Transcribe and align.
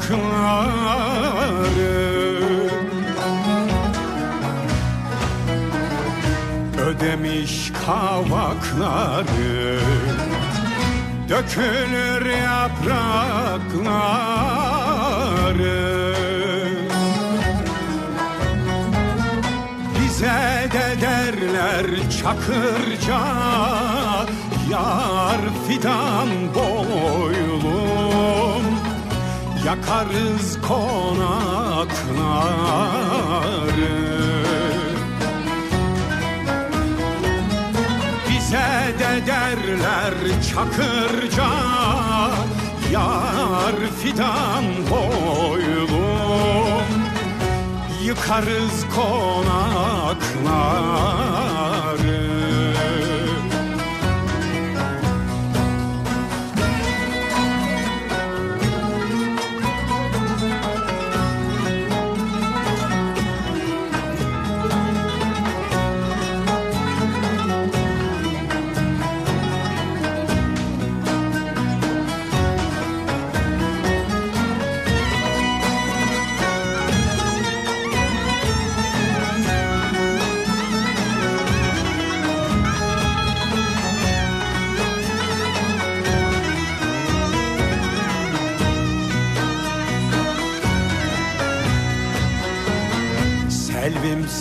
yaprakları 0.00 0.30
Ödemiş 6.78 7.72
kavakları. 7.86 9.80
Dökülür 11.28 12.26
yaprakları. 12.26 12.90
Bize 20.00 20.68
de 20.72 21.00
derler 21.00 21.86
çakırca 22.22 23.20
Yar 24.70 25.40
fidan 25.68 26.28
boylum 26.54 27.89
Yakarız 29.70 30.58
konakları. 30.68 31.30
Bize 38.28 38.70
de 38.98 39.12
derler 39.26 40.14
çakırca 40.50 41.50
Yar 42.92 43.76
fidan 44.02 44.64
boylum 44.90 46.90
Yıkarız 48.02 48.84
konakları 48.96 50.20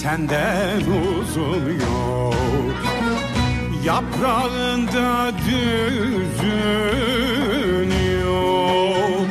senden 0.10 0.82
uzun 0.82 1.66
yok 1.72 2.36
Yaprağında 3.84 5.32
düzün 5.46 6.50
yok 8.22 9.28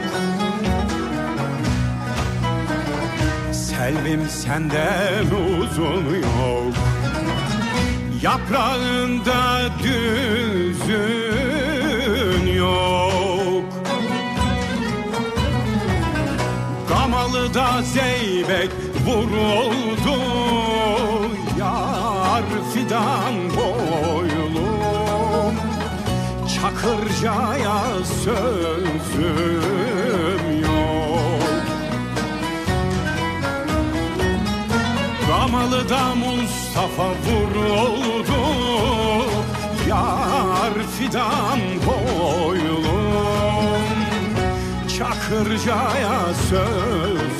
Selvim 3.52 4.28
senden 4.28 5.26
uzun 5.26 6.04
yok 6.14 6.74
Yaprağında 8.22 9.68
düzün 9.82 11.26
yok 12.54 13.64
Gamalı 16.88 17.54
da 17.54 17.82
zeybek 17.82 18.70
vuruldu 19.06 20.67
fidan 22.78 23.34
boylum 23.56 24.66
Çakırcaya 26.54 27.80
sözüm 28.24 29.62
yok. 30.62 31.42
Gamalı 35.28 35.88
da 35.88 36.14
Mustafa 36.14 37.08
vuruldu 37.08 38.42
Yar 39.88 40.74
fidan 40.98 41.60
boylum 41.86 42.88
Çakırcaya 44.98 46.34
sözüm 46.50 47.37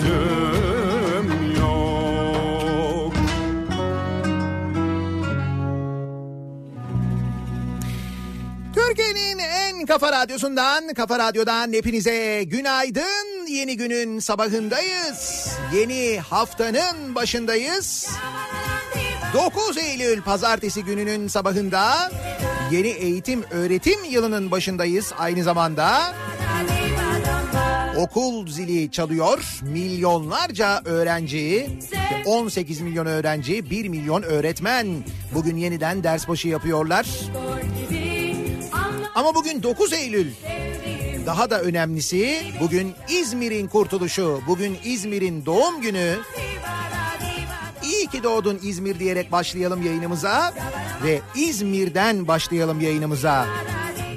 En 9.79 9.87
kafa 9.87 10.13
radyosundan, 10.13 10.95
kafa 10.95 11.19
radyodan 11.19 11.73
hepinize 11.73 12.45
günaydın. 12.45 13.47
Yeni 13.49 13.77
günün 13.77 14.19
sabahındayız. 14.19 15.49
Yeni 15.75 16.21
haftanın 16.21 17.15
başındayız. 17.15 18.09
9 19.35 19.79
Eylül 19.79 20.23
pazartesi 20.23 20.85
gününün 20.85 21.29
sabahında 21.29 22.13
yeni 22.71 22.89
eğitim 22.89 23.45
öğretim 23.51 24.05
yılının 24.05 24.51
başındayız 24.51 25.13
aynı 25.19 25.43
zamanda. 25.43 26.15
Okul 27.99 28.47
zili 28.47 28.91
çalıyor. 28.91 29.61
Milyonlarca 29.63 30.83
öğrenci, 30.85 31.71
18 32.27 32.81
milyon 32.81 33.07
öğrenci, 33.07 33.71
1 33.71 33.89
milyon 33.89 34.23
öğretmen 34.23 34.87
bugün 35.35 35.57
yeniden 35.57 36.05
ders 36.05 36.29
başı 36.29 36.49
yapıyorlar. 36.49 37.07
Ama 39.19 39.35
bugün 39.35 39.63
9 39.63 39.93
Eylül. 39.93 40.31
Daha 41.27 41.51
da 41.51 41.61
önemlisi 41.61 42.43
bugün 42.61 42.95
İzmir'in 43.09 43.67
kurtuluşu, 43.67 44.41
bugün 44.47 44.79
İzmir'in 44.85 45.47
doğum 45.47 45.81
günü. 45.81 46.17
İyi 47.83 48.07
ki 48.07 48.23
doğdun 48.23 48.59
İzmir 48.63 48.99
diyerek 48.99 49.33
başlayalım 49.33 49.87
yayınımıza 49.87 50.55
ve 51.05 51.21
İzmir'den 51.35 52.29
başlayalım 52.29 52.81
yayınımıza. 52.81 53.47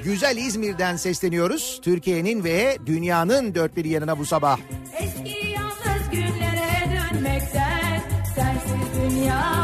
Güzel 0.04 0.36
İzmir'den 0.36 0.96
sesleniyoruz. 0.96 1.80
Türkiye'nin 1.82 2.44
ve 2.44 2.78
dünyanın 2.86 3.54
dört 3.54 3.76
bir 3.76 3.84
yanına 3.84 4.18
bu 4.18 4.26
sabah. 4.26 4.58
Eski 5.00 5.48
yalnız 5.48 6.10
günlere 6.12 7.00
dönmekten 7.12 8.02
Sensiz 8.34 9.10
dünya 9.10 9.61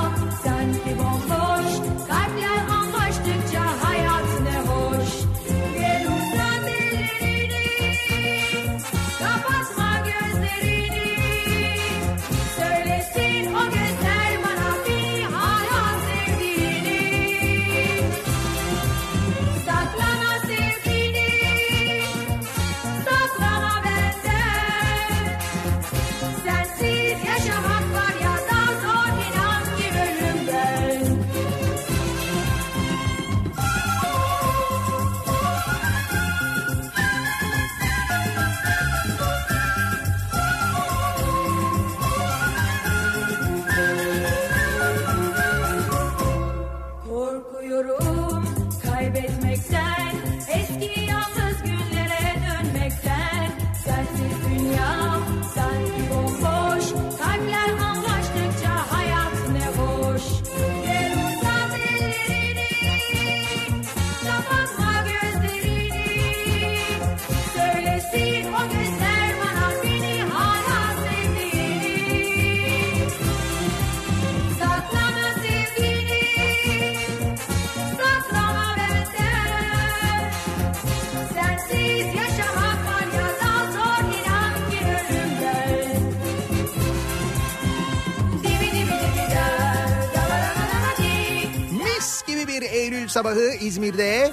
sabahı 93.18 93.54
İzmir'de 93.60 94.32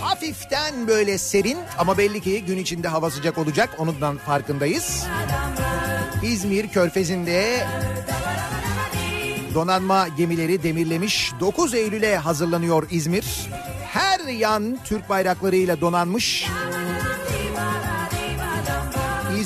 hafiften 0.00 0.86
böyle 0.86 1.18
serin 1.18 1.58
ama 1.78 1.98
belli 1.98 2.20
ki 2.20 2.44
gün 2.44 2.58
içinde 2.58 2.88
hava 2.88 3.10
sıcak 3.10 3.38
olacak. 3.38 3.70
Ondan 3.78 4.16
farkındayız. 4.16 5.06
İzmir 6.22 6.68
Körfezi'nde 6.68 7.66
donanma 9.54 10.08
gemileri 10.08 10.62
demirlemiş. 10.62 11.32
9 11.40 11.74
Eylül'e 11.74 12.16
hazırlanıyor 12.16 12.86
İzmir. 12.90 13.48
Her 13.86 14.20
yan 14.20 14.78
Türk 14.84 15.08
bayraklarıyla 15.08 15.80
donanmış. 15.80 16.46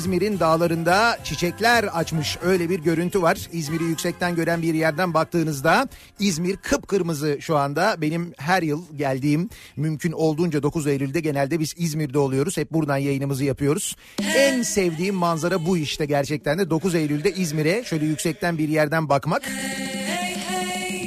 İzmir'in 0.05 0.39
dağlarında 0.39 1.17
çiçekler 1.23 1.83
açmış 1.83 2.37
öyle 2.43 2.69
bir 2.69 2.79
görüntü 2.79 3.21
var. 3.21 3.37
İzmir'i 3.53 3.83
yüksekten 3.83 4.35
gören 4.35 4.61
bir 4.61 4.73
yerden 4.73 5.13
baktığınızda 5.13 5.87
İzmir 6.19 6.57
kıpkırmızı 6.57 7.37
şu 7.41 7.57
anda. 7.57 7.95
Benim 8.01 8.33
her 8.37 8.61
yıl 8.61 8.83
geldiğim 8.97 9.49
mümkün 9.75 10.11
olduğunca 10.11 10.63
9 10.63 10.87
Eylül'de 10.87 11.19
genelde 11.19 11.59
biz 11.59 11.73
İzmir'de 11.77 12.19
oluyoruz. 12.19 12.57
Hep 12.57 12.71
buradan 12.71 12.97
yayınımızı 12.97 13.45
yapıyoruz. 13.45 13.95
En 14.35 14.61
sevdiğim 14.61 15.15
manzara 15.15 15.65
bu 15.65 15.77
işte 15.77 16.05
gerçekten 16.05 16.59
de 16.59 16.69
9 16.69 16.95
Eylül'de 16.95 17.33
İzmir'e 17.33 17.83
şöyle 17.83 18.05
yüksekten 18.05 18.57
bir 18.57 18.69
yerden 18.69 19.09
bakmak. 19.09 19.43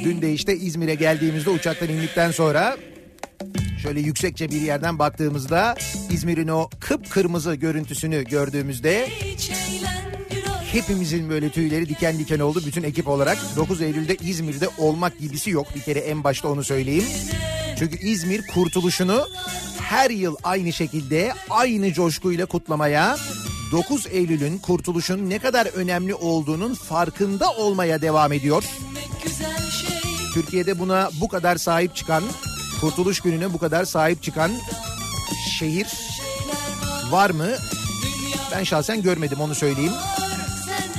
Dün 0.03 0.21
de 0.21 0.33
işte 0.33 0.55
İzmir'e 0.55 0.95
geldiğimizde 0.95 1.49
uçaktan 1.49 1.89
indikten 1.89 2.31
sonra 2.31 2.77
Şöyle 3.81 3.99
yüksekçe 3.99 4.51
bir 4.51 4.61
yerden 4.61 4.99
baktığımızda 4.99 5.75
İzmir'in 6.09 6.47
o 6.47 6.69
kıpkırmızı 6.79 7.55
görüntüsünü 7.55 8.23
gördüğümüzde 8.23 9.09
hepimizin 10.71 11.29
böyle 11.29 11.49
tüyleri 11.49 11.89
diken 11.89 12.19
diken 12.19 12.39
oldu 12.39 12.61
bütün 12.65 12.83
ekip 12.83 13.07
olarak. 13.07 13.37
9 13.55 13.81
Eylül'de 13.81 14.15
İzmir'de 14.15 14.69
olmak 14.77 15.19
gibisi 15.19 15.49
yok 15.49 15.67
bir 15.75 15.81
kere 15.81 15.99
en 15.99 16.23
başta 16.23 16.47
onu 16.47 16.63
söyleyeyim. 16.63 17.05
Çünkü 17.79 17.97
İzmir 17.97 18.47
kurtuluşunu 18.47 19.27
her 19.81 20.09
yıl 20.09 20.35
aynı 20.43 20.73
şekilde 20.73 21.33
aynı 21.49 21.93
coşkuyla 21.93 22.45
kutlamaya 22.45 23.17
9 23.71 24.07
Eylül'ün 24.07 24.57
kurtuluşun 24.57 25.29
ne 25.29 25.39
kadar 25.39 25.65
önemli 25.65 26.15
olduğunun 26.15 26.73
farkında 26.73 27.51
olmaya 27.51 28.01
devam 28.01 28.33
ediyor. 28.33 28.63
Türkiye'de 30.33 30.79
buna 30.79 31.09
bu 31.21 31.27
kadar 31.27 31.55
sahip 31.55 31.95
çıkan 31.95 32.23
Kurtuluş 32.81 33.19
Günü'ne 33.19 33.53
bu 33.53 33.57
kadar 33.57 33.85
sahip 33.85 34.23
çıkan 34.23 34.51
şehir 35.59 35.87
var 37.11 37.29
mı? 37.29 37.47
Ben 38.51 38.63
şahsen 38.63 39.01
görmedim 39.01 39.41
onu 39.41 39.55
söyleyeyim. 39.55 39.93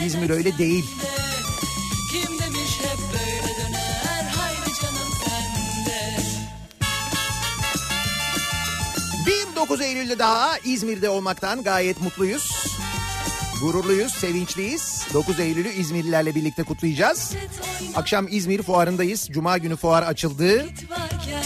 İzmir 0.06 0.30
öyle 0.30 0.58
değil. 0.58 0.84
Kim 2.12 2.38
demiş 2.38 2.80
hep 2.82 2.98
böyle 3.12 3.54
döner 3.58 4.32
haydi 4.36 4.80
canım 4.82 5.12
sende. 5.24 6.16
Bir 9.26 9.56
9 9.56 9.80
Eylül'de 9.80 10.18
daha 10.18 10.58
İzmir'de 10.58 11.08
olmaktan 11.08 11.62
gayet 11.62 12.00
mutluyuz. 12.00 12.50
Gururluyuz, 13.60 14.12
sevinçliyiz. 14.12 15.06
9 15.14 15.40
Eylül'ü 15.40 15.68
İzmirlilerle 15.68 16.34
birlikte 16.34 16.62
kutlayacağız. 16.62 17.32
Akşam 17.94 18.26
İzmir 18.30 18.62
fuarındayız. 18.62 19.28
Cuma 19.30 19.58
günü 19.58 19.76
fuar 19.76 20.02
açıldı. 20.02 20.66
Varken 20.90 21.44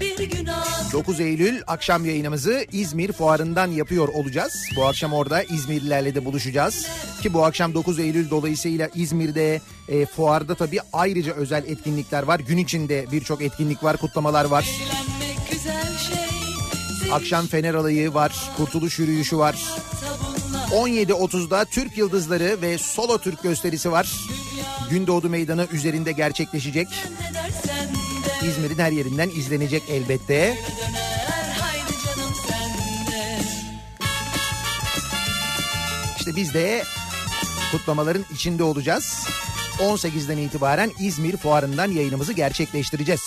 bir 0.00 0.30
günah 0.30 0.92
9 0.92 1.20
Eylül 1.20 1.62
akşam 1.66 2.04
yayınımızı 2.04 2.66
İzmir 2.72 3.12
fuarından 3.12 3.70
yapıyor 3.70 4.08
olacağız. 4.08 4.64
Bu 4.76 4.86
akşam 4.86 5.12
orada 5.12 5.42
İzmirlilerle 5.42 6.14
de 6.14 6.24
buluşacağız. 6.24 6.86
Ki 7.22 7.34
bu 7.34 7.44
akşam 7.44 7.74
9 7.74 7.98
Eylül 7.98 8.30
dolayısıyla 8.30 8.90
İzmir'de 8.94 9.60
e, 9.88 10.06
fuarda 10.06 10.54
tabii 10.54 10.80
ayrıca 10.92 11.32
özel 11.32 11.64
etkinlikler 11.66 12.22
var. 12.22 12.40
Gün 12.40 12.58
içinde 12.58 13.06
birçok 13.12 13.42
etkinlik 13.42 13.84
var, 13.84 13.96
kutlamalar 13.96 14.44
var. 14.44 14.62
şey. 14.62 14.86
Akşam 17.12 17.46
Fener 17.46 17.74
Alayı 17.74 18.14
var, 18.14 18.50
Kurtuluş 18.56 18.98
Yürüyüşü 18.98 19.38
var. 19.38 19.64
Bunlar 20.70 20.86
17.30'da 20.86 21.64
Türk 21.64 21.98
Yıldızları 21.98 22.62
ve 22.62 22.78
Solo 22.78 23.18
Türk 23.18 23.42
gösterisi 23.42 23.92
var. 23.92 24.12
Gündoğdu 24.90 25.28
Meydanı 25.28 25.66
üzerinde 25.72 26.12
gerçekleşecek. 26.12 26.88
İzmir'in 28.42 28.78
her 28.78 28.92
yerinden 28.92 29.28
izlenecek 29.28 29.82
elbette. 29.90 30.58
İşte 36.18 36.36
biz 36.36 36.54
de 36.54 36.82
kutlamaların 37.72 38.24
içinde 38.34 38.62
olacağız. 38.62 39.26
18'den 39.78 40.36
itibaren 40.36 40.92
İzmir 40.98 41.36
Fuarı'ndan 41.36 41.90
yayınımızı 41.90 42.32
gerçekleştireceğiz. 42.32 43.22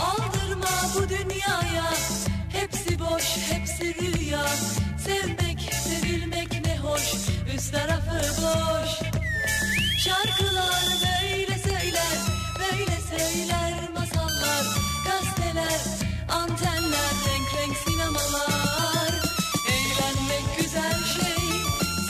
Aldırma 0.00 0.68
bu 0.94 1.08
dünyaya 1.08 1.94
Hepsi 2.52 3.00
boş 3.00 3.24
hepsi 3.50 3.94
rüya 3.94 4.46
Şarkılar 10.04 10.84
böyle 11.02 11.58
söyler 11.58 12.18
Böyle 12.58 12.98
söyler 13.10 13.74
masallar 13.94 14.64
Gazeteler 15.04 15.80
antenler 16.28 17.12
Renk 17.28 17.54
renk 17.56 17.76
sinemalar. 17.76 19.22
Eğlenmek 19.68 20.58
güzel 20.58 21.04
şey 21.04 21.44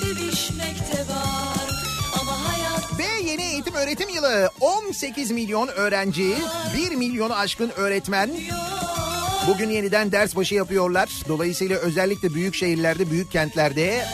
Sevişmek 0.01 0.77
de 0.77 1.01
var. 1.13 1.71
Ama 2.21 2.33
hayat 2.49 2.99
Ve 2.99 3.29
yeni 3.31 3.43
eğitim 3.43 3.75
öğretim 3.75 4.09
yılı. 4.09 4.51
18 4.61 5.31
milyon 5.31 5.69
öğrenci, 5.69 6.35
1 6.77 6.97
milyonu 6.97 7.35
aşkın 7.35 7.71
öğretmen. 7.77 8.31
Bugün 9.47 9.71
yeniden 9.71 10.13
ders 10.13 10.37
başı 10.37 10.55
yapıyorlar. 10.55 11.09
Dolayısıyla 11.29 11.79
özellikle 11.79 12.35
büyük 12.35 12.55
şehirlerde, 12.55 13.11
büyük 13.11 13.33
kentlerde 13.33 14.07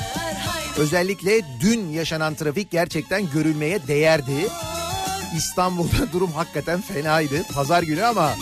özellikle 0.79 1.43
dün 1.61 1.89
yaşanan 1.89 2.35
trafik 2.35 2.71
gerçekten 2.71 3.31
görülmeye 3.31 3.87
değerdi. 3.87 4.49
İstanbul'da 5.37 5.97
durum 6.13 6.33
hakikaten 6.33 6.81
fenaydı. 6.81 7.43
Pazar 7.55 7.83
günü 7.83 8.05
ama 8.05 8.35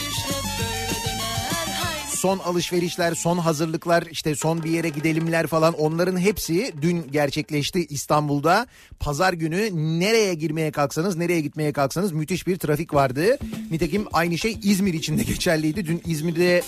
son 2.08 2.38
alışverişler, 2.38 3.14
son 3.14 3.38
hazırlıklar, 3.38 4.02
işte 4.10 4.34
son 4.34 4.62
bir 4.62 4.70
yere 4.70 4.88
gidelimler 4.88 5.46
falan 5.46 5.74
onların 5.74 6.18
hepsi 6.18 6.72
dün 6.82 7.06
gerçekleşti 7.12 7.86
İstanbul'da. 7.86 8.66
Pazar 9.00 9.32
günü 9.32 9.70
nereye 10.00 10.34
girmeye 10.34 10.70
kalksanız, 10.70 11.16
nereye 11.16 11.40
gitmeye 11.40 11.72
kalksanız 11.72 12.12
müthiş 12.12 12.46
bir 12.46 12.58
trafik 12.58 12.94
vardı. 12.94 13.38
Nitekim 13.70 14.06
aynı 14.12 14.38
şey 14.38 14.58
İzmir 14.62 14.94
için 14.94 15.18
de 15.18 15.22
geçerliydi. 15.32 15.86
Dün 15.86 16.02
İzmir'de 16.06 16.62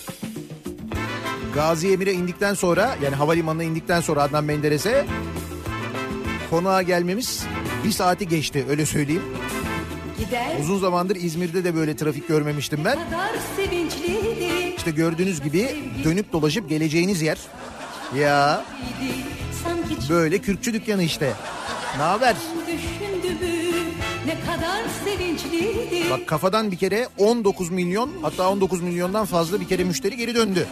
Gazi 1.54 1.92
Emir'e 1.92 2.12
indikten 2.12 2.54
sonra 2.54 2.96
yani 3.02 3.14
havalimanına 3.14 3.62
indikten 3.62 4.00
sonra 4.00 4.22
Adnan 4.22 4.44
Menderes'e 4.44 5.06
konağa 6.50 6.82
gelmemiz 6.82 7.44
bir 7.84 7.90
saati 7.90 8.28
geçti 8.28 8.66
öyle 8.68 8.86
söyleyeyim. 8.86 9.22
Gider 10.18 10.60
Uzun 10.60 10.78
zamandır 10.78 11.16
İzmir'de 11.16 11.64
de 11.64 11.74
böyle 11.74 11.96
trafik 11.96 12.28
görmemiştim 12.28 12.84
ben. 12.84 12.98
İşte 14.76 14.90
gördüğünüz 14.90 15.42
gibi 15.42 15.76
dönüp 16.04 16.32
dolaşıp 16.32 16.68
geleceğiniz 16.68 17.22
yer. 17.22 17.38
Ya 18.18 18.64
böyle 20.10 20.38
kürkçü 20.38 20.72
dükkanı 20.72 21.02
işte. 21.02 21.32
Ne 21.96 22.02
haber? 22.02 22.36
düşündü 22.66 23.44
mü 23.44 23.76
ne 24.26 24.40
kadar 24.40 24.82
sevinçliydi. 25.04 26.10
Bak 26.10 26.26
kafadan 26.26 26.70
bir 26.72 26.76
kere 26.76 27.08
19 27.18 27.70
milyon 27.70 28.10
hatta 28.22 28.50
19 28.50 28.82
milyondan 28.82 29.26
fazla 29.26 29.60
bir 29.60 29.68
kere 29.68 29.84
müşteri 29.84 30.16
geri 30.16 30.34
döndü. 30.34 30.66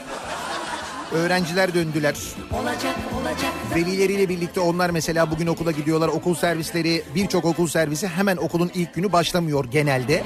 Öğrenciler 1.15 1.75
döndüler. 1.75 2.15
Olacak 2.53 2.97
olacak 3.21 3.53
Velileriyle 3.75 4.29
birlikte 4.29 4.61
onlar 4.61 4.91
mesela 4.91 5.31
bugün 5.31 5.47
okula 5.47 5.71
gidiyorlar. 5.71 6.09
Okul 6.09 6.35
servisleri 6.35 7.03
birçok 7.15 7.45
okul 7.45 7.67
servisi 7.67 8.09
hemen 8.09 8.37
okulun 8.37 8.71
ilk 8.75 8.95
günü 8.95 9.13
başlamıyor 9.13 9.65
genelde. 9.65 10.25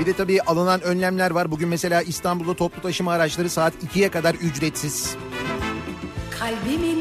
Bir 0.00 0.06
de 0.06 0.12
tabii 0.12 0.42
alınan 0.42 0.80
önlemler 0.80 1.30
var. 1.30 1.50
Bugün 1.50 1.68
mesela 1.68 2.02
İstanbul'da 2.02 2.56
toplu 2.56 2.82
taşıma 2.82 3.12
araçları 3.12 3.50
saat 3.50 3.72
2'ye 3.74 4.08
kadar 4.08 4.34
ücretsiz. 4.34 5.16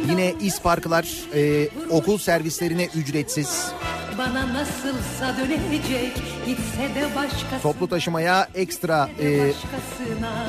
Yine 0.09 0.33
İsparklar 0.41 1.07
e, 1.35 1.69
okul 1.89 2.17
servislerine 2.17 2.85
ücretsiz. 2.95 3.67
bana 4.17 4.53
nasılsa 4.53 5.35
dönecek 5.37 6.15
gitse 6.45 6.95
de 6.95 7.15
başkası. 7.15 7.61
Toplu 7.63 7.87
taşımaya 7.89 8.47
ekstra 8.55 9.09
e, 9.21 9.39
başkasına 9.47 10.47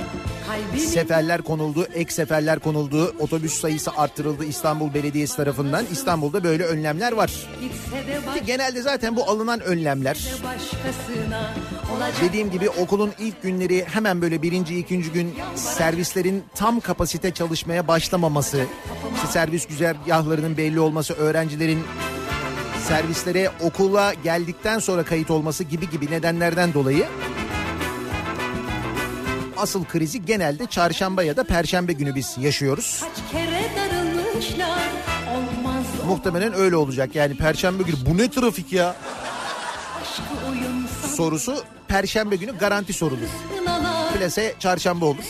seferler 0.79 1.43
konuldu, 1.43 1.87
ek 1.95 2.13
seferler 2.13 2.59
konuldu. 2.59 3.15
Otobüs 3.19 3.61
sayısı 3.61 3.91
arttırıldı 3.97 4.45
İstanbul 4.45 4.95
Belediyesi 4.95 5.37
tarafından. 5.37 5.85
İstanbul'da 5.93 6.45
böyle 6.45 6.65
önlemler 6.65 7.13
var. 7.13 7.31
baş- 8.27 8.47
Genelde 8.47 8.83
zaten 8.83 9.17
bu 9.17 9.25
alınan 9.31 9.61
önlemler 9.61 10.15
başkasına. 10.45 11.53
Dediğim 12.23 12.51
gibi 12.51 12.71
okulun 12.71 13.13
ilk 13.19 13.43
günleri 13.43 13.85
hemen 13.93 14.23
böyle 14.23 14.43
birinci, 14.43 14.79
ikinci 14.79 15.11
gün 15.13 15.35
servislerin 15.55 16.45
tam 16.55 16.81
kapasite 16.81 17.31
çalışmaya 17.35 17.89
başlamaması, 17.89 18.65
işte 19.15 19.27
servis 19.27 19.67
güzergahlarının 19.67 20.57
belli 20.57 20.81
olması, 20.81 21.15
öğrencilerin 21.15 21.85
servislere 22.89 23.51
okula 23.61 24.15
geldikten 24.15 24.79
sonra 24.79 25.03
kayıt 25.03 25.31
olması 25.31 25.65
gibi 25.65 25.91
gibi 25.91 26.11
nedenlerden 26.11 26.75
dolayı 26.75 27.07
asıl 29.59 29.85
krizi 29.85 30.27
genelde 30.27 30.67
çarşamba 30.67 31.23
ya 31.23 31.37
da 31.37 31.45
perşembe 31.45 31.93
günü 31.93 32.15
biz 32.15 32.37
yaşıyoruz. 32.41 33.05
Muhtemelen 36.07 36.55
öyle 36.55 36.77
olacak. 36.77 37.15
Yani 37.15 37.37
perşembe 37.37 37.83
günü 37.83 37.97
bu 38.07 38.19
ne 38.19 38.31
trafik 38.31 38.73
ya 38.73 38.97
sorusu 41.15 41.65
perşembe 41.89 42.37
günü 42.37 42.59
garanti 42.59 42.93
sorulur. 42.93 43.29
Plase 44.19 44.55
çarşamba 44.59 45.07
olur. 45.07 45.25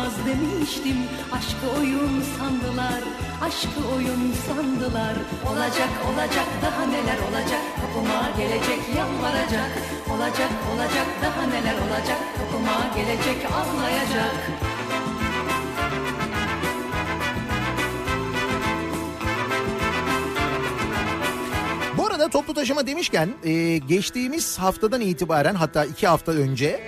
Olmaz 0.00 0.12
demiştim. 0.26 0.96
Aşkı 1.32 1.80
oyun 1.80 2.22
sandılar 2.38 3.02
aşkı 3.40 3.94
oyun 3.94 4.32
sandılar. 4.46 5.14
Olacak 5.50 5.90
olacak 6.12 6.46
daha 6.62 6.86
neler 6.86 7.18
olacak? 7.28 7.60
Kapıma 7.80 8.30
gelecek 8.38 8.80
yalvaracak. 8.96 9.70
Olacak 10.10 10.50
olacak 10.74 11.06
daha 11.22 11.46
neler 11.46 11.74
olacak? 11.74 12.18
Kapıma 12.38 12.94
gelecek 12.96 13.46
ağlayacak 13.52 14.34
Bu 21.96 22.06
arada 22.06 22.28
toplu 22.28 22.54
taşıma 22.54 22.86
demişken 22.86 23.28
e, 23.44 23.78
geçtiğimiz 23.78 24.58
haftadan 24.58 25.00
itibaren 25.00 25.54
hatta 25.54 25.84
iki 25.84 26.06
hafta 26.06 26.32
önce 26.32 26.80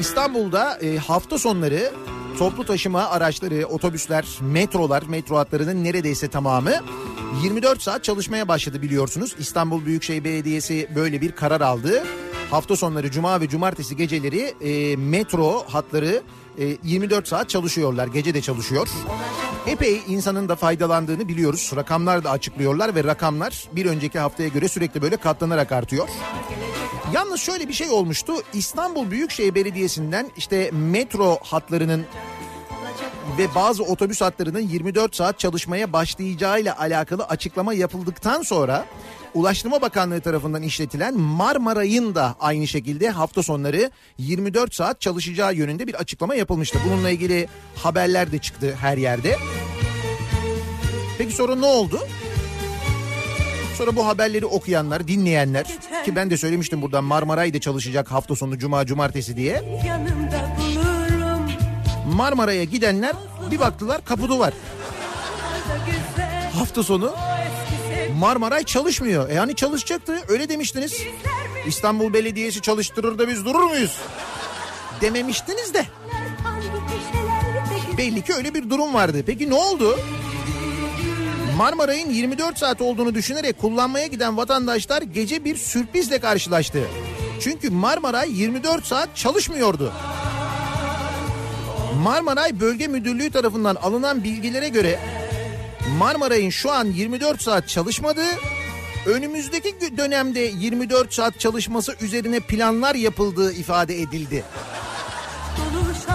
İstanbul'da 0.00 0.78
e, 0.78 0.96
hafta 0.96 1.38
sonları 1.38 1.92
toplu 2.38 2.64
taşıma 2.64 3.04
araçları, 3.04 3.66
otobüsler, 3.66 4.26
metrolar, 4.40 5.02
metro 5.02 5.36
hatlarının 5.36 5.84
neredeyse 5.84 6.28
tamamı 6.28 6.72
24 7.42 7.82
saat 7.82 8.04
çalışmaya 8.04 8.48
başladı 8.48 8.82
biliyorsunuz. 8.82 9.34
İstanbul 9.38 9.84
Büyükşehir 9.84 10.24
Belediyesi 10.24 10.88
böyle 10.94 11.20
bir 11.20 11.32
karar 11.32 11.60
aldı. 11.60 12.04
Hafta 12.50 12.76
sonları 12.76 13.10
cuma 13.10 13.40
ve 13.40 13.48
cumartesi 13.48 13.96
geceleri 13.96 14.54
e, 14.60 14.96
metro 14.96 15.64
hatları 15.68 16.22
e, 16.58 16.76
24 16.84 17.28
saat 17.28 17.48
çalışıyorlar. 17.48 18.06
Gece 18.06 18.34
de 18.34 18.42
çalışıyor. 18.42 18.88
Epey 19.66 20.00
insanın 20.08 20.48
da 20.48 20.56
faydalandığını 20.56 21.28
biliyoruz. 21.28 21.72
Rakamlar 21.76 22.24
da 22.24 22.30
açıklıyorlar 22.30 22.94
ve 22.94 23.04
rakamlar 23.04 23.68
bir 23.72 23.86
önceki 23.86 24.18
haftaya 24.18 24.48
göre 24.48 24.68
sürekli 24.68 25.02
böyle 25.02 25.16
katlanarak 25.16 25.72
artıyor. 25.72 26.08
Yalnız 27.14 27.40
şöyle 27.40 27.68
bir 27.68 27.72
şey 27.72 27.90
olmuştu. 27.90 28.32
İstanbul 28.52 29.10
Büyükşehir 29.10 29.54
Belediyesi'nden 29.54 30.30
işte 30.36 30.70
metro 30.72 31.38
hatlarının 31.42 32.06
ve 33.38 33.54
bazı 33.54 33.82
otobüs 33.82 34.20
hatlarının 34.20 34.60
24 34.60 35.16
saat 35.16 35.38
çalışmaya 35.38 35.92
başlayacağıyla 35.92 36.78
alakalı 36.78 37.24
açıklama 37.24 37.74
yapıldıktan 37.74 38.42
sonra 38.42 38.86
Ulaştırma 39.34 39.82
Bakanlığı 39.82 40.20
tarafından 40.20 40.62
işletilen 40.62 41.18
Marmaray'ın 41.18 42.14
da 42.14 42.36
aynı 42.40 42.66
şekilde 42.66 43.10
hafta 43.10 43.42
sonları 43.42 43.90
24 44.18 44.74
saat 44.74 45.00
çalışacağı 45.00 45.54
yönünde 45.54 45.86
bir 45.86 45.94
açıklama 45.94 46.34
yapılmıştı. 46.34 46.78
Bununla 46.86 47.10
ilgili 47.10 47.48
haberler 47.76 48.32
de 48.32 48.38
çıktı 48.38 48.76
her 48.80 48.96
yerde. 48.96 49.36
Peki 51.18 51.32
sonra 51.32 51.54
ne 51.54 51.66
oldu? 51.66 52.00
Sonra 53.78 53.96
bu 53.96 54.06
haberleri 54.06 54.46
okuyanlar, 54.46 55.08
dinleyenler 55.08 55.66
ki 56.04 56.16
ben 56.16 56.30
de 56.30 56.36
söylemiştim 56.36 56.82
buradan 56.82 57.04
Marmaray'da 57.04 57.60
çalışacak 57.60 58.10
hafta 58.10 58.36
sonu 58.36 58.58
cuma 58.58 58.86
cumartesi 58.86 59.36
diye. 59.36 59.62
Marmaray'a 62.14 62.64
gidenler 62.64 63.12
bir 63.50 63.60
baktılar 63.60 64.04
kapı 64.04 64.38
var. 64.38 64.54
Hafta 66.58 66.82
sonu 66.82 67.14
Marmaray 68.18 68.64
çalışmıyor. 68.64 69.30
E 69.30 69.38
hani 69.38 69.54
çalışacaktı 69.54 70.20
öyle 70.28 70.48
demiştiniz. 70.48 71.02
İstanbul 71.66 72.12
Belediyesi 72.12 72.60
çalıştırır 72.60 73.18
da 73.18 73.28
biz 73.28 73.44
durur 73.44 73.62
muyuz? 73.62 73.98
Dememiştiniz 75.00 75.74
de. 75.74 75.86
Belli 77.98 78.22
ki 78.22 78.34
öyle 78.34 78.54
bir 78.54 78.70
durum 78.70 78.94
vardı. 78.94 79.22
Peki 79.26 79.50
ne 79.50 79.54
oldu? 79.54 79.98
Marmaray'ın 81.56 82.10
24 82.10 82.58
saat 82.58 82.80
olduğunu 82.80 83.14
düşünerek 83.14 83.58
kullanmaya 83.58 84.06
giden 84.06 84.36
vatandaşlar 84.36 85.02
gece 85.02 85.44
bir 85.44 85.56
sürprizle 85.56 86.18
karşılaştı. 86.18 86.82
Çünkü 87.40 87.70
Marmaray 87.70 88.32
24 88.32 88.84
saat 88.84 89.16
çalışmıyordu. 89.16 89.92
Marmaray 92.02 92.60
Bölge 92.60 92.86
Müdürlüğü 92.86 93.30
tarafından 93.30 93.74
alınan 93.74 94.24
bilgilere 94.24 94.68
göre 94.68 95.00
Marmaray'ın 95.98 96.50
şu 96.50 96.72
an 96.72 96.84
24 96.84 97.42
saat 97.42 97.68
çalışmadığı, 97.68 98.30
önümüzdeki 99.06 99.96
dönemde 99.96 100.40
24 100.40 101.14
saat 101.14 101.40
çalışması 101.40 101.96
üzerine 102.00 102.40
planlar 102.40 102.94
yapıldığı 102.94 103.52
ifade 103.52 104.00
edildi. 104.00 104.44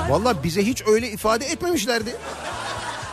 Valla 0.10 0.43
bize 0.43 0.65
hiç 0.65 0.83
öyle 0.88 1.12
ifade 1.12 1.45
etmemişlerdi. 1.45 2.15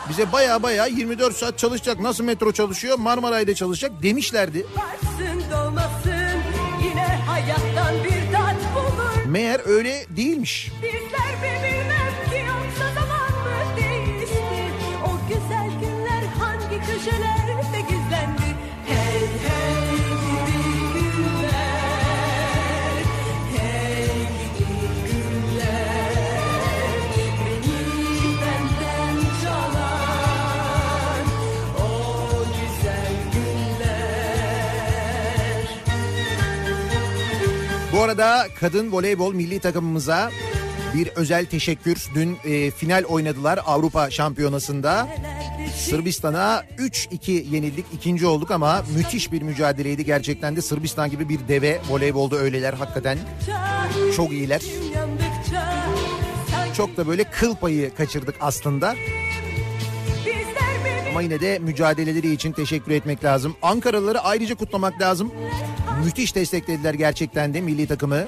Bize 0.09 0.31
baya 0.31 0.63
baya 0.63 0.85
24 0.85 1.35
saat 1.35 1.57
çalışacak. 1.57 1.99
Nasıl 1.99 2.23
metro 2.23 2.51
çalışıyor? 2.51 2.97
Marmaray'da 2.97 3.55
çalışacak 3.55 3.91
demişlerdi. 4.03 4.65
varsın 4.77 5.51
dolmasın 5.51 6.39
Yine 6.83 7.05
hayattan 7.27 7.95
bir 8.03 8.33
tat 8.33 8.55
bulur 8.75 9.25
Meğer 9.25 9.61
öyle 9.65 10.05
değilmiş. 10.09 10.71
Bizler 10.81 11.31
mi 11.41 11.59
bilmem 11.63 12.29
ki 12.29 12.45
yoksa 12.47 12.93
zaman 13.01 13.31
mı 13.31 13.77
değişti 13.77 14.33
O 15.05 15.27
güzel 15.27 15.69
günler 15.81 16.23
hangi 16.39 16.85
köşelerde 16.85 17.38
Bu 37.99 38.03
arada 38.03 38.47
kadın 38.59 38.91
voleybol 38.91 39.33
milli 39.33 39.59
takımımıza 39.59 40.31
bir 40.93 41.07
özel 41.07 41.45
teşekkür. 41.45 42.07
Dün 42.15 42.37
e, 42.45 42.71
final 42.71 43.03
oynadılar 43.03 43.59
Avrupa 43.65 44.11
Şampiyonası'nda. 44.11 45.07
Sırbistan'a 45.75 46.63
3-2 46.77 47.31
yenildik. 47.31 47.85
ikinci 47.93 48.25
olduk 48.27 48.51
ama 48.51 48.83
müthiş 48.95 49.31
bir 49.31 49.41
mücadeleydi. 49.41 50.05
Gerçekten 50.05 50.55
de 50.55 50.61
Sırbistan 50.61 51.09
gibi 51.09 51.29
bir 51.29 51.39
deve 51.47 51.81
voleybolda 51.89 52.35
öyleler 52.35 52.73
hakikaten. 52.73 53.17
Çok 54.15 54.31
iyiler. 54.31 54.61
Çok 56.73 56.97
da 56.97 57.07
böyle 57.07 57.23
kıl 57.23 57.55
payı 57.55 57.95
kaçırdık 57.95 58.35
aslında. 58.41 58.95
Ama 61.09 61.21
yine 61.21 61.39
de 61.39 61.59
mücadeleleri 61.59 62.33
için 62.33 62.51
teşekkür 62.51 62.91
etmek 62.91 63.23
lazım. 63.23 63.55
Ankaralıları 63.61 64.19
ayrıca 64.19 64.55
kutlamak 64.55 65.01
lazım. 65.01 65.31
Müthiş 66.05 66.35
desteklediler 66.35 66.93
gerçekten 66.93 67.53
de 67.53 67.61
milli 67.61 67.87
takımı. 67.87 68.27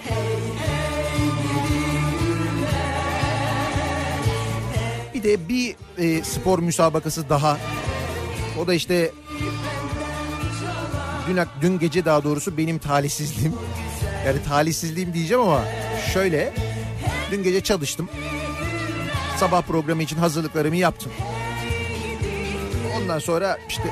Bir 5.14 5.24
de 5.24 5.50
bir 5.50 5.76
e, 5.98 6.24
spor 6.24 6.60
müsabakası 6.60 7.30
daha. 7.30 7.58
O 8.60 8.68
da 8.68 8.74
işte 8.74 9.12
dün, 11.28 11.40
dün 11.62 11.80
gece 11.80 12.06
daha 12.06 12.24
doğrusu 12.24 12.58
benim 12.58 12.78
talihsizliğim. 12.78 13.54
Yani 14.26 14.44
talihsizliğim 14.44 15.14
diyeceğim 15.14 15.44
ama 15.44 15.66
şöyle. 16.14 16.54
Dün 17.32 17.44
gece 17.44 17.62
çalıştım. 17.62 18.10
Sabah 19.38 19.62
programı 19.62 20.04
için 20.04 20.18
hazırlıklarımı 20.18 20.76
yaptım. 20.76 21.12
Ondan 22.98 23.20
sonra 23.20 23.58
işte 23.70 23.84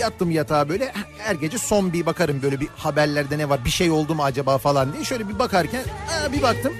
yattım 0.00 0.30
yatağa 0.30 0.68
böyle 0.68 0.92
her 1.18 1.34
gece 1.34 1.58
son 1.58 1.92
bir 1.92 2.06
bakarım 2.06 2.42
böyle 2.42 2.60
bir 2.60 2.68
haberlerde 2.76 3.38
ne 3.38 3.48
var 3.48 3.64
bir 3.64 3.70
şey 3.70 3.90
oldu 3.90 4.14
mu 4.14 4.22
acaba 4.24 4.58
falan 4.58 4.92
diye. 4.92 5.04
Şöyle 5.04 5.28
bir 5.28 5.38
bakarken 5.38 5.82
aa, 5.82 6.32
bir 6.32 6.42
baktım. 6.42 6.72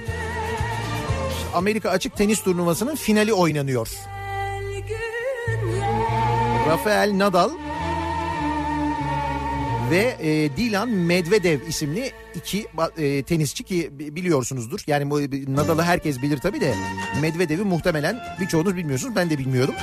Amerika 1.55 1.89
açık 1.89 2.17
tenis 2.17 2.41
turnuvasının 2.43 2.95
finali 2.95 3.33
oynanıyor. 3.33 3.89
Rafael 6.69 7.17
Nadal 7.17 7.49
ve 9.91 10.15
e, 10.19 10.57
Dilan 10.57 10.89
Medvedev 10.89 11.59
isimli 11.67 12.11
iki 12.35 12.67
e, 12.97 13.23
tenisçi 13.23 13.63
ki 13.63 13.89
bi- 13.91 14.15
biliyorsunuzdur. 14.15 14.79
Yani 14.87 15.09
Nadal'ı 15.55 15.83
herkes 15.83 16.21
bilir 16.21 16.37
tabii 16.37 16.61
de 16.61 16.73
Medvedev'i 17.21 17.61
muhtemelen 17.63 18.19
birçoğunuz 18.39 18.75
bilmiyorsunuz. 18.75 19.15
Ben 19.15 19.29
de 19.29 19.37
bilmiyordum. 19.37 19.75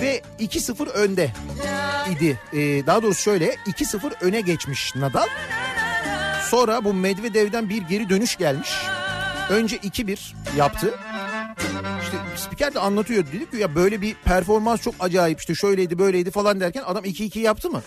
Ve 0.00 0.22
2-0 0.40 0.88
önde 0.88 1.30
idi. 2.10 2.38
E, 2.52 2.86
daha 2.86 3.02
doğrusu 3.02 3.22
şöyle 3.22 3.54
2-0 3.54 4.12
öne 4.20 4.40
geçmiş 4.40 4.94
Nadal. 4.96 5.26
Sonra 6.48 6.84
bu 6.84 6.94
Medvedev'den 6.94 7.68
bir 7.68 7.82
geri 7.82 8.08
dönüş 8.08 8.36
gelmiş. 8.36 8.70
Önce 9.50 9.76
2-1 9.76 10.18
yaptı. 10.56 10.94
İşte 12.02 12.16
spiker 12.36 12.74
de 12.74 12.80
anlatıyor. 12.80 13.26
Dedik 13.26 13.50
ki 13.50 13.56
ya 13.56 13.74
böyle 13.74 14.02
bir 14.02 14.14
performans 14.14 14.80
çok 14.80 14.94
acayip 15.00 15.40
işte 15.40 15.54
şöyleydi 15.54 15.98
böyleydi 15.98 16.30
falan 16.30 16.60
derken 16.60 16.82
adam 16.86 17.04
2-2 17.04 17.38
yaptı 17.38 17.70
mı? 17.70 17.82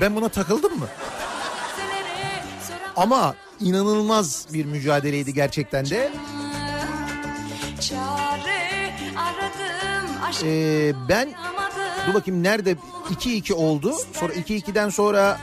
Ben 0.00 0.16
buna 0.16 0.28
takıldım 0.28 0.78
mı? 0.78 0.86
Ama 2.96 3.34
inanılmaz 3.60 4.46
bir 4.52 4.64
mücadeleydi 4.64 5.34
gerçekten 5.34 5.90
de. 5.90 6.12
Aşk 7.78 8.27
Ee, 10.44 10.92
ben 11.08 11.28
dur 12.06 12.14
bakayım 12.14 12.42
nerede 12.42 12.76
2-2 13.10 13.52
oldu. 13.52 13.94
Sonra 14.12 14.32
2-2'den 14.32 14.88
sonra 14.88 15.38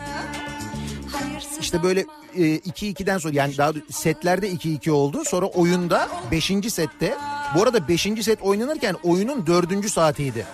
işte 1.61 1.83
böyle 1.83 2.05
e, 2.35 2.41
2-2'den 2.41 3.17
sonra 3.17 3.33
yani 3.35 3.57
daha 3.57 3.73
setlerde 3.91 4.51
2-2 4.51 4.91
oldu. 4.91 5.23
Sonra 5.25 5.45
oyunda 5.45 6.09
5. 6.31 6.51
sette 6.69 7.17
bu 7.55 7.63
arada 7.63 7.87
5. 7.87 8.01
set 8.01 8.41
oynanırken 8.41 8.95
oyunun 9.03 9.47
4. 9.47 9.89
saatiydi. 9.89 10.45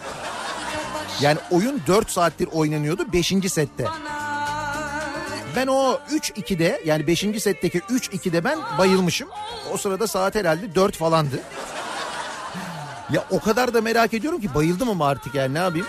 Yani 1.22 1.38
oyun 1.52 1.82
4 1.88 2.12
saattir 2.12 2.48
oynanıyordu 2.48 3.14
5. 3.14 3.34
sette. 3.48 3.86
Ben 5.56 5.68
o 5.68 6.00
3-2'de 6.12 6.82
yani 6.86 7.08
5. 7.08 7.20
setteki 7.20 7.80
3-2'de 7.80 8.44
ben 8.44 8.60
bayılmışım. 8.78 9.30
O 9.74 9.78
sırada 9.78 10.08
saat 10.08 10.36
herhalde 10.36 10.76
4 10.76 10.96
falandı. 10.98 11.40
Ya 13.14 13.26
o 13.30 13.40
kadar 13.40 13.74
da 13.74 13.82
merak 13.82 14.14
ediyorum 14.14 14.42
ki 14.42 14.54
bayıldım 14.56 14.90
ama 14.90 15.08
artık 15.08 15.36
yani 15.36 15.54
ne 15.54 15.58
yapayım. 15.58 15.88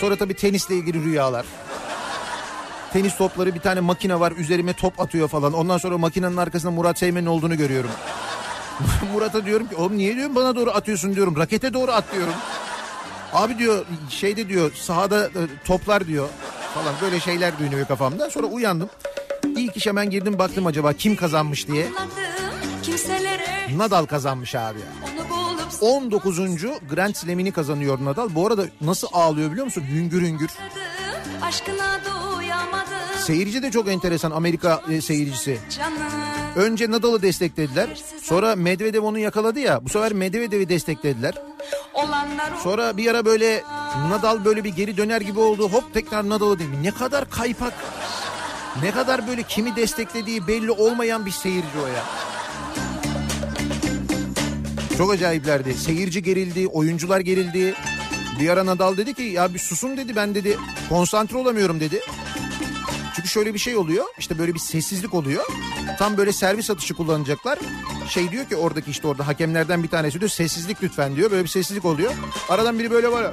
Sonra 0.00 0.16
tabii 0.16 0.34
tenisle 0.34 0.74
ilgili 0.76 1.04
rüyalar. 1.04 1.46
Tenis 2.92 3.16
topları 3.16 3.54
bir 3.54 3.60
tane 3.60 3.80
makine 3.80 4.20
var 4.20 4.32
üzerime 4.32 4.72
top 4.72 5.00
atıyor 5.00 5.28
falan. 5.28 5.52
Ondan 5.52 5.78
sonra 5.78 5.98
makinenin 5.98 6.36
arkasında 6.36 6.72
Murat 6.72 6.98
Seymen'in 6.98 7.26
olduğunu 7.26 7.56
görüyorum. 7.56 7.90
Murat'a 9.14 9.46
diyorum 9.46 9.68
ki 9.68 9.76
oğlum 9.76 9.98
niye 9.98 10.16
diyorum 10.16 10.34
bana 10.34 10.56
doğru 10.56 10.70
atıyorsun 10.70 11.14
diyorum. 11.14 11.36
Rakete 11.36 11.74
doğru 11.74 11.90
at 11.92 12.04
diyorum. 12.12 12.34
Abi 13.32 13.58
diyor 13.58 13.84
şeyde 14.08 14.48
diyor 14.48 14.72
sahada 14.74 15.26
e, 15.26 15.40
toplar 15.64 16.06
diyor 16.06 16.28
falan 16.74 16.94
böyle 17.02 17.20
şeyler 17.20 17.58
dönüyor 17.58 17.86
kafamda. 17.86 18.30
Sonra 18.30 18.46
uyandım. 18.46 18.88
İlk 19.56 19.76
iş 19.76 19.86
hemen 19.86 20.10
girdim 20.10 20.38
baktım 20.38 20.66
acaba 20.66 20.92
kim 20.92 21.16
kazanmış 21.16 21.68
diye. 21.68 21.86
Kimselere 22.90 23.76
Nadal 23.76 24.06
kazanmış 24.06 24.54
abi 24.54 24.78
ya. 24.78 24.86
onu 25.04 25.28
bulup 25.30 25.60
19. 25.80 26.38
Grand 26.90 27.14
Slam'ini 27.14 27.52
kazanıyor 27.52 28.04
Nadal. 28.04 28.28
Bu 28.34 28.46
arada 28.46 28.64
nasıl 28.80 29.08
ağlıyor 29.12 29.50
biliyor 29.50 29.64
musun? 29.64 29.84
Hüngür 29.90 30.22
hüngür. 30.22 30.50
Seyirci 33.26 33.62
de 33.62 33.70
çok 33.70 33.88
enteresan 33.88 34.30
Amerika 34.30 34.82
e, 34.90 35.00
seyircisi. 35.00 35.58
Önce 36.56 36.90
Nadal'ı 36.90 37.22
desteklediler. 37.22 37.88
Sonra 38.22 38.56
Medvedev 38.56 39.02
onu 39.02 39.18
yakaladı 39.18 39.60
ya. 39.60 39.84
Bu 39.84 39.88
sefer 39.88 40.12
Medvedev'i 40.12 40.68
desteklediler. 40.68 41.34
Sonra 42.62 42.96
bir 42.96 43.10
ara 43.10 43.24
böyle 43.24 43.62
Nadal 44.08 44.44
böyle 44.44 44.64
bir 44.64 44.74
geri 44.76 44.96
döner 44.96 45.20
gibi 45.20 45.40
oldu. 45.40 45.68
Hop 45.68 45.94
tekrar 45.94 46.28
Nadal'ı 46.28 46.58
dedi. 46.58 46.82
Ne 46.82 46.90
kadar 46.90 47.30
kaypak. 47.30 47.74
Ne 48.82 48.90
kadar 48.90 49.28
böyle 49.28 49.42
kimi 49.42 49.76
desteklediği 49.76 50.46
belli 50.46 50.70
olmayan 50.70 51.26
bir 51.26 51.30
seyirci 51.30 51.78
o 51.84 51.86
ya. 51.86 52.04
Çok 55.00 55.12
acayiplerdi. 55.12 55.74
Seyirci 55.74 56.22
gerildi, 56.22 56.66
oyuncular 56.66 57.20
gerildi. 57.20 57.74
Bir 58.40 58.48
ara 58.48 58.66
Nadal 58.66 58.96
dedi 58.96 59.14
ki 59.14 59.22
ya 59.22 59.54
bir 59.54 59.58
susun 59.58 59.96
dedi 59.96 60.16
ben 60.16 60.34
dedi 60.34 60.58
konsantre 60.88 61.36
olamıyorum 61.36 61.80
dedi. 61.80 62.00
Çünkü 63.16 63.28
şöyle 63.28 63.54
bir 63.54 63.58
şey 63.58 63.76
oluyor. 63.76 64.04
işte 64.18 64.38
böyle 64.38 64.54
bir 64.54 64.58
sessizlik 64.58 65.14
oluyor. 65.14 65.44
Tam 65.98 66.16
böyle 66.16 66.32
servis 66.32 66.70
atışı 66.70 66.94
kullanacaklar. 66.94 67.58
Şey 68.08 68.30
diyor 68.30 68.44
ki 68.44 68.56
oradaki 68.56 68.90
işte 68.90 69.08
orada 69.08 69.26
hakemlerden 69.26 69.82
bir 69.82 69.88
tanesi 69.88 70.20
diyor 70.20 70.30
sessizlik 70.30 70.82
lütfen 70.82 71.16
diyor. 71.16 71.30
Böyle 71.30 71.42
bir 71.42 71.48
sessizlik 71.48 71.84
oluyor. 71.84 72.12
Aradan 72.48 72.78
biri 72.78 72.90
böyle 72.90 73.12
var! 73.12 73.32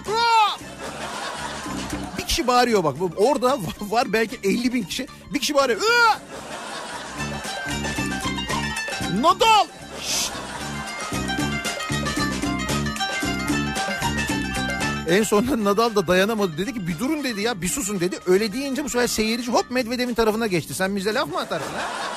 Bir 2.18 2.26
kişi 2.26 2.48
bağırıyor 2.48 2.84
bak. 2.84 2.96
Orada 3.18 3.58
var 3.82 4.14
belki 4.14 4.40
50 4.44 4.74
bin 4.74 4.84
kişi. 4.84 5.08
Bir 5.34 5.40
kişi 5.40 5.56
bağırıyor. 5.56 5.82
Nadal! 9.22 9.68
Şşt! 10.02 10.37
En 15.10 15.24
sonunda 15.24 15.64
Nadal 15.64 15.96
da 15.96 16.08
dayanamadı. 16.08 16.58
Dedi 16.58 16.74
ki 16.74 16.88
bir 16.88 17.00
durun 17.00 17.24
dedi 17.24 17.42
ya 17.42 17.62
bir 17.62 17.68
susun 17.68 18.00
dedi. 18.00 18.20
Öyle 18.26 18.54
deyince 18.54 18.84
bu 18.84 18.90
sefer 18.90 19.08
seyirci 19.08 19.52
hop 19.52 19.72
Medvedev'in 19.72 20.14
tarafına 20.14 20.48
geçti. 20.48 20.74
Sen 20.74 20.96
bize 20.96 21.14
laf 21.14 21.28
mı 21.28 21.40
atarsın 21.40 21.74
ha? 21.74 22.14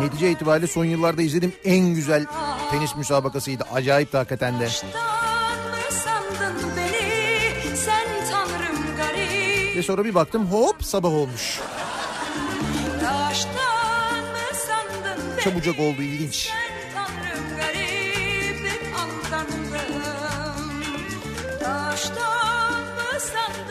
Netice 0.00 0.30
itibariyle 0.30 0.66
son 0.66 0.84
yıllarda 0.84 1.22
izlediğim 1.22 1.54
en 1.64 1.94
güzel 1.94 2.26
tenis 2.70 2.96
müsabakasıydı. 2.96 3.64
Acayip 3.74 4.14
hakikaten 4.14 4.60
de. 4.60 4.68
Tanrım 8.30 8.96
garip 8.96 9.76
Ve 9.76 9.82
sonra 9.82 10.04
bir 10.04 10.14
baktım 10.14 10.46
hop 10.46 10.84
sabah 10.84 11.10
olmuş. 11.10 11.60
Taştan 13.00 13.73
Çabucak 15.44 15.80
oldu 15.80 16.02
ilginç. 16.02 16.50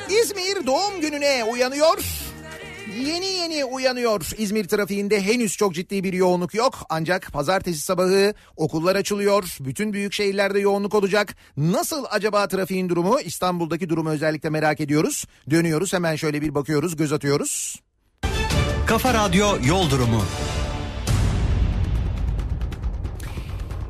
İzmir 0.10 0.68
doğum 0.68 1.02
gününe 1.02 1.44
uyanıyor. 1.44 1.98
Yeni 3.00 3.26
yeni 3.26 3.66
uyanıyor. 3.66 4.32
İzmir 4.38 4.68
trafiğinde 4.68 5.22
henüz 5.22 5.58
çok 5.58 5.74
ciddi 5.74 6.04
bir 6.04 6.14
yoğunluk 6.14 6.54
yok. 6.54 6.74
Ancak 6.90 7.32
pazartesi 7.32 7.80
sabahı 7.80 8.34
okullar 8.58 8.96
açılıyor. 8.96 9.58
Bütün 9.60 9.94
büyük 9.94 10.14
şehirlerde 10.14 10.60
yoğunluk 10.60 10.94
olacak. 10.94 11.36
Nasıl 11.58 12.06
acaba 12.10 12.48
trafiğin 12.48 12.90
durumu? 12.90 13.20
İstanbul'daki 13.20 13.90
durumu 13.90 14.10
özellikle 14.10 14.50
merak 14.50 14.80
ediyoruz. 14.82 15.26
Dönüyoruz 15.50 15.94
hemen 15.94 16.16
şöyle 16.16 16.42
bir 16.42 16.56
bakıyoruz, 16.56 16.96
göz 16.96 17.14
atıyoruz. 17.14 17.82
Kafa 18.88 19.14
Radyo 19.14 19.48
Yol 19.66 19.90
Durumu. 19.90 20.24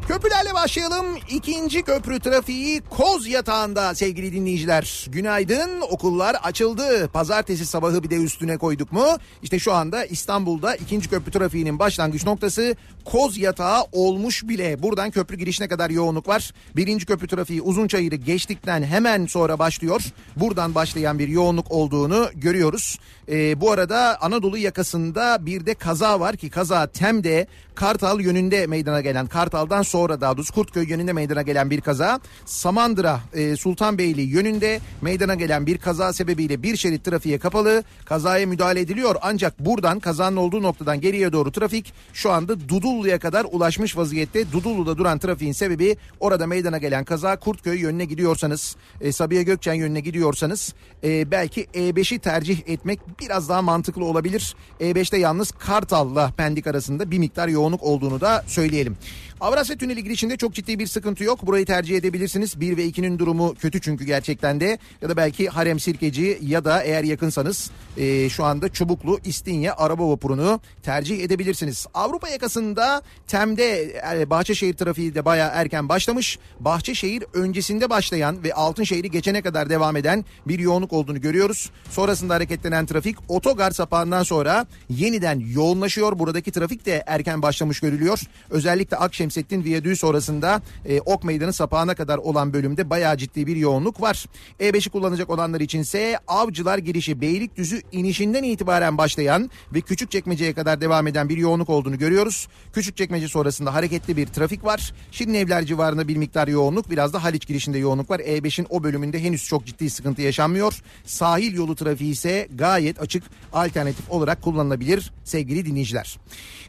Köprülerle 0.08 0.54
başlayalım. 0.54 1.06
İkinci 1.30 1.84
köprü 1.84 2.20
trafiği 2.20 2.82
Koz 2.90 3.28
Yatağı'nda 3.28 3.96
sevgili 3.96 4.34
dinleyiciler. 4.34 5.06
Günaydın 5.10 5.82
okullar 5.82 6.36
açıldı. 6.44 7.10
Pazartesi 7.14 7.66
sabahı 7.66 8.04
bir 8.04 8.10
de 8.10 8.16
üstüne 8.16 8.58
koyduk 8.58 8.92
mu? 8.92 9.06
İşte 9.44 9.60
şu 9.60 9.74
anda 9.74 10.06
İstanbul'da 10.06 10.76
ikinci 10.76 11.10
köprü 11.10 11.32
trafiğinin 11.32 11.80
başlangıç 11.80 12.26
noktası 12.26 12.76
Koz 13.06 13.38
Yatağı 13.38 13.84
olmuş 13.92 14.44
bile. 14.44 14.84
Buradan 14.84 15.12
köprü 15.12 15.38
girişine 15.38 15.68
kadar 15.68 15.90
yoğunluk 15.90 16.28
var. 16.28 16.52
Birinci 16.76 17.06
köprü 17.06 17.28
trafiği 17.28 17.62
Uzunçayır'ı 17.62 18.16
geçtikten 18.16 18.84
hemen 18.84 19.26
sonra 19.26 19.60
başlıyor. 19.60 20.02
Buradan 20.36 20.76
başlayan 20.76 21.20
bir 21.20 21.28
yoğunluk 21.28 21.72
olduğunu 21.72 22.30
görüyoruz. 22.36 23.00
Ee, 23.30 23.62
bu 23.62 23.72
arada 23.72 24.22
Anadolu 24.22 24.58
yakasında 24.58 25.46
bir 25.46 25.66
de 25.66 25.74
kaza 25.74 26.20
var 26.20 26.38
ki 26.38 26.50
kaza 26.50 26.88
Tem'de 26.88 27.48
Kartal 27.76 28.22
yönünde 28.22 28.68
meydana 28.68 29.02
gelen 29.02 29.28
Kartal'dan 29.28 29.82
sonra 29.82 30.22
daha 30.22 30.38
doğrusu 30.38 30.54
Kurtköy 30.54 30.90
yönünde 30.90 31.14
meydana 31.14 31.42
gelen 31.42 31.70
bir 31.70 31.82
kaza. 31.82 32.20
Samandıra 32.46 33.20
e, 33.34 33.56
Sultanbeyli 33.56 34.22
yönünde 34.22 34.80
meydana 35.02 35.36
gelen 35.36 35.66
bir 35.66 35.78
kaza 35.78 36.14
sebebiyle 36.14 36.64
bir 36.64 36.76
şerit 36.76 37.06
trafiğe 37.06 37.38
kapalı. 37.40 37.84
Kazaya 38.06 38.48
müdahale 38.48 38.80
ediliyor 38.80 39.16
ancak 39.22 39.60
buradan 39.60 40.00
kazanın 40.00 40.38
olduğu 40.38 40.64
noktadan 40.64 41.02
geriye 41.02 41.32
doğru 41.32 41.52
trafik 41.52 41.94
şu 42.14 42.32
anda 42.32 42.70
Dudullu'ya 42.70 43.20
kadar 43.20 43.46
ulaşmış 43.52 43.98
vaziyette. 43.98 44.52
Dudullu'da 44.52 44.98
duran 44.98 45.20
trafiğin 45.20 45.54
sebebi 45.54 45.98
orada 46.20 46.48
meydana 46.48 46.78
gelen 46.78 47.04
kaza 47.04 47.40
Kurtköy 47.40 47.80
yönüne 47.80 48.06
gidiyorsanız 48.06 48.76
e, 49.02 49.12
Sabiha 49.12 49.42
Gökçen 49.42 49.74
yönüne 49.74 50.00
gidiyorsanız 50.00 50.74
e, 51.04 51.32
belki 51.32 51.64
E5'i 51.64 52.20
tercih 52.20 52.62
etmek 52.68 53.00
biraz 53.20 53.50
daha 53.50 53.62
mantıklı 53.62 54.06
olabilir. 54.06 54.56
E5'te 54.80 55.18
yalnız 55.18 55.52
Kartal'la 55.52 56.32
Pendik 56.38 56.68
arasında 56.68 57.12
bir 57.12 57.20
miktar 57.20 57.48
yoğunluk 57.48 57.84
olduğunu 57.84 58.22
da 58.22 58.44
söyleyelim. 58.48 58.98
Avrasya 59.42 59.76
Tüneli 59.76 60.04
girişinde 60.04 60.38
çok 60.38 60.54
ciddi 60.54 60.80
bir 60.80 60.88
sıkıntı 60.88 61.24
yok. 61.24 61.48
Burayı 61.48 61.66
tercih 61.66 61.98
edebilirsiniz. 61.98 62.60
1 62.60 62.78
ve 62.78 62.86
2'nin 62.86 63.20
durumu 63.20 63.56
kötü 63.56 63.82
çünkü 63.82 64.06
gerçekten 64.06 64.60
de. 64.60 64.78
Ya 65.02 65.10
da 65.10 65.18
belki 65.18 65.50
Harem 65.50 65.80
Sirkeci 65.80 66.40
ya 66.42 66.66
da 66.66 66.84
eğer 66.84 67.04
yakınsanız 67.04 67.72
e, 67.98 68.30
şu 68.30 68.44
anda 68.44 68.70
Çubuklu 68.70 69.20
İstinye 69.26 69.72
araba 69.72 70.10
vapurunu 70.10 70.60
tercih 70.84 71.24
edebilirsiniz. 71.24 71.88
Avrupa 71.94 72.30
yakasında 72.30 73.02
Tem'de 73.28 74.02
e, 74.14 74.30
Bahçeşehir 74.30 74.74
trafiği 74.74 75.16
de 75.16 75.26
bayağı 75.26 75.52
erken 75.54 75.90
başlamış. 75.90 76.40
Bahçeşehir 76.60 77.24
öncesinde 77.34 77.90
başlayan 77.90 78.44
ve 78.44 78.54
Altınşehir'i 78.54 79.12
geçene 79.12 79.42
kadar 79.42 79.70
devam 79.70 79.96
eden 79.96 80.26
bir 80.48 80.60
yoğunluk 80.60 80.94
olduğunu 80.94 81.22
görüyoruz. 81.22 81.70
Sonrasında 81.90 82.34
hareketlenen 82.34 82.86
trafik 82.86 83.18
otogar 83.28 83.72
sapağından 83.72 84.24
sonra 84.24 84.66
yeniden 84.90 85.40
yoğunlaşıyor. 85.40 86.20
Buradaki 86.20 86.52
trafik 86.52 86.86
de 86.86 87.04
erken 87.08 87.42
başlamış 87.42 87.80
görülüyor. 87.80 88.20
Özellikle 88.50 88.98
Akşemsettin 89.24 89.64
Viyadüğü 89.64 89.96
sonrasında 89.96 90.62
e, 90.86 91.00
Ok 91.00 91.24
Meydanı 91.24 91.54
sapağına 91.54 91.96
kadar 91.96 92.18
olan 92.18 92.54
bölümde 92.54 92.90
bayağı 92.90 93.18
ciddi 93.18 93.48
bir 93.48 93.56
yoğunluk 93.56 94.02
var. 94.02 94.26
E5'i 94.60 94.90
kullanacak 94.90 95.30
olanlar 95.30 95.62
içinse 95.62 96.20
Avcılar 96.28 96.78
girişi 96.78 97.22
Beylikdüzü 97.22 97.82
inişinden 97.92 98.44
itibaren 98.44 98.98
başlayan 98.98 99.50
ve 99.74 99.82
Küçükçekmece'ye 99.82 100.54
kadar 100.54 100.82
devam 100.82 101.08
eden 101.08 101.30
bir 101.30 101.38
yoğunluk 101.38 101.70
olduğunu 101.70 101.98
görüyoruz. 101.98 102.48
Küçükçekmece 102.74 103.28
sonrasında 103.28 103.74
hareketli 103.74 104.18
bir 104.18 104.28
trafik 104.28 104.66
var. 104.66 104.94
Şirinevler 105.12 105.66
civarında 105.66 106.08
bir 106.08 106.18
miktar 106.18 106.48
yoğunluk 106.48 106.90
biraz 106.90 107.14
da 107.14 107.24
Haliç 107.24 107.48
girişinde 107.48 107.78
yoğunluk 107.78 108.10
var. 108.10 108.20
E5'in 108.20 108.68
o 108.70 108.84
bölümünde 108.84 109.24
henüz 109.24 109.46
çok 109.46 109.66
ciddi 109.66 109.90
sıkıntı 109.90 110.22
yaşanmıyor. 110.22 110.82
Sahil 111.06 111.54
yolu 111.54 111.76
trafiği 111.76 112.12
ise 112.12 112.48
gayet 112.56 113.02
açık 113.02 113.24
alternatif 113.54 114.12
olarak 114.12 114.42
kullanılabilir 114.42 115.12
sevgili 115.24 115.66
dinleyiciler. 115.66 116.18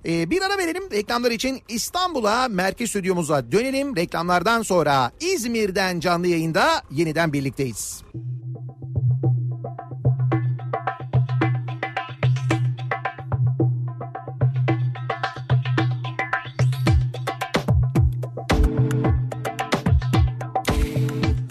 Ee, 0.06 0.30
bir 0.30 0.42
ara 0.42 0.58
verelim 0.58 0.90
reklamlar 0.90 1.30
için 1.30 1.62
İstanbul'a 1.68 2.43
merkez 2.48 2.90
stüdyomuza 2.90 3.52
dönelim. 3.52 3.96
Reklamlardan 3.96 4.62
sonra 4.62 5.12
İzmir'den 5.20 6.00
canlı 6.00 6.26
yayında 6.26 6.82
yeniden 6.90 7.32
birlikteyiz. 7.32 8.02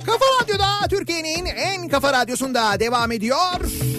Kafa 0.05 0.25
Radyo'da 0.41 0.87
Türkiye'nin 0.89 1.45
en 1.45 1.87
kafa 1.87 2.13
radyosunda 2.13 2.79
devam 2.79 3.11
ediyor. 3.11 3.92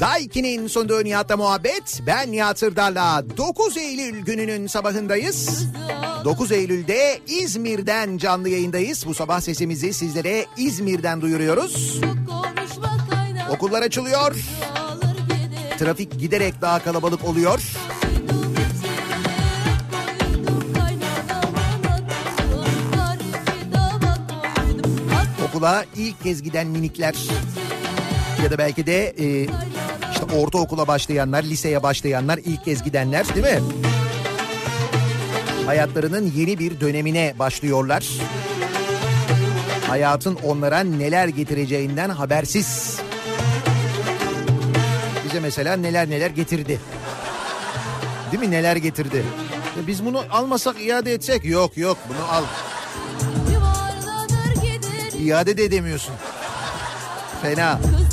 Daiki'nin 0.00 0.66
sunduğu 0.66 1.04
Nihat'la 1.04 1.36
muhabbet. 1.36 2.00
Ben 2.06 2.32
Nihat 2.32 2.58
Sırdar'la 2.58 3.24
9 3.36 3.76
Eylül 3.76 4.20
gününün 4.20 4.66
sabahındayız. 4.66 5.66
9 6.24 6.52
Eylül'de 6.52 7.20
İzmir'den 7.26 8.18
canlı 8.18 8.48
yayındayız. 8.48 9.06
Bu 9.06 9.14
sabah 9.14 9.40
sesimizi 9.40 9.92
sizlere 9.92 10.46
İzmir'den 10.56 11.20
duyuruyoruz. 11.20 12.00
Okullar 13.50 13.82
açılıyor. 13.82 14.34
Trafik 15.78 16.20
giderek 16.20 16.60
daha 16.60 16.82
kalabalık 16.82 17.24
oluyor. 17.24 17.60
Okula 25.48 25.84
ilk 25.96 26.22
kez 26.22 26.42
giden 26.42 26.66
minikler 26.66 27.14
ya 28.42 28.50
da 28.50 28.58
belki 28.58 28.86
de 28.86 29.14
e, 29.18 29.46
işte 30.12 30.36
ortaokula 30.36 30.86
başlayanlar, 30.86 31.42
liseye 31.42 31.82
başlayanlar, 31.82 32.38
ilk 32.44 32.64
kez 32.64 32.82
gidenler 32.82 33.34
değil 33.34 33.46
mi? 33.46 33.62
Hayatlarının 35.66 36.32
yeni 36.36 36.58
bir 36.58 36.80
dönemine 36.80 37.34
başlıyorlar. 37.38 38.08
Hayatın 39.88 40.38
onlara 40.44 40.80
neler 40.80 41.28
getireceğinden 41.28 42.10
habersiz. 42.10 42.98
Bize 45.24 45.40
mesela 45.40 45.76
neler 45.76 46.10
neler 46.10 46.30
getirdi. 46.30 46.80
Değil 48.32 48.42
mi? 48.42 48.50
Neler 48.50 48.76
getirdi. 48.76 49.24
Ya 49.78 49.86
biz 49.86 50.04
bunu 50.04 50.22
almasak 50.30 50.80
iade 50.80 51.12
etsek 51.12 51.44
yok 51.44 51.76
yok 51.76 51.98
bunu 52.08 52.32
al. 52.32 52.44
İade 55.24 55.56
de 55.56 55.64
edemiyorsun. 55.64 56.14
Fena. 57.42 57.72
İstanbul'da 57.72 58.07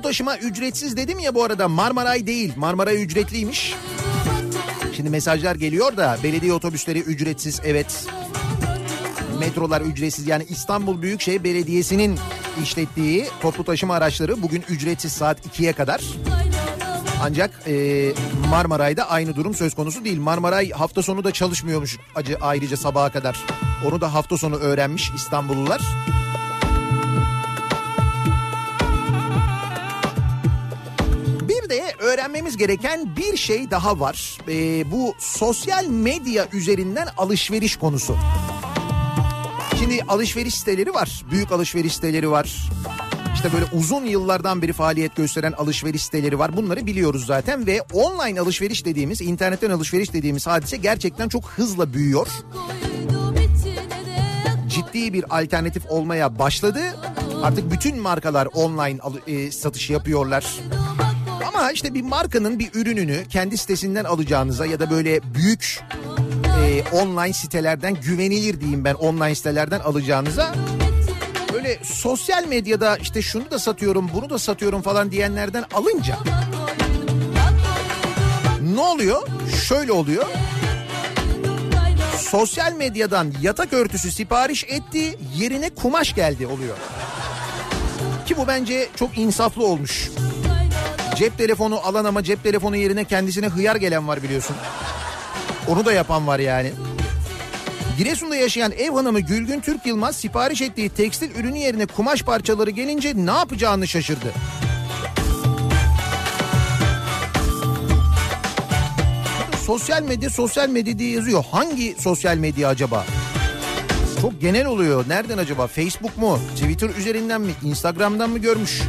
toplu 0.00 0.08
taşıma 0.08 0.36
ücretsiz 0.36 0.96
dedim 0.96 1.18
ya 1.18 1.34
bu 1.34 1.44
arada 1.44 1.68
Marmaray 1.68 2.26
değil. 2.26 2.52
Marmaray 2.56 3.02
ücretliymiş. 3.02 3.74
Şimdi 4.96 5.10
mesajlar 5.10 5.54
geliyor 5.54 5.96
da 5.96 6.18
belediye 6.22 6.52
otobüsleri 6.52 6.98
ücretsiz 6.98 7.60
evet. 7.64 8.06
Metrolar 9.38 9.80
ücretsiz 9.80 10.26
yani 10.26 10.46
İstanbul 10.48 11.02
Büyükşehir 11.02 11.44
Belediyesi'nin 11.44 12.18
işlettiği 12.62 13.26
toplu 13.42 13.64
taşıma 13.64 13.94
araçları 13.94 14.42
bugün 14.42 14.64
ücretsiz 14.68 15.12
saat 15.12 15.46
2'ye 15.46 15.72
kadar. 15.72 16.00
Ancak 17.22 17.62
e, 17.66 18.12
Marmaray'da 18.50 19.10
aynı 19.10 19.36
durum 19.36 19.54
söz 19.54 19.74
konusu 19.74 20.04
değil. 20.04 20.18
Marmaray 20.20 20.70
hafta 20.70 21.02
sonu 21.02 21.24
da 21.24 21.32
çalışmıyormuş 21.32 21.98
acı 22.14 22.38
ayrıca 22.40 22.76
sabaha 22.76 23.12
kadar. 23.12 23.36
Onu 23.88 24.00
da 24.00 24.14
hafta 24.14 24.36
sonu 24.36 24.56
öğrenmiş 24.56 25.10
İstanbullular. 25.16 25.80
Öğrenmemiz 32.10 32.56
gereken 32.56 33.16
bir 33.16 33.36
şey 33.36 33.70
daha 33.70 34.00
var. 34.00 34.38
E, 34.48 34.90
bu 34.90 35.14
sosyal 35.18 35.86
medya 35.86 36.48
üzerinden 36.52 37.08
alışveriş 37.16 37.76
konusu. 37.76 38.16
Şimdi 39.78 40.02
alışveriş 40.08 40.54
siteleri 40.54 40.94
var. 40.94 41.24
Büyük 41.30 41.52
alışveriş 41.52 41.94
siteleri 41.94 42.30
var. 42.30 42.70
İşte 43.34 43.52
böyle 43.52 43.64
uzun 43.72 44.04
yıllardan 44.04 44.62
beri 44.62 44.72
faaliyet 44.72 45.16
gösteren 45.16 45.52
alışveriş 45.52 46.04
siteleri 46.04 46.38
var. 46.38 46.56
Bunları 46.56 46.86
biliyoruz 46.86 47.26
zaten 47.26 47.66
ve 47.66 47.82
online 47.92 48.40
alışveriş 48.40 48.84
dediğimiz, 48.84 49.20
internetten 49.20 49.70
alışveriş 49.70 50.12
dediğimiz 50.12 50.46
hadise 50.46 50.76
gerçekten 50.76 51.28
çok 51.28 51.44
hızla 51.44 51.92
büyüyor. 51.92 52.28
Ciddi 54.68 55.12
bir 55.12 55.40
alternatif 55.40 55.86
olmaya 55.88 56.38
başladı. 56.38 56.80
Artık 57.42 57.72
bütün 57.72 58.00
markalar 58.00 58.48
online 58.54 58.98
e, 59.26 59.50
satış 59.50 59.90
yapıyorlar. 59.90 60.60
Ama 61.48 61.72
işte 61.72 61.94
bir 61.94 62.02
markanın 62.02 62.58
bir 62.58 62.70
ürününü 62.74 63.24
kendi 63.28 63.58
sitesinden 63.58 64.04
alacağınıza 64.04 64.66
ya 64.66 64.80
da 64.80 64.90
böyle 64.90 65.20
büyük 65.34 65.80
e, 66.64 66.82
online 66.96 67.32
sitelerden 67.32 67.94
güvenilir 67.94 68.60
diyeyim 68.60 68.84
ben 68.84 68.94
online 68.94 69.34
sitelerden 69.34 69.80
alacağınıza 69.80 70.54
böyle 71.52 71.78
sosyal 71.84 72.46
medyada 72.46 72.96
işte 72.96 73.22
şunu 73.22 73.50
da 73.50 73.58
satıyorum 73.58 74.10
bunu 74.14 74.30
da 74.30 74.38
satıyorum 74.38 74.82
falan 74.82 75.10
diyenlerden 75.12 75.64
alınca 75.74 76.18
ne 78.74 78.80
oluyor? 78.80 79.22
Şöyle 79.68 79.92
oluyor. 79.92 80.26
Sosyal 82.18 82.72
medyadan 82.72 83.32
yatak 83.42 83.72
örtüsü 83.72 84.10
sipariş 84.10 84.64
etti 84.64 85.18
yerine 85.36 85.70
kumaş 85.70 86.14
geldi 86.14 86.46
oluyor. 86.46 86.76
Ki 88.26 88.36
bu 88.36 88.46
bence 88.46 88.88
çok 88.96 89.18
insaflı 89.18 89.66
olmuş. 89.66 90.10
Cep 91.20 91.38
telefonu 91.38 91.78
alan 91.86 92.04
ama 92.04 92.22
cep 92.22 92.42
telefonu 92.42 92.76
yerine 92.76 93.04
kendisine 93.04 93.48
hıyar 93.48 93.76
gelen 93.76 94.08
var 94.08 94.22
biliyorsun. 94.22 94.56
Onu 95.68 95.84
da 95.84 95.92
yapan 95.92 96.26
var 96.26 96.38
yani. 96.38 96.72
Giresun'da 97.98 98.36
yaşayan 98.36 98.72
ev 98.72 98.90
hanımı 98.90 99.20
Gülgün 99.20 99.60
Türk 99.60 99.86
Yılmaz 99.86 100.16
sipariş 100.16 100.62
ettiği 100.62 100.88
tekstil 100.88 101.34
ürünü 101.34 101.58
yerine 101.58 101.86
kumaş 101.86 102.22
parçaları 102.22 102.70
gelince 102.70 103.12
ne 103.16 103.30
yapacağını 103.30 103.88
şaşırdı. 103.88 104.32
Sosyal 109.66 110.02
medya 110.02 110.30
sosyal 110.30 110.68
medya 110.68 110.98
diye 110.98 111.10
yazıyor. 111.10 111.44
Hangi 111.50 111.96
sosyal 111.98 112.36
medya 112.36 112.68
acaba? 112.68 113.06
Çok 114.20 114.40
genel 114.40 114.66
oluyor. 114.66 115.04
Nereden 115.08 115.38
acaba? 115.38 115.66
Facebook 115.66 116.18
mu? 116.18 116.38
Twitter 116.54 116.88
üzerinden 116.88 117.40
mi? 117.40 117.52
Instagram'dan 117.64 118.30
mı 118.30 118.38
görmüş? 118.38 118.82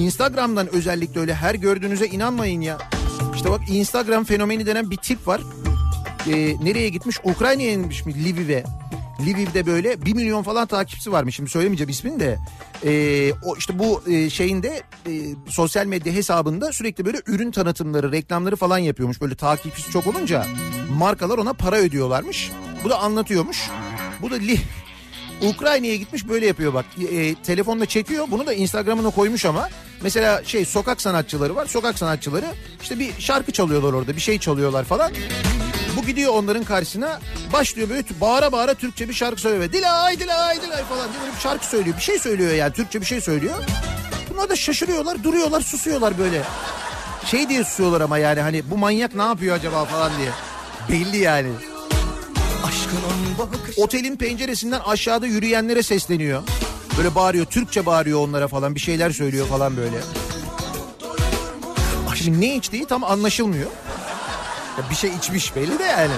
Instagram'dan 0.00 0.74
özellikle 0.74 1.20
öyle 1.20 1.34
her 1.34 1.54
gördüğünüze 1.54 2.06
inanmayın 2.06 2.60
ya. 2.60 2.78
İşte 3.34 3.50
bak 3.50 3.60
Instagram 3.68 4.24
fenomeni 4.24 4.66
denen 4.66 4.90
bir 4.90 4.96
tip 4.96 5.26
var. 5.28 5.40
Ee, 6.26 6.54
nereye 6.62 6.88
gitmiş? 6.88 7.16
Ukrayna'ya 7.24 7.72
inmiş 7.72 8.06
mi? 8.06 8.24
Lviv'e. 8.24 8.64
Lviv'de 9.20 9.66
böyle 9.66 10.04
1 10.04 10.14
milyon 10.14 10.42
falan 10.42 10.66
takipçisi 10.66 11.12
varmış. 11.12 11.36
Şimdi 11.36 11.50
söylemeyeceğim 11.50 11.90
ismini 11.90 12.20
de. 12.20 12.38
Ee, 12.84 13.32
o 13.44 13.56
işte 13.56 13.78
bu 13.78 14.02
e, 14.06 14.30
şeyinde 14.30 14.82
e, 15.06 15.12
sosyal 15.48 15.86
medya 15.86 16.12
hesabında 16.12 16.72
sürekli 16.72 17.04
böyle 17.04 17.18
ürün 17.26 17.50
tanıtımları, 17.50 18.12
reklamları 18.12 18.56
falan 18.56 18.78
yapıyormuş. 18.78 19.20
Böyle 19.20 19.34
takipçisi 19.34 19.90
çok 19.90 20.06
olunca 20.06 20.46
markalar 20.98 21.38
ona 21.38 21.52
para 21.52 21.76
ödüyorlarmış. 21.76 22.50
Bu 22.84 22.90
da 22.90 22.98
anlatıyormuş. 22.98 23.70
Bu 24.22 24.30
da 24.30 24.34
li 24.34 24.58
Ukrayna'ya 25.42 25.96
gitmiş 25.96 26.28
böyle 26.28 26.46
yapıyor 26.46 26.74
bak. 26.74 26.84
E, 27.12 27.34
telefonla 27.34 27.86
çekiyor. 27.86 28.26
Bunu 28.30 28.46
da 28.46 28.54
Instagram'ına 28.54 29.10
koymuş 29.10 29.44
ama. 29.44 29.68
Mesela 30.02 30.44
şey 30.44 30.64
sokak 30.64 31.00
sanatçıları 31.00 31.56
var. 31.56 31.66
Sokak 31.66 31.98
sanatçıları 31.98 32.46
işte 32.82 32.98
bir 32.98 33.10
şarkı 33.18 33.52
çalıyorlar 33.52 33.92
orada. 33.92 34.16
Bir 34.16 34.20
şey 34.20 34.38
çalıyorlar 34.38 34.84
falan. 34.84 35.12
Bu 35.96 36.06
gidiyor 36.06 36.32
onların 36.34 36.64
karşısına 36.64 37.20
başlıyor 37.52 37.88
böyle 37.88 38.02
bağıra 38.20 38.52
bağıra 38.52 38.74
Türkçe 38.74 39.08
bir 39.08 39.14
şarkı 39.14 39.40
söylüyor. 39.40 39.72
Dilay 39.72 40.20
dilay 40.20 40.62
dilay 40.62 40.84
falan 40.84 41.12
diye 41.12 41.22
böyle 41.22 41.34
bir 41.34 41.40
şarkı 41.40 41.66
söylüyor. 41.66 41.96
Bir 41.96 42.02
şey 42.02 42.18
söylüyor 42.18 42.52
yani 42.52 42.72
Türkçe 42.72 43.00
bir 43.00 43.06
şey 43.06 43.20
söylüyor. 43.20 43.54
Bunlar 44.30 44.48
da 44.48 44.56
şaşırıyorlar 44.56 45.24
duruyorlar 45.24 45.60
susuyorlar 45.60 46.18
böyle. 46.18 46.42
Şey 47.24 47.48
diye 47.48 47.64
susuyorlar 47.64 48.00
ama 48.00 48.18
yani 48.18 48.40
hani 48.40 48.70
bu 48.70 48.78
manyak 48.78 49.14
ne 49.14 49.22
yapıyor 49.22 49.56
acaba 49.56 49.84
falan 49.84 50.12
diye. 50.18 50.30
Belli 50.88 51.16
yani. 51.18 51.48
Otelin 53.76 54.16
penceresinden 54.16 54.80
aşağıda 54.80 55.26
yürüyenlere 55.26 55.82
sesleniyor. 55.82 56.42
Böyle 56.98 57.14
bağırıyor 57.14 57.46
Türkçe 57.46 57.86
bağırıyor 57.86 58.20
onlara 58.20 58.48
falan 58.48 58.74
bir 58.74 58.80
şeyler 58.80 59.10
söylüyor 59.10 59.46
falan 59.46 59.76
böyle. 59.76 59.96
Şimdi 62.14 62.40
ne 62.40 62.56
içtiği 62.56 62.86
tam 62.86 63.04
anlaşılmıyor. 63.04 63.70
Ya 64.78 64.90
bir 64.90 64.94
şey 64.94 65.10
içmiş 65.18 65.56
belli 65.56 65.78
de 65.78 65.82
yani. 65.82 66.12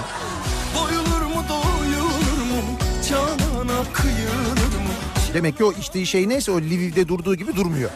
Demek 5.33 5.57
ki 5.57 5.63
o 5.63 5.71
içtiği 5.71 6.05
şey 6.07 6.29
neyse 6.29 6.51
o 6.51 6.57
Lviv'de 6.57 7.07
durduğu 7.07 7.35
gibi 7.35 7.55
durmuyor. 7.55 7.89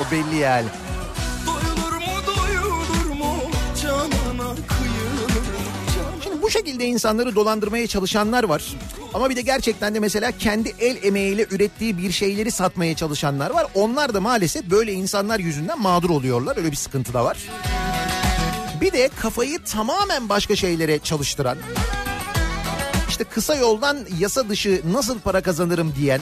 O 0.00 0.10
belli 0.10 0.36
yani. 0.36 0.66
Şekilde 6.54 6.84
insanları 6.84 7.34
dolandırmaya 7.34 7.86
çalışanlar 7.86 8.44
var. 8.44 8.74
Ama 9.14 9.30
bir 9.30 9.36
de 9.36 9.40
gerçekten 9.40 9.94
de 9.94 10.00
mesela 10.00 10.32
kendi 10.32 10.74
el 10.80 10.96
emeğiyle 11.04 11.46
ürettiği 11.50 11.98
bir 11.98 12.12
şeyleri 12.12 12.50
satmaya 12.50 12.96
çalışanlar 12.96 13.50
var. 13.50 13.66
Onlar 13.74 14.14
da 14.14 14.20
maalesef 14.20 14.70
böyle 14.70 14.92
insanlar 14.92 15.38
yüzünden 15.38 15.80
mağdur 15.80 16.10
oluyorlar. 16.10 16.56
Öyle 16.56 16.70
bir 16.70 16.76
sıkıntı 16.76 17.14
da 17.14 17.24
var. 17.24 17.38
Bir 18.80 18.92
de 18.92 19.10
kafayı 19.20 19.58
tamamen 19.64 20.28
başka 20.28 20.56
şeylere 20.56 20.98
çalıştıran, 20.98 21.58
işte 23.08 23.24
kısa 23.24 23.54
yoldan 23.54 23.98
yasa 24.18 24.48
dışı 24.48 24.82
nasıl 24.92 25.20
para 25.20 25.40
kazanırım 25.40 25.94
diyen, 25.96 26.20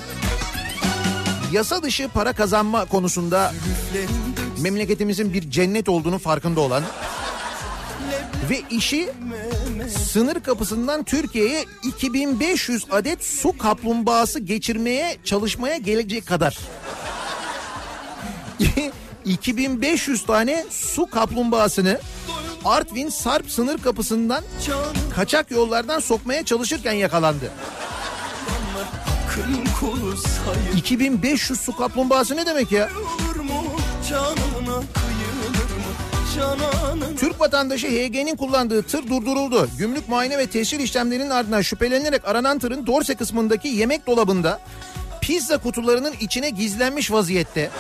yasa 1.53 1.83
dışı 1.83 2.09
para 2.09 2.33
kazanma 2.33 2.85
konusunda 2.85 3.53
memleketimizin 4.61 5.33
bir 5.33 5.51
cennet 5.51 5.89
olduğunu 5.89 6.19
farkında 6.19 6.61
olan 6.61 6.83
ve 8.51 8.63
işi 8.71 9.11
sınır 9.89 10.41
kapısından 10.41 11.03
Türkiye'ye 11.05 11.65
2500 11.85 12.87
adet 12.91 13.25
su 13.25 13.59
kaplumbağası 13.59 14.41
geçirmeye 14.41 15.17
çalışmaya 15.25 15.77
gelecek 15.77 16.27
kadar. 16.27 16.59
2500 19.25 20.27
tane 20.27 20.65
su 20.71 21.11
kaplumbağasını 21.11 22.01
Artvin 22.65 23.09
Sarp 23.09 23.51
sınır 23.51 23.79
kapısından 23.79 24.45
kaçak 25.15 25.51
yollardan 25.51 26.01
sokmaya 26.01 26.45
çalışırken 26.45 26.93
yakalandı. 26.93 27.51
Kın 29.35 29.65
kolu 29.81 30.17
sayılır 30.17 30.77
2500 30.77 31.61
su 31.61 31.77
kaplumbağası 31.77 32.37
ne 32.37 32.47
demek 32.47 32.73
ya? 32.73 32.89
Türk 37.17 37.41
vatandaşı 37.41 37.87
HG'nin 37.87 38.37
kullandığı 38.37 38.83
tır 38.83 39.09
durduruldu. 39.09 39.69
Gümrük 39.79 40.09
muayene 40.09 40.39
ve 40.39 40.47
tescil 40.47 40.81
işlemlerinin 40.81 41.31
ardından 41.31 41.61
şüphelenilerek 41.63 42.29
aranan 42.29 42.59
tırın 42.59 42.87
dorse 42.87 43.15
kısmındaki 43.15 43.69
yemek 43.69 44.07
dolabında 44.07 44.61
pizza 45.21 45.59
kutularının 45.59 46.15
içine 46.21 46.51
gizlenmiş 46.51 47.13
vaziyette. 47.13 47.71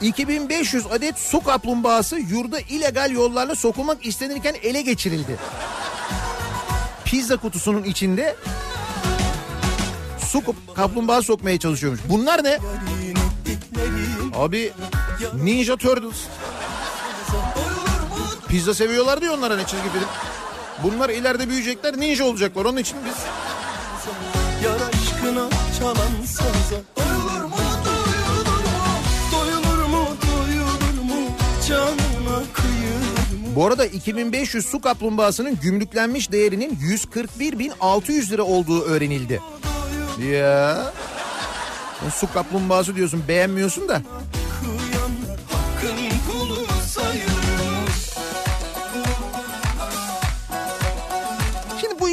2500 0.00 0.86
adet 0.86 1.18
su 1.18 1.40
kaplumbağası 1.44 2.18
yurda 2.18 2.60
illegal 2.60 3.10
yollarla 3.10 3.54
sokulmak 3.54 4.06
istenirken 4.06 4.54
ele 4.62 4.82
geçirildi. 4.82 5.36
Pizza 7.04 7.36
kutusunun 7.36 7.84
içinde 7.84 8.36
su 10.26 10.44
kap- 10.44 10.74
kaplumbağa 10.76 11.22
sokmaya 11.22 11.58
çalışıyormuş. 11.58 12.00
Bunlar 12.08 12.44
ne? 12.44 12.58
Abi 14.34 14.72
Ninja 15.42 15.76
Turtles. 15.76 16.16
Pizza 18.48 18.74
seviyorlar 18.74 19.20
diyor 19.20 19.34
onlara 19.38 19.56
ne 19.56 19.66
çizgi 19.66 19.88
film. 19.88 20.08
Bunlar 20.82 21.10
ileride 21.10 21.48
büyüyecekler 21.48 22.00
ninja 22.00 22.24
olacaklar. 22.24 22.64
Onun 22.64 22.76
için 22.76 22.96
biz 23.06 23.14
Yar 24.64 24.74
aşkına 24.74 25.48
çalan 25.78 26.24
saza 26.26 26.82
Doyulur 26.96 27.44
mu 27.44 27.56
doyulur 27.84 28.56
mu 28.56 28.88
Doyulur 29.32 29.86
mu 29.88 30.06
doyulur 30.22 31.02
mu 31.02 31.30
Canına 31.68 32.42
kıyılır 32.52 33.56
Bu 33.56 33.66
arada 33.66 33.86
2500 33.86 34.66
su 34.66 34.80
kaplumbağasının 34.80 35.58
gümrüklenmiş 35.62 36.32
değerinin 36.32 36.76
141.600 36.76 38.30
lira 38.30 38.42
olduğu 38.42 38.82
öğrenildi. 38.82 39.40
Ya. 40.32 40.92
Su 42.14 42.32
kaplumbağası 42.32 42.96
diyorsun 42.96 43.24
beğenmiyorsun 43.28 43.88
da. 43.88 44.02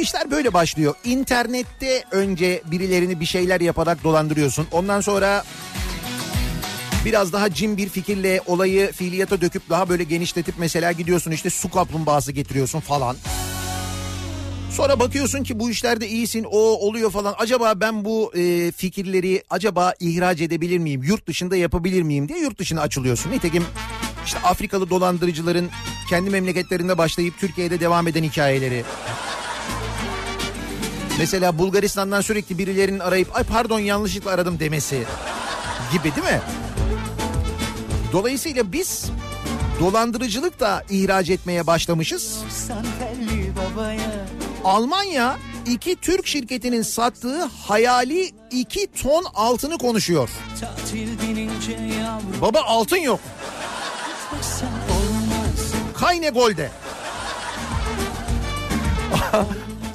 İşler 0.06 0.30
böyle 0.30 0.52
başlıyor. 0.52 0.94
İnternette 1.04 2.04
önce 2.10 2.62
birilerini 2.64 3.20
bir 3.20 3.26
şeyler 3.26 3.60
yaparak 3.60 4.04
dolandırıyorsun. 4.04 4.66
Ondan 4.72 5.00
sonra 5.00 5.44
biraz 7.04 7.32
daha 7.32 7.54
cin 7.54 7.76
bir 7.76 7.88
fikirle 7.88 8.40
olayı 8.46 8.92
fiiliyata 8.92 9.40
döküp 9.40 9.70
daha 9.70 9.88
böyle 9.88 10.04
genişletip 10.04 10.54
mesela 10.58 10.92
gidiyorsun 10.92 11.30
işte 11.30 11.50
su 11.50 11.70
kaplumbağası 11.70 12.32
getiriyorsun 12.32 12.80
falan. 12.80 13.16
Sonra 14.70 15.00
bakıyorsun 15.00 15.42
ki 15.42 15.60
bu 15.60 15.70
işlerde 15.70 16.08
iyisin 16.08 16.44
o 16.50 16.58
oluyor 16.58 17.10
falan. 17.10 17.34
Acaba 17.38 17.80
ben 17.80 18.04
bu 18.04 18.32
e, 18.36 18.72
fikirleri 18.72 19.42
acaba 19.50 19.94
ihraç 20.00 20.40
edebilir 20.40 20.78
miyim? 20.78 21.02
Yurt 21.02 21.26
dışında 21.26 21.56
yapabilir 21.56 22.02
miyim 22.02 22.28
diye 22.28 22.38
yurt 22.38 22.58
dışına 22.58 22.80
açılıyorsun. 22.80 23.30
Nitekim 23.30 23.64
işte 24.26 24.38
Afrikalı 24.38 24.90
dolandırıcıların 24.90 25.70
kendi 26.10 26.30
memleketlerinde 26.30 26.98
başlayıp 26.98 27.38
Türkiye'de 27.38 27.80
devam 27.80 28.08
eden 28.08 28.22
hikayeleri. 28.22 28.84
Mesela 31.18 31.58
Bulgaristan'dan 31.58 32.20
sürekli 32.20 32.58
birilerinin 32.58 32.98
arayıp 32.98 33.36
ay 33.36 33.42
pardon 33.44 33.80
yanlışlıkla 33.80 34.30
aradım 34.30 34.58
demesi 34.60 35.04
gibi 35.92 36.04
değil 36.16 36.26
mi? 36.26 36.40
Dolayısıyla 38.12 38.72
biz 38.72 39.04
dolandırıcılık 39.80 40.60
da 40.60 40.84
ihraç 40.90 41.30
etmeye 41.30 41.66
başlamışız. 41.66 42.38
Almanya 44.64 45.36
iki 45.66 45.96
Türk 45.96 46.26
şirketinin 46.26 46.82
sattığı 46.82 47.44
hayali 47.44 48.30
2 48.50 48.86
ton 49.02 49.24
altını 49.34 49.78
konuşuyor. 49.78 50.28
Baba 52.40 52.60
altın 52.60 52.96
yok. 52.96 53.20
Kayne 55.94 56.30
Golde. 56.30 56.70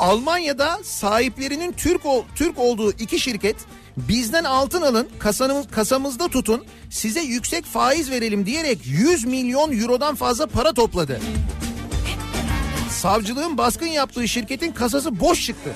Almanya'da 0.02 0.80
sahiplerinin 0.84 1.72
Türk 1.72 2.06
ol- 2.06 2.24
Türk 2.36 2.60
olduğu 2.60 2.92
iki 2.92 3.20
şirket 3.20 3.56
bizden 3.98 4.44
altın 4.44 4.82
alın 4.82 5.10
kasanımız, 5.20 5.68
kasamızda 5.72 6.28
tutun 6.28 6.66
size 6.90 7.22
yüksek 7.22 7.66
faiz 7.66 8.12
verelim 8.12 8.46
diyerek 8.46 8.80
100 8.86 9.26
milyon 9.26 9.80
eurodan 9.82 10.16
fazla 10.16 10.46
para 10.48 10.74
topladı. 10.74 11.22
Savcılığın 12.90 13.58
baskın 13.58 13.86
yaptığı 13.88 14.28
şirketin 14.28 14.72
kasası 14.72 15.20
boş 15.20 15.46
çıktı. 15.46 15.74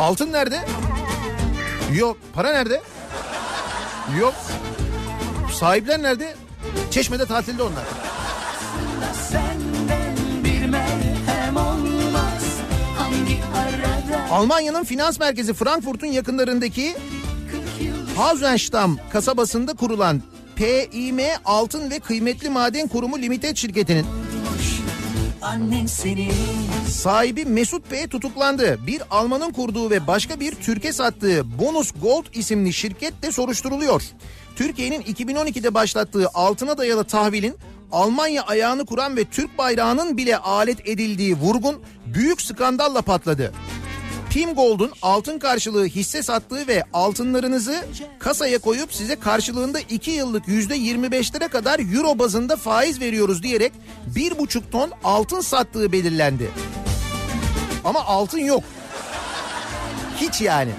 Altın 0.00 0.32
nerede? 0.32 0.60
Yok. 1.94 2.16
Para 2.34 2.52
nerede? 2.52 2.80
Yok. 4.20 4.34
Sahipler 5.52 6.02
nerede? 6.02 6.36
Çeşmede 6.90 7.26
tatilde 7.26 7.62
onlar. 7.62 7.84
Almanya'nın 14.30 14.84
finans 14.84 15.20
merkezi 15.20 15.54
Frankfurt'un 15.54 16.06
yakınlarındaki 16.06 16.96
Hausenstamm 18.16 18.96
kasabasında 19.12 19.74
kurulan 19.74 20.22
PİM 20.56 21.18
Altın 21.44 21.90
ve 21.90 21.98
Kıymetli 21.98 22.50
Maden 22.50 22.88
Kurumu 22.88 23.18
Limited 23.18 23.56
şirketinin 23.56 24.06
sahibi 26.88 27.44
Mesut 27.44 27.90
Bey 27.90 28.06
tutuklandı. 28.06 28.86
Bir 28.86 29.02
Almanın 29.10 29.50
kurduğu 29.50 29.90
ve 29.90 30.06
başka 30.06 30.40
bir 30.40 30.54
Türkiye 30.54 30.92
sattığı 30.92 31.58
Bonus 31.58 31.92
Gold 32.02 32.24
isimli 32.34 32.72
şirket 32.72 33.22
de 33.22 33.32
soruşturuluyor. 33.32 34.02
Türkiye'nin 34.56 35.02
2012'de 35.02 35.74
başlattığı 35.74 36.28
altına 36.34 36.78
dayalı 36.78 37.04
tahvilin 37.04 37.54
Almanya 37.92 38.42
ayağını 38.42 38.86
kuran 38.86 39.16
ve 39.16 39.24
Türk 39.24 39.58
bayrağının 39.58 40.16
bile 40.16 40.36
alet 40.36 40.88
edildiği 40.88 41.34
vurgun 41.34 41.76
büyük 42.06 42.42
skandalla 42.42 43.02
patladı. 43.02 43.52
Pim 44.36 44.54
Gold'un 44.54 44.90
altın 45.02 45.38
karşılığı 45.38 45.86
hisse 45.86 46.22
sattığı 46.22 46.66
ve 46.66 46.84
altınlarınızı 46.92 47.84
kasaya 48.18 48.58
koyup 48.58 48.94
size 48.94 49.16
karşılığında 49.16 49.80
2 49.80 50.10
yıllık 50.10 50.48
%25'lere 50.48 51.48
kadar 51.48 51.94
euro 51.94 52.18
bazında 52.18 52.56
faiz 52.56 53.00
veriyoruz 53.00 53.42
diyerek 53.42 53.72
1,5 54.14 54.60
ton 54.72 54.90
altın 55.04 55.40
sattığı 55.40 55.92
belirlendi. 55.92 56.50
Ama 57.84 58.04
altın 58.04 58.38
yok. 58.38 58.62
Hiç 60.20 60.40
yani. 60.40 60.70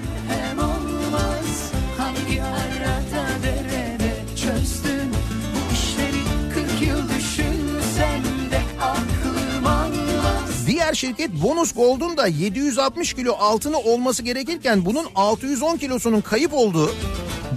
Diğer 10.88 10.96
şirket 10.96 11.32
Bonus 11.44 11.74
Gold'un 11.74 12.18
da 12.18 12.28
760 12.28 13.14
kilo 13.14 13.34
altını 13.34 13.78
olması 13.78 14.24
gerekirken 14.24 14.86
bunun 14.86 15.06
610 15.16 15.78
kilosunun 15.78 16.22
kayıp 16.22 16.54
olduğu 16.54 16.92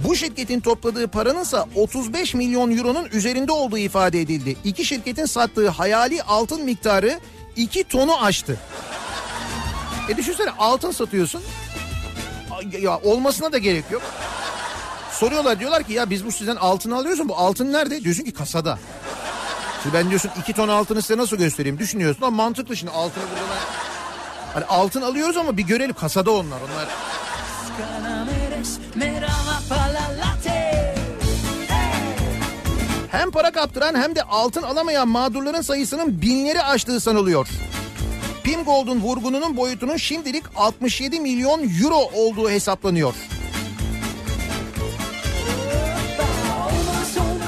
Bu 0.07 0.15
şirketin 0.15 0.59
topladığı 0.59 1.07
paranınsa 1.07 1.67
35 1.75 2.33
milyon 2.33 2.77
euronun 2.77 3.05
üzerinde 3.05 3.51
olduğu 3.51 3.77
ifade 3.77 4.21
edildi. 4.21 4.57
İki 4.63 4.85
şirketin 4.85 5.25
sattığı 5.25 5.69
hayali 5.69 6.23
altın 6.23 6.65
miktarı 6.65 7.19
2 7.55 7.83
tonu 7.83 8.23
aştı. 8.23 8.59
E 10.09 10.17
düşünsene 10.17 10.49
altın 10.49 10.91
satıyorsun. 10.91 11.41
Ya 12.81 12.99
olmasına 12.99 13.51
da 13.51 13.57
gerek 13.57 13.85
yok. 13.91 14.01
Soruyorlar 15.11 15.59
diyorlar 15.59 15.83
ki 15.83 15.93
ya 15.93 16.09
biz 16.09 16.25
bu 16.25 16.31
sizden 16.31 16.55
altın 16.55 16.91
alıyoruz 16.91 17.19
ama 17.19 17.29
bu 17.29 17.35
altın 17.37 17.73
nerede? 17.73 18.03
Diyorsun 18.03 18.23
ki 18.23 18.31
kasada. 18.31 18.79
Şimdi 19.83 19.95
ben 19.95 20.09
diyorsun 20.09 20.31
iki 20.41 20.53
ton 20.53 20.67
altını 20.67 21.01
size 21.01 21.17
nasıl 21.17 21.37
göstereyim 21.37 21.79
düşünüyorsun 21.79 22.21
ama 22.21 22.43
mantıklı 22.43 22.77
şimdi 22.77 22.91
altını 22.91 23.23
burada 23.23 23.49
ben... 23.51 23.91
Hani 24.53 24.65
altın 24.65 25.01
alıyoruz 25.01 25.37
ama 25.37 25.57
bir 25.57 25.63
görelim 25.63 25.93
kasada 25.93 26.31
onlar 26.31 26.57
onlar. 26.57 26.87
Hem 33.11 33.31
para 33.31 33.51
kaptıran 33.51 33.95
hem 33.95 34.15
de 34.15 34.23
altın 34.23 34.63
alamayan 34.63 35.07
mağdurların 35.07 35.61
sayısının 35.61 36.21
binleri 36.21 36.61
aştığı 36.61 36.99
sanılıyor. 36.99 37.47
Pim 38.43 38.63
Gold'un 38.63 39.01
vurgununun 39.01 39.57
boyutunun 39.57 39.97
şimdilik 39.97 40.43
67 40.55 41.19
milyon 41.19 41.69
euro 41.83 42.09
olduğu 42.13 42.49
hesaplanıyor. 42.49 43.13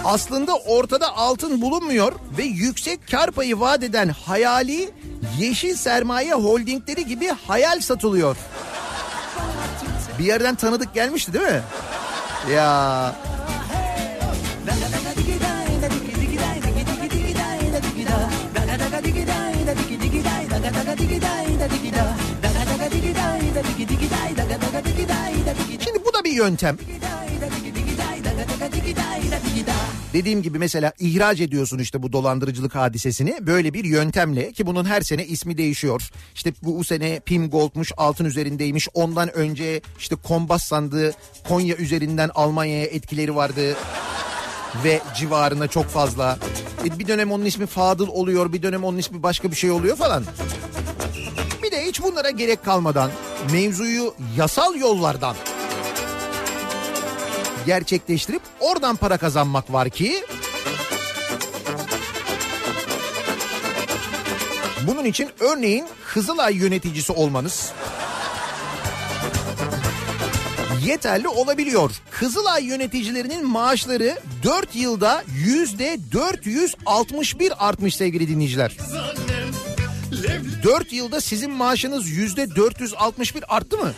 Aslında 0.06 0.56
ortada 0.56 1.18
altın 1.18 1.62
bulunmuyor 1.62 2.14
ve 2.38 2.44
yüksek 2.44 3.00
kar 3.12 3.32
payı 3.32 3.60
vaat 3.60 3.84
eden 3.84 4.10
hayali 4.10 4.90
yeşil 5.40 5.76
sermaye 5.76 6.34
holdingleri 6.34 7.06
gibi 7.06 7.28
hayal 7.48 7.80
satılıyor. 7.80 8.38
Bir 10.20 10.26
yerden 10.26 10.56
tanıdık 10.56 10.94
gelmişti 10.94 11.34
değil 11.34 11.46
mi? 11.46 11.62
Ya 12.54 13.16
Şimdi 25.84 26.06
bu 26.06 26.14
da 26.14 26.24
bir 26.24 26.32
yöntem. 26.32 26.78
Dediğim 30.14 30.42
gibi 30.42 30.60
mesela 30.60 30.94
ihraç 31.00 31.40
ediyorsun 31.40 31.80
işte 31.80 32.04
bu 32.04 32.14
dolandırıcılık 32.14 32.76
hadisesini 32.76 33.38
böyle 33.42 33.74
bir 33.74 33.84
yöntemle 33.84 34.52
ki 34.52 34.66
bunun 34.66 34.86
her 34.86 35.02
sene 35.02 35.26
ismi 35.26 35.58
değişiyor. 35.58 36.10
İşte 36.36 36.54
bu, 36.64 36.78
bu 36.80 36.84
sene 36.84 37.20
Pim 37.20 37.50
Gold'muş 37.50 37.92
altın 37.98 38.26
üzerindeymiş. 38.26 38.88
Ondan 38.94 39.36
önce 39.36 39.82
işte 40.00 40.16
Kombas 40.16 40.64
sandığı 40.64 41.14
Konya 41.48 41.76
üzerinden 41.76 42.30
Almanya'ya 42.36 42.86
etkileri 42.86 43.36
vardı 43.36 43.76
ve 44.84 45.02
civarında 45.16 45.68
çok 45.68 45.86
fazla. 45.86 46.40
E, 46.86 47.00
bir 47.00 47.08
dönem 47.08 47.32
onun 47.32 47.46
ismi 47.46 47.66
Fadıl 47.66 48.08
oluyor, 48.08 48.54
bir 48.54 48.64
dönem 48.64 48.84
onun 48.84 48.98
ismi 48.98 49.24
başka 49.24 49.52
bir 49.52 49.56
şey 49.56 49.72
oluyor 49.72 49.98
falan. 49.98 50.24
Bir 51.64 51.72
de 51.72 51.86
hiç 51.86 52.04
bunlara 52.04 52.30
gerek 52.30 52.66
kalmadan 52.66 53.12
mevzuyu 53.52 54.14
yasal 54.38 54.76
yollardan 54.76 55.36
gerçekleştirip 57.66 58.42
oradan 58.60 58.96
para 58.96 59.18
kazanmak 59.18 59.74
var 59.74 59.90
ki 59.90 60.26
bunun 64.88 65.06
için 65.06 65.30
örneğin 65.40 65.86
Kızılay 66.14 66.56
yöneticisi 66.56 67.12
olmanız 67.12 67.72
yeterli 70.86 71.28
olabiliyor. 71.28 71.92
Kızılay 72.12 72.66
yöneticilerinin 72.66 73.48
maaşları 73.48 74.18
4 74.44 74.76
yılda 74.76 75.24
yüzde 75.46 75.98
461 76.12 77.68
artmış 77.68 77.96
sevgili 77.96 78.28
dinleyiciler. 78.28 78.78
4 80.64 80.94
yılda 80.94 81.22
sizin 81.22 81.52
maaşınız 81.52 82.10
yüzde 82.10 82.56
461 82.56 83.56
arttı 83.56 83.78
mı? 83.78 83.94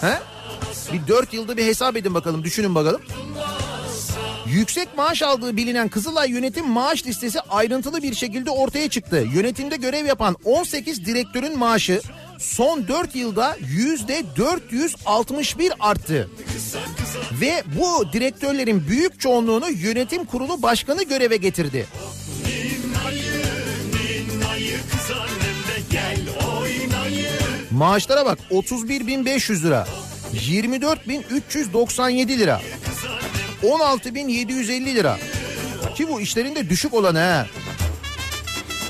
He? 0.00 0.33
Bir 0.92 1.08
4 1.08 1.32
yılda 1.34 1.56
bir 1.56 1.64
hesap 1.64 1.96
edin 1.96 2.14
bakalım 2.14 2.44
düşünün 2.44 2.74
bakalım. 2.74 3.00
Yüksek 4.46 4.96
maaş 4.96 5.22
aldığı 5.22 5.56
bilinen 5.56 5.88
Kızılay 5.88 6.30
yönetim 6.30 6.68
maaş 6.68 7.06
listesi 7.06 7.40
ayrıntılı 7.40 8.02
bir 8.02 8.14
şekilde 8.14 8.50
ortaya 8.50 8.88
çıktı. 8.88 9.26
Yönetimde 9.34 9.76
görev 9.76 10.06
yapan 10.06 10.36
18 10.44 11.06
direktörün 11.06 11.58
maaşı 11.58 12.00
son 12.38 12.88
4 12.88 13.14
yılda 13.14 13.56
yüzde 13.60 14.24
461 14.36 15.72
arttı. 15.80 16.30
Ve 17.40 17.62
bu 17.80 18.12
direktörlerin 18.12 18.88
büyük 18.88 19.20
çoğunluğunu 19.20 19.70
yönetim 19.70 20.24
kurulu 20.24 20.62
başkanı 20.62 21.02
göreve 21.04 21.36
getirdi. 21.36 21.86
Maaşlara 27.70 28.26
bak 28.26 28.38
31.500 28.50 29.62
lira, 29.62 29.86
24.397 30.34 32.38
lira, 32.38 32.60
16.750 33.62 34.94
lira. 34.94 35.18
Ki 35.94 36.08
bu 36.08 36.20
işlerinde 36.20 36.70
düşük 36.70 36.94
olan 36.94 37.14
ha. 37.14 37.46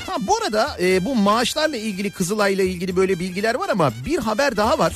Ha 0.07 0.15
bu 0.19 0.37
arada 0.37 0.77
e, 0.81 1.05
bu 1.05 1.15
maaşlarla 1.15 1.77
ilgili 1.77 2.11
Kızılay'la 2.11 2.63
ilgili 2.63 2.95
böyle 2.95 3.19
bilgiler 3.19 3.55
var 3.55 3.69
ama 3.69 3.93
bir 4.05 4.17
haber 4.17 4.57
daha 4.57 4.79
var. 4.79 4.93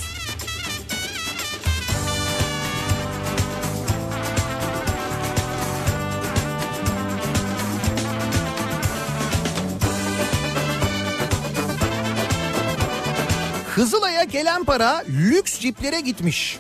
Kızılay'a 13.80 14.24
gelen 14.24 14.64
para 14.64 15.04
lüks 15.10 15.60
ciplere 15.60 16.00
gitmiş. 16.00 16.58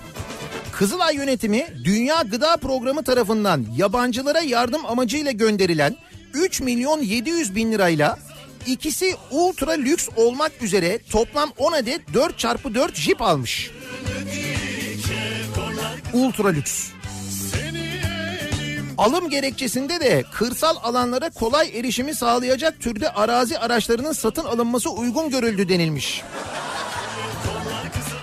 Kızılay 0.71 1.15
yönetimi 1.15 1.67
Dünya 1.84 2.21
Gıda 2.21 2.58
Programı 2.58 3.03
tarafından 3.03 3.65
yabancılara 3.75 4.39
yardım 4.39 4.86
amacıyla 4.86 5.32
gönderilen 5.32 5.95
3 6.34 6.62
milyon 6.62 6.99
700 7.01 7.55
bin 7.55 7.71
lirayla 7.71 8.19
ikisi 8.67 9.15
ultra 9.32 9.71
lüks 9.71 10.10
olmak 10.15 10.51
üzere 10.62 10.99
toplam 11.12 11.51
10 11.58 11.71
adet 11.71 12.01
4x4 12.13 12.95
jip 12.95 13.21
almış. 13.21 13.71
Ultra 16.13 16.47
lüks. 16.47 16.88
Alım 18.97 19.30
gerekçesinde 19.30 19.99
de 19.99 20.24
kırsal 20.34 20.76
alanlara 20.84 21.30
kolay 21.30 21.80
erişimi 21.80 22.15
sağlayacak 22.15 22.80
türde 22.80 23.09
arazi 23.09 23.59
araçlarının 23.59 24.13
satın 24.13 24.45
alınması 24.45 24.89
uygun 24.89 25.30
görüldü 25.30 25.70
denilmiş. 25.70 26.24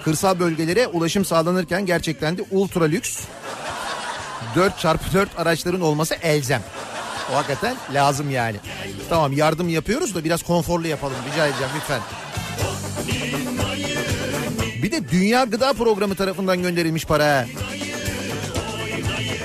Kırsal 0.06 0.38
bölgelere 0.38 0.86
ulaşım 0.86 1.24
sağlanırken 1.24 1.86
gerçekten 1.86 2.38
de 2.38 2.44
ultra 2.50 2.84
lüks 2.84 3.20
4x4 4.56 5.26
araçların 5.36 5.80
olması 5.80 6.14
elzem. 6.14 6.62
O 7.32 7.36
hakikaten 7.36 7.76
lazım 7.94 8.30
yani. 8.30 8.56
Tamam 9.08 9.32
yardım 9.32 9.68
yapıyoruz 9.68 10.14
da 10.14 10.24
biraz 10.24 10.42
konforlu 10.42 10.86
yapalım 10.86 11.16
rica 11.32 11.46
edeceğim 11.46 11.72
lütfen. 11.76 12.00
Bir 14.82 14.92
de 14.92 15.08
Dünya 15.08 15.44
Gıda 15.44 15.72
Programı 15.72 16.14
tarafından 16.14 16.62
gönderilmiş 16.62 17.04
para. 17.04 17.46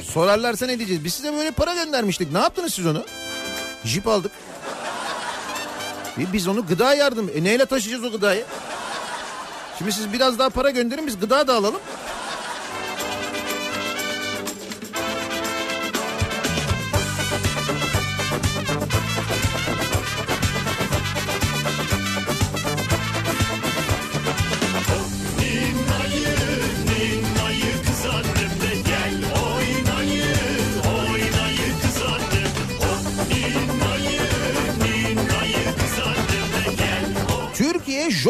Sorarlarsa 0.04 0.66
ne 0.66 0.78
diyeceğiz? 0.78 1.04
Biz 1.04 1.14
size 1.14 1.34
böyle 1.34 1.52
para 1.52 1.74
göndermiştik. 1.74 2.32
Ne 2.32 2.40
yaptınız 2.40 2.74
siz 2.74 2.86
onu? 2.86 3.06
Jip 3.86 4.08
aldık. 4.08 4.32
E 6.20 6.34
Biz 6.34 6.48
onu 6.48 6.66
gıda 6.66 6.94
yardım. 6.94 7.32
E 7.36 7.44
neyle 7.44 7.66
taşıyacağız 7.66 8.04
o 8.04 8.12
gıdayı? 8.12 8.46
Şimdi 9.82 9.94
siz 9.94 10.14
biraz 10.14 10.40
daha 10.40 10.50
para 10.50 10.70
gönderin 10.70 11.08
biz 11.08 11.20
gıda 11.20 11.48
da 11.48 11.56
alalım. 11.56 11.82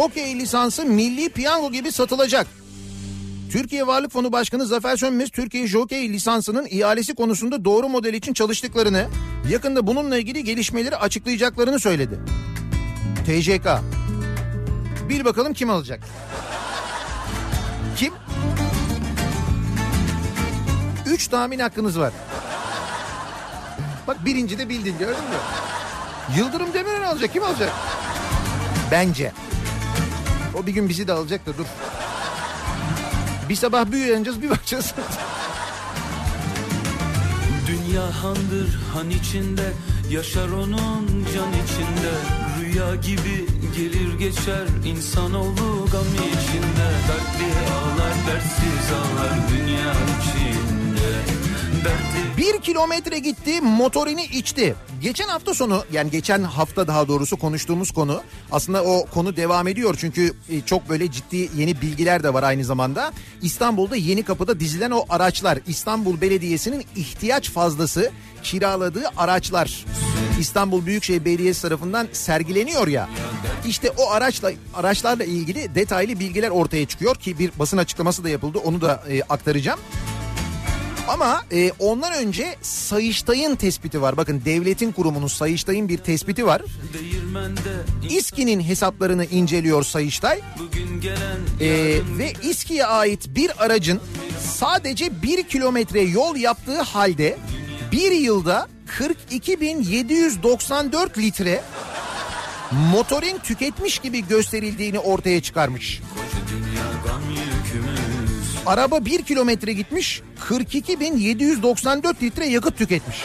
Jockey 0.01 0.39
lisansı 0.39 0.85
milli 0.85 1.29
piyango 1.29 1.71
gibi 1.71 1.91
satılacak. 1.91 2.47
Türkiye 3.51 3.87
Varlık 3.87 4.11
Fonu 4.11 4.31
Başkanı 4.31 4.65
Zafer 4.65 4.97
Sönmez 4.97 5.29
Türkiye 5.29 5.67
Jockey 5.67 6.09
lisansının 6.09 6.67
ihalesi 6.69 7.15
konusunda 7.15 7.65
doğru 7.65 7.89
model 7.89 8.13
için 8.13 8.33
çalıştıklarını, 8.33 9.07
yakında 9.49 9.87
bununla 9.87 10.17
ilgili 10.17 10.43
gelişmeleri 10.43 10.95
açıklayacaklarını 10.95 11.79
söyledi. 11.79 12.19
TJK. 13.25 13.67
Bir 15.09 15.25
bakalım 15.25 15.53
kim 15.53 15.69
alacak? 15.69 15.99
Kim? 17.97 18.13
Üç 21.05 21.27
tahmin 21.27 21.59
hakkınız 21.59 21.99
var. 21.99 22.13
Bak 24.07 24.25
birinci 24.25 24.57
de 24.57 24.69
bildin 24.69 24.95
gördün 24.99 25.23
mü? 25.23 25.37
Yıldırım 26.37 26.73
Demirel 26.73 27.09
alacak 27.09 27.33
kim 27.33 27.43
alacak? 27.43 27.71
Bence. 28.91 29.31
O 30.55 30.67
bir 30.67 30.71
gün 30.71 30.89
bizi 30.89 31.07
de 31.07 31.13
alacak 31.13 31.45
da 31.45 31.57
dur. 31.57 31.65
Bir 33.49 33.55
sabah 33.55 33.85
bir 33.85 34.05
uyanacağız 34.05 34.41
bir 34.41 34.49
bakacağız. 34.49 34.93
Dünya 37.67 38.23
handır 38.23 38.79
han 38.93 39.09
içinde 39.09 39.73
Yaşar 40.09 40.49
onun 40.49 41.07
can 41.33 41.51
içinde 41.53 42.13
Rüya 42.59 42.95
gibi 42.95 43.45
gelir 43.75 44.19
geçer 44.19 44.67
insanoğlu 44.85 45.87
gam 45.91 46.07
içinde 46.15 46.87
Dertli 47.07 47.51
ağlar 47.73 48.13
dertsiz 48.27 48.91
ağlar 48.91 49.49
dünya 49.49 49.91
içinde 49.91 51.40
Bir 52.37 52.61
kilometre 52.61 53.19
gitti 53.19 53.61
motorini 53.61 54.23
içti. 54.23 54.75
Geçen 55.01 55.27
hafta 55.27 55.53
sonu 55.53 55.83
yani 55.91 56.11
geçen 56.11 56.43
hafta 56.43 56.87
daha 56.87 57.07
doğrusu 57.07 57.37
konuştuğumuz 57.37 57.91
konu 57.91 58.23
aslında 58.51 58.83
o 58.83 59.05
konu 59.05 59.35
devam 59.35 59.67
ediyor. 59.67 59.95
Çünkü 59.99 60.33
e, 60.49 60.61
çok 60.61 60.89
böyle 60.89 61.11
ciddi 61.11 61.49
yeni 61.55 61.81
bilgiler 61.81 62.23
de 62.23 62.33
var 62.33 62.43
aynı 62.43 62.63
zamanda. 62.63 63.11
İstanbul'da 63.41 63.95
yeni 63.95 64.23
kapıda 64.23 64.59
dizilen 64.59 64.91
o 64.91 65.05
araçlar 65.09 65.59
İstanbul 65.67 66.21
Belediyesi'nin 66.21 66.85
ihtiyaç 66.95 67.49
fazlası 67.49 68.11
kiraladığı 68.43 69.05
araçlar. 69.17 69.85
İstanbul 70.39 70.85
Büyükşehir 70.85 71.25
Belediyesi 71.25 71.61
tarafından 71.61 72.07
sergileniyor 72.11 72.87
ya. 72.87 73.09
İşte 73.65 73.89
o 73.97 74.11
araçla 74.11 74.51
araçlarla 74.73 75.23
ilgili 75.23 75.75
detaylı 75.75 76.19
bilgiler 76.19 76.49
ortaya 76.49 76.85
çıkıyor 76.85 77.15
ki 77.15 77.39
bir 77.39 77.51
basın 77.59 77.77
açıklaması 77.77 78.23
da 78.23 78.29
yapıldı. 78.29 78.57
Onu 78.57 78.81
da 78.81 79.03
e, 79.09 79.21
aktaracağım. 79.21 79.79
Ama 81.07 81.41
e, 81.51 81.71
ondan 81.79 82.13
önce 82.13 82.55
Sayıştay'ın 82.61 83.55
tespiti 83.55 84.01
var. 84.01 84.17
Bakın 84.17 84.41
devletin 84.45 84.91
kurumunun 84.91 85.27
Sayıştay'ın 85.27 85.89
bir 85.89 85.97
tespiti 85.97 86.45
var. 86.45 86.61
İSKİ'nin 88.09 88.61
hesaplarını 88.61 89.25
inceliyor 89.25 89.83
Sayıştay. 89.83 90.39
E, 91.59 91.69
ve 92.17 92.33
İSKİ'ye 92.43 92.85
ait 92.85 93.35
bir 93.35 93.65
aracın 93.65 94.01
sadece 94.39 95.21
bir 95.21 95.43
kilometre 95.43 96.01
yol 96.01 96.35
yaptığı 96.35 96.81
halde 96.81 97.37
bir 97.91 98.11
yılda 98.11 98.67
42.794 98.99 101.17
litre 101.17 101.63
motorin 102.71 103.37
tüketmiş 103.37 103.99
gibi 103.99 104.27
gösterildiğini 104.27 104.99
ortaya 104.99 105.41
çıkarmış. 105.41 106.01
dünya 106.51 106.83
gam 107.05 107.21
yükümüz 107.29 107.40
Araba 108.65 109.05
1 109.05 109.21
kilometre 109.21 109.73
gitmiş 109.73 110.21
42.794 110.49 112.21
litre 112.21 112.45
yakıt 112.45 112.77
tüketmiş. 112.77 113.17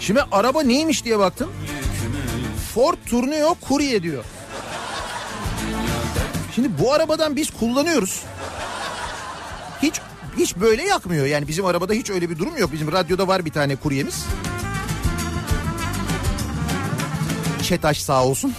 Şimdi 0.00 0.22
araba 0.32 0.62
neymiş 0.62 1.04
diye 1.04 1.18
baktım. 1.18 1.52
Ford 2.74 2.96
Tourneo 3.10 3.56
Courier 3.68 4.02
diyor. 4.02 4.24
Şimdi 6.54 6.78
bu 6.78 6.92
arabadan 6.92 7.36
biz 7.36 7.50
kullanıyoruz. 7.50 8.22
Hiç 9.82 9.94
hiç 10.38 10.56
böyle 10.56 10.82
yakmıyor. 10.82 11.26
Yani 11.26 11.48
bizim 11.48 11.64
arabada 11.64 11.92
hiç 11.92 12.10
öyle 12.10 12.30
bir 12.30 12.38
durum 12.38 12.56
yok. 12.56 12.72
Bizim 12.72 12.92
radyoda 12.92 13.28
var 13.28 13.44
bir 13.44 13.50
tane 13.50 13.76
kuryemiz. 13.76 14.24
Çetaş 17.62 18.02
sağ 18.02 18.24
olsun. 18.24 18.54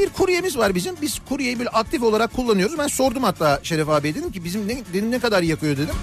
Bir 0.00 0.08
kuryemiz 0.08 0.58
var 0.58 0.74
bizim. 0.74 0.94
Biz 1.02 1.18
kuryeyi 1.28 1.58
böyle 1.58 1.68
aktif 1.68 2.02
olarak 2.02 2.32
kullanıyoruz. 2.32 2.78
Ben 2.78 2.86
sordum 2.86 3.22
hatta 3.22 3.60
Şeref 3.62 3.88
abi 3.88 4.14
dedim 4.14 4.32
ki 4.32 4.44
bizim 4.44 4.68
ne, 4.68 4.82
dedim, 4.92 5.10
ne 5.10 5.18
kadar 5.18 5.42
yakıyor 5.42 5.76
dedim. 5.76 5.94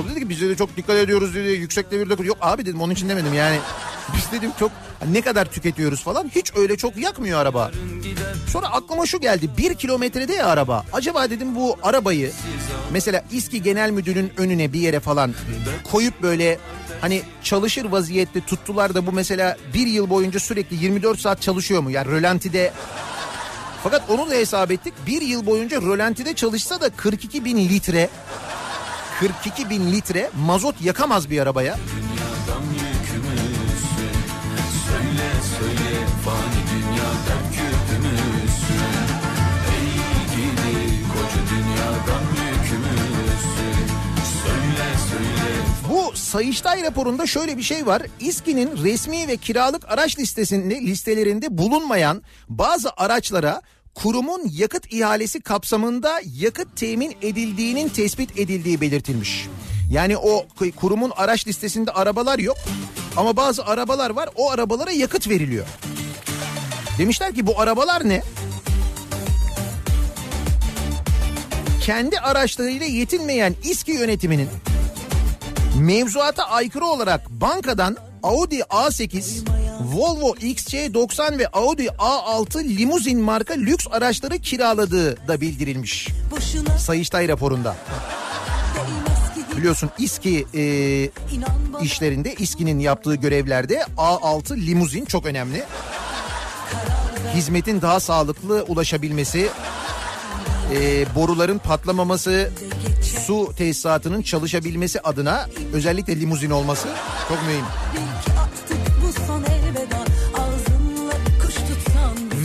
O 0.00 0.10
dedi 0.10 0.20
ki 0.20 0.28
biz 0.28 0.40
de 0.40 0.56
çok 0.56 0.76
dikkat 0.76 0.96
ediyoruz 0.96 1.34
dedi. 1.34 1.48
Yüksek 1.48 1.90
devirde 1.90 2.22
Yok 2.22 2.38
abi 2.40 2.66
dedim 2.66 2.80
onun 2.80 2.92
için 2.92 3.08
demedim 3.08 3.34
yani. 3.34 3.58
Biz 4.16 4.32
dedim 4.32 4.50
çok 4.58 4.70
ne 5.12 5.20
kadar 5.20 5.44
tüketiyoruz 5.44 6.02
falan. 6.02 6.30
Hiç 6.34 6.52
öyle 6.56 6.76
çok 6.76 6.96
yakmıyor 6.96 7.40
araba. 7.40 7.70
Sonra 8.48 8.66
aklıma 8.66 9.06
şu 9.06 9.20
geldi. 9.20 9.50
Bir 9.58 9.74
kilometrede 9.74 10.34
ya 10.34 10.46
araba. 10.46 10.84
Acaba 10.92 11.30
dedim 11.30 11.56
bu 11.56 11.76
arabayı 11.82 12.32
mesela 12.90 13.24
İSKİ 13.32 13.62
Genel 13.62 13.90
Müdürü'nün 13.90 14.32
önüne 14.36 14.72
bir 14.72 14.80
yere 14.80 15.00
falan 15.00 15.34
koyup 15.90 16.22
böyle 16.22 16.58
hani 17.00 17.22
çalışır 17.42 17.84
vaziyette 17.84 18.40
tuttular 18.40 18.94
da 18.94 19.06
bu 19.06 19.12
mesela 19.12 19.56
bir 19.74 19.86
yıl 19.86 20.10
boyunca 20.10 20.40
sürekli 20.40 20.84
24 20.84 21.20
saat 21.20 21.42
çalışıyor 21.42 21.82
mu? 21.82 21.90
Yani 21.90 22.08
rölantide 22.08 22.72
fakat 23.82 24.10
onu 24.10 24.30
da 24.30 24.34
hesap 24.34 24.70
ettik. 24.70 24.94
Bir 25.06 25.22
yıl 25.22 25.46
boyunca 25.46 25.82
rölantide 25.82 26.34
çalışsa 26.34 26.80
da 26.80 26.90
42 26.90 27.44
bin 27.44 27.56
litre 27.68 28.08
42 29.20 29.70
bin 29.70 29.92
litre 29.92 30.30
mazot 30.46 30.82
yakamaz 30.82 31.30
bir 31.30 31.40
arabaya. 31.40 31.72
Gam 32.46 32.62
yükümüzsün 32.72 34.12
Söyle 34.88 35.30
söyle 35.58 36.06
fani 36.24 36.62
dünya 36.72 37.41
Bu 45.92 46.16
Sayıştay 46.16 46.82
raporunda 46.82 47.26
şöyle 47.26 47.56
bir 47.56 47.62
şey 47.62 47.86
var. 47.86 48.02
İSKİ'nin 48.20 48.84
resmi 48.84 49.28
ve 49.28 49.36
kiralık 49.36 49.88
araç 49.88 50.18
listesinde 50.18 50.80
listelerinde 50.80 51.58
bulunmayan 51.58 52.22
bazı 52.48 52.90
araçlara 52.96 53.62
kurumun 53.94 54.42
yakıt 54.50 54.92
ihalesi 54.92 55.40
kapsamında 55.40 56.20
yakıt 56.24 56.76
temin 56.76 57.16
edildiğinin 57.22 57.88
tespit 57.88 58.38
edildiği 58.38 58.80
belirtilmiş. 58.80 59.48
Yani 59.90 60.16
o 60.16 60.46
kurumun 60.76 61.12
araç 61.16 61.46
listesinde 61.46 61.90
arabalar 61.90 62.38
yok 62.38 62.56
ama 63.16 63.36
bazı 63.36 63.64
arabalar 63.64 64.10
var 64.10 64.28
o 64.36 64.50
arabalara 64.50 64.90
yakıt 64.90 65.28
veriliyor. 65.28 65.66
Demişler 66.98 67.34
ki 67.34 67.46
bu 67.46 67.60
arabalar 67.60 68.08
ne? 68.08 68.22
Kendi 71.80 72.18
araçlarıyla 72.18 72.86
yetinmeyen 72.86 73.54
İSKİ 73.64 73.92
yönetiminin 73.92 74.48
mevzuata 75.80 76.44
aykırı 76.44 76.84
olarak 76.84 77.30
bankadan 77.30 77.96
Audi 78.22 78.58
A8, 78.58 79.48
Volvo 79.94 80.34
XC90 80.34 81.38
ve 81.38 81.48
Audi 81.48 81.86
A6 81.86 82.64
limuzin 82.64 83.20
marka 83.20 83.54
lüks 83.54 83.86
araçları 83.90 84.38
kiraladığı 84.38 85.28
da 85.28 85.40
bildirilmiş. 85.40 86.08
Boşuna 86.30 86.78
Sayıştay 86.78 87.28
raporunda. 87.28 87.76
Biliyorsun 89.56 89.90
İSKİ 89.98 90.46
e, 90.54 90.64
işlerinde 91.82 92.34
İSKİ'nin 92.34 92.78
yaptığı 92.78 93.14
görevlerde 93.14 93.84
A6 93.96 94.56
limuzin 94.56 95.04
çok 95.04 95.26
önemli. 95.26 95.64
Hizmetin 97.34 97.82
daha 97.82 98.00
sağlıklı 98.00 98.64
ulaşabilmesi, 98.68 99.48
e, 100.72 101.06
boruların 101.14 101.58
patlamaması, 101.58 102.50
su 103.02 103.52
tesisatının 103.56 104.22
çalışabilmesi 104.22 105.00
adına 105.00 105.46
özellikle 105.72 106.20
limuzin 106.20 106.50
olması 106.50 106.88
çok 107.28 107.38
mühim. 107.46 107.64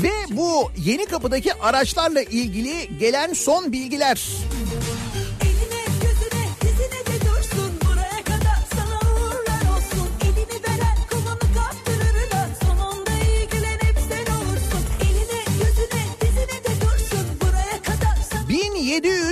Ve 0.04 0.38
bu 0.38 0.72
yeni 0.78 1.06
kapıdaki 1.06 1.54
araçlarla 1.54 2.22
ilgili 2.22 3.00
gelen 3.00 3.34
son 3.34 3.72
bilgiler. 3.72 4.22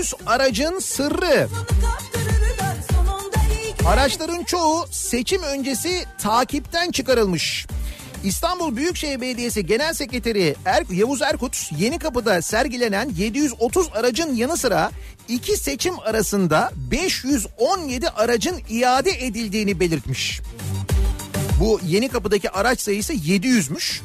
1700 0.05 0.13
aracın 0.25 0.79
sırrı. 0.79 1.47
Araçların 3.87 4.43
çoğu 4.43 4.87
seçim 4.91 5.43
öncesi 5.43 6.05
takipten 6.17 6.91
çıkarılmış. 6.91 7.67
İstanbul 8.23 8.75
Büyükşehir 8.75 9.21
Belediyesi 9.21 9.65
Genel 9.65 9.93
Sekreteri 9.93 10.55
er, 10.65 10.83
Yavuz 10.91 11.21
Erkut 11.21 11.71
yeni 11.77 11.99
kapıda 11.99 12.41
sergilenen 12.41 13.09
730 13.17 13.89
aracın 13.93 14.35
yanı 14.35 14.57
sıra 14.57 14.91
iki 15.27 15.57
seçim 15.57 15.99
arasında 15.99 16.71
517 16.91 18.09
aracın 18.09 18.61
iade 18.69 19.25
edildiğini 19.25 19.79
belirtmiş. 19.79 20.41
Bu 21.59 21.79
yeni 21.87 22.09
kapıdaki 22.09 22.49
araç 22.49 22.79
sayısı 22.81 23.13
700'müş. 23.13 24.01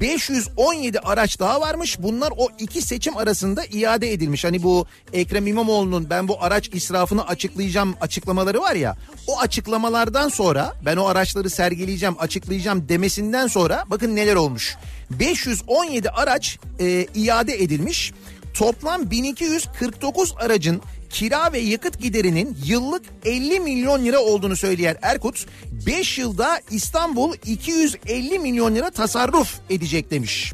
517 0.00 1.00
araç 1.00 1.40
daha 1.40 1.60
varmış. 1.60 1.98
Bunlar 2.02 2.32
o 2.36 2.48
iki 2.58 2.82
seçim 2.82 3.16
arasında 3.16 3.64
iade 3.72 4.12
edilmiş. 4.12 4.44
Hani 4.44 4.62
bu 4.62 4.86
Ekrem 5.12 5.46
İmamoğlu'nun 5.46 6.10
ben 6.10 6.28
bu 6.28 6.42
araç 6.42 6.68
israfını 6.74 7.26
açıklayacağım 7.26 7.94
açıklamaları 8.00 8.60
var 8.60 8.74
ya. 8.74 8.96
O 9.26 9.38
açıklamalardan 9.38 10.28
sonra 10.28 10.74
ben 10.84 10.96
o 10.96 11.06
araçları 11.06 11.50
sergileyeceğim, 11.50 12.16
açıklayacağım 12.18 12.88
demesinden 12.88 13.46
sonra 13.46 13.84
bakın 13.86 14.16
neler 14.16 14.34
olmuş. 14.34 14.76
517 15.10 16.10
araç 16.10 16.58
e, 16.80 17.06
iade 17.14 17.62
edilmiş. 17.62 18.12
Toplam 18.54 19.10
1249 19.10 20.34
aracın 20.38 20.82
kira 21.10 21.52
ve 21.52 21.58
yakıt 21.58 21.98
giderinin 21.98 22.58
yıllık 22.64 23.02
50 23.24 23.60
milyon 23.60 24.04
lira 24.04 24.20
olduğunu 24.20 24.56
söyleyen 24.56 24.96
Erkut 25.02 25.46
5 25.86 26.18
yılda 26.18 26.60
İstanbul 26.70 27.34
250 27.46 28.38
milyon 28.38 28.74
lira 28.74 28.90
tasarruf 28.90 29.54
edecek 29.70 30.10
demiş. 30.10 30.52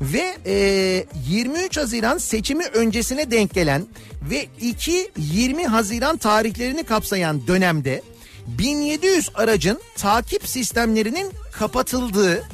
Ve 0.00 0.36
e, 0.46 1.04
23 1.28 1.76
Haziran 1.76 2.18
seçimi 2.18 2.64
öncesine 2.64 3.30
denk 3.30 3.54
gelen 3.54 3.86
ve 4.30 4.46
2-20 4.60 5.66
Haziran 5.66 6.16
tarihlerini 6.16 6.84
kapsayan 6.84 7.46
dönemde 7.46 8.02
1700 8.46 9.30
aracın 9.34 9.80
takip 9.96 10.48
sistemlerinin 10.48 11.32
kapatıldığı 11.52 12.44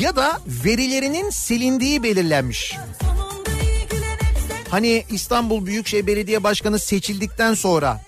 ya 0.00 0.16
da 0.16 0.40
verilerinin 0.64 1.30
silindiği 1.30 2.02
belirlenmiş. 2.02 2.76
Hani 4.76 5.04
İstanbul 5.10 5.66
Büyükşehir 5.66 6.06
Belediye 6.06 6.44
Başkanı 6.44 6.78
seçildikten 6.78 7.54
sonra 7.54 8.00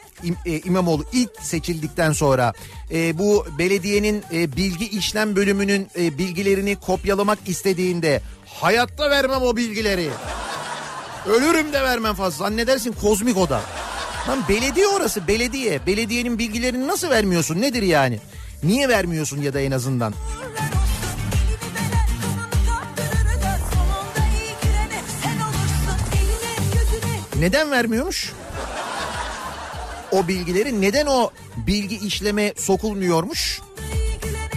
e, 0.47 0.59
İmamoğlu 0.59 1.05
ilk 1.13 1.31
seçildikten 1.41 2.13
sonra 2.13 2.53
e, 2.93 3.19
bu 3.19 3.47
belediyenin 3.59 4.25
e, 4.33 4.57
bilgi 4.57 4.89
işlem 4.89 5.37
bölümünün 5.37 5.89
bilgilerini 5.97 6.77
kopyalamak 6.77 7.39
istediğinde 7.47 8.23
hayatta 8.47 9.11
vermem 9.11 9.43
o 9.43 9.57
bilgileri. 9.57 10.11
Ölürüm 11.27 11.73
de 11.73 11.83
vermem 11.83 12.15
fazla. 12.15 12.45
Zannedersin 12.45 12.93
kozmik 12.93 13.37
oda. 13.37 13.61
Lan 14.29 14.39
belediye 14.49 14.87
orası 14.87 15.29
belediye. 15.29 15.87
Belediyenin 15.87 16.39
bilgilerini 16.39 16.89
nasıl 16.89 17.11
vermiyorsun 17.11 17.61
nedir 17.61 17.83
yani? 17.83 18.19
Niye 18.63 18.89
vermiyorsun 18.89 19.43
ya 19.43 19.55
da 19.55 19.61
en 19.61 19.71
azından? 19.71 20.15
Neden 27.41 27.71
vermiyormuş? 27.71 28.33
O 30.13 30.29
bilgileri 30.29 30.81
neden 30.81 31.07
o 31.07 31.31
bilgi 31.57 31.97
işleme 32.07 32.53
sokulmuyormuş? 32.57 33.61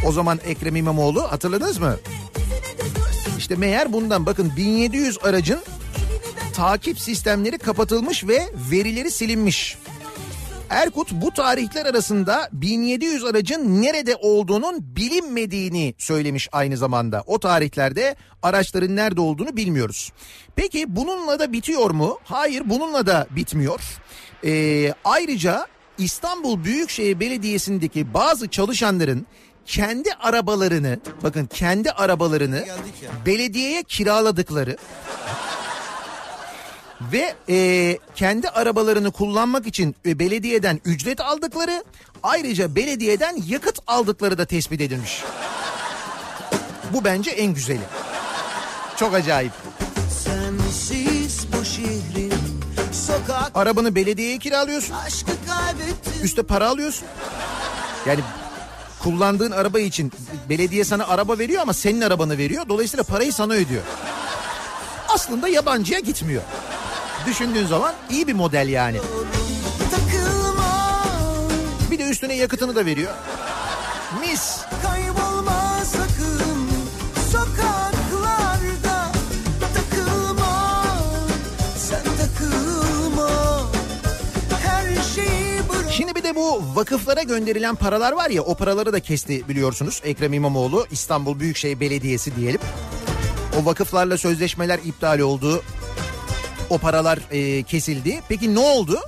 O 0.06 0.12
zaman 0.12 0.40
Ekrem 0.46 0.76
İmamoğlu 0.76 1.32
hatırladınız 1.32 1.78
mı? 1.78 1.98
İşte 3.38 3.56
meğer 3.56 3.94
bundan 3.94 4.26
bakın 4.26 4.52
1700 4.58 5.18
aracın 5.24 5.60
takip 6.54 7.00
sistemleri 7.00 7.58
kapatılmış 7.58 8.28
ve 8.28 8.50
verileri 8.72 9.12
silinmiş. 9.12 9.78
Erkut 10.72 11.12
bu 11.12 11.32
tarihler 11.32 11.86
arasında 11.86 12.50
1700 12.54 13.24
aracın 13.26 13.82
nerede 13.82 14.16
olduğunun 14.16 14.96
bilinmediğini 14.96 15.94
söylemiş 15.98 16.50
aynı 16.52 16.78
zamanda. 16.78 17.24
O 17.26 17.40
tarihlerde 17.40 18.16
araçların 18.42 18.96
nerede 18.96 19.22
olduğunu 19.22 19.58
bilmiyoruz. 19.58 20.12
Peki 20.56 20.96
bununla 20.96 21.40
da 21.40 21.54
bitiyor 21.54 21.92
mu? 21.92 22.20
Hayır 22.24 22.64
bununla 22.66 23.06
da 23.06 23.28
bitmiyor. 23.32 23.82
Ee, 24.46 24.94
ayrıca 25.04 25.68
İstanbul 25.98 26.64
Büyükşehir 26.64 27.20
Belediyesi'ndeki 27.20 28.14
bazı 28.14 28.48
çalışanların 28.48 29.28
kendi 29.66 30.14
arabalarını 30.14 31.00
bakın 31.24 31.46
kendi 31.46 31.92
arabalarını 31.92 32.66
belediyeye 33.26 33.84
kiraladıkları 33.84 34.78
ve 37.12 37.36
e, 37.50 37.98
kendi 38.16 38.50
arabalarını 38.50 39.12
kullanmak 39.12 39.68
için 39.68 39.96
e, 40.06 40.20
belediyeden 40.20 40.82
ücret 40.86 41.22
aldıkları 41.22 41.84
ayrıca 42.24 42.76
belediyeden 42.76 43.38
yakıt 43.48 43.80
aldıkları 43.88 44.38
da 44.38 44.46
tespit 44.46 44.82
edilmiş. 44.82 45.24
Bu 46.94 47.04
bence 47.04 47.32
en 47.32 47.54
güzeli. 47.54 47.82
Çok 48.98 49.14
acayip. 49.14 49.52
Sensiz 50.24 51.48
bu 51.54 51.66
şehrin 51.66 52.34
sokak 52.92 53.52
Arabanı 53.56 53.96
belediyeye 53.96 54.38
kiralıyorsun. 54.38 54.96
Üste 56.24 56.44
para 56.44 56.70
alıyorsun. 56.70 57.08
Yani 58.06 58.20
kullandığın 59.04 59.52
araba 59.52 59.80
için 59.80 60.12
belediye 60.50 60.84
sana 60.84 61.08
araba 61.08 61.38
veriyor 61.38 61.62
ama 61.62 61.74
senin 61.74 62.02
arabanı 62.02 62.38
veriyor. 62.38 62.70
Dolayısıyla 62.70 63.04
parayı 63.04 63.34
sana 63.34 63.54
ödüyor. 63.54 63.82
Aslında 65.10 65.48
yabancıya 65.48 66.00
gitmiyor. 66.00 66.42
Düşündüğün 67.26 67.66
zaman 67.66 67.94
iyi 68.10 68.28
bir 68.28 68.34
model 68.34 68.68
yani. 68.68 68.98
Bir 71.92 72.00
de 72.00 72.04
üstüne 72.04 72.36
yakıtını 72.36 72.76
da 72.76 72.86
veriyor. 72.86 73.14
Mis. 74.20 74.62
Şimdi 85.92 86.16
bir 86.16 86.24
de 86.24 86.36
bu 86.36 86.76
vakıflara 86.76 87.24
gönderilen 87.24 87.76
paralar 87.76 88.12
var 88.12 88.30
ya 88.30 88.42
o 88.42 88.56
paraları 88.56 88.94
da 88.94 89.00
kesti 89.00 89.50
biliyorsunuz. 89.50 90.02
Ekrem 90.04 90.34
İmamoğlu 90.34 90.88
İstanbul 90.92 91.40
Büyükşehir 91.40 91.80
Belediyesi 91.80 92.36
diyelim. 92.36 92.62
O 93.62 93.66
vakıflarla 93.66 94.18
sözleşmeler 94.18 94.80
iptal 94.86 95.20
oldu. 95.20 95.64
O 96.72 96.78
paralar 96.78 97.20
e, 97.32 97.64
kesildi. 97.64 98.22
Peki 98.30 98.56
ne 98.56 98.60
oldu? 98.60 99.00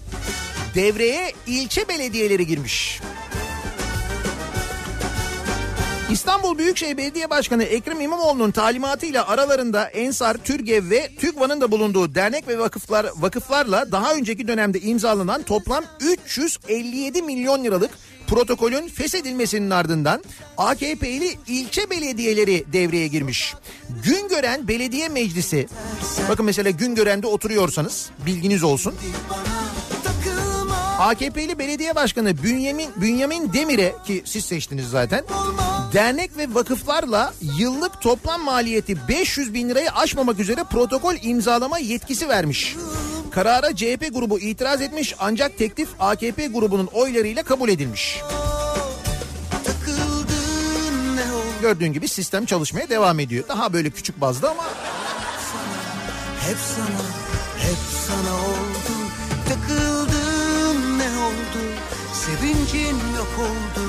Devreye 0.75 1.31
ilçe 1.47 1.87
belediyeleri 1.87 2.47
girmiş. 2.47 3.01
İstanbul 6.11 6.57
Büyükşehir 6.57 6.97
Belediye 6.97 7.29
Başkanı 7.29 7.63
Ekrem 7.63 8.01
İmamoğlu'nun 8.01 8.51
talimatıyla 8.51 9.27
aralarında 9.27 9.83
Ensar, 9.83 10.37
Türgev 10.37 10.89
ve 10.89 11.09
TÜGVA'nın 11.19 11.61
da 11.61 11.71
bulunduğu 11.71 12.15
dernek 12.15 12.47
ve 12.47 12.59
vakıflar 12.59 13.05
vakıflarla 13.15 13.91
daha 13.91 14.15
önceki 14.15 14.47
dönemde 14.47 14.79
imzalanan 14.79 15.43
toplam 15.43 15.83
357 15.99 17.21
milyon 17.21 17.63
liralık 17.63 17.91
protokolün 18.27 18.87
feshedilmesinin 18.87 19.69
ardından 19.69 20.23
AKP'li 20.57 21.37
ilçe 21.47 21.89
belediyeleri 21.89 22.65
devreye 22.73 23.07
girmiş. 23.07 23.53
Güngören 24.03 24.67
Belediye 24.67 25.09
Meclisi 25.09 25.67
bakın 26.29 26.45
mesela 26.45 26.69
Güngören'de 26.69 27.27
oturuyorsanız 27.27 28.09
bilginiz 28.25 28.63
olsun. 28.63 28.95
AKP'li 31.03 31.59
belediye 31.59 31.95
başkanı 31.95 32.43
Bünyamin, 32.43 32.89
Bünyamin 32.95 33.53
Demir'e 33.53 33.95
ki 34.05 34.21
siz 34.25 34.45
seçtiniz 34.45 34.89
zaten. 34.89 35.23
Dernek 35.93 36.37
ve 36.37 36.53
vakıflarla 36.53 37.33
yıllık 37.57 38.01
toplam 38.01 38.43
maliyeti 38.43 39.07
500 39.07 39.53
bin 39.53 39.69
lirayı 39.69 39.91
aşmamak 39.91 40.39
üzere 40.39 40.63
protokol 40.63 41.15
imzalama 41.21 41.79
yetkisi 41.79 42.29
vermiş. 42.29 42.75
Karara 43.31 43.75
CHP 43.75 44.13
grubu 44.13 44.39
itiraz 44.39 44.81
etmiş 44.81 45.15
ancak 45.19 45.57
teklif 45.57 45.89
AKP 45.99 46.47
grubunun 46.47 46.85
oylarıyla 46.85 47.43
kabul 47.43 47.69
edilmiş. 47.69 48.19
Gördüğün 51.61 51.93
gibi 51.93 52.07
sistem 52.07 52.45
çalışmaya 52.45 52.89
devam 52.89 53.19
ediyor. 53.19 53.43
Daha 53.47 53.73
böyle 53.73 53.89
küçük 53.89 54.21
bazda 54.21 54.51
ama 54.51 54.63
hep 56.47 56.57
sana 56.57 57.01
hep 57.57 57.77
sana 58.07 58.35
oldu 58.35 58.72
takıldın 58.72 58.72
oldu 63.39 63.87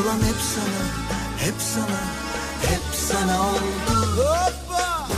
olan 0.00 0.18
hep 0.18 0.36
sana 0.54 0.82
hep 1.38 1.54
sana 1.74 2.00
hep 2.70 2.82
sana 3.08 3.50
oldu 3.50 4.16
Hoppa! 4.16 5.08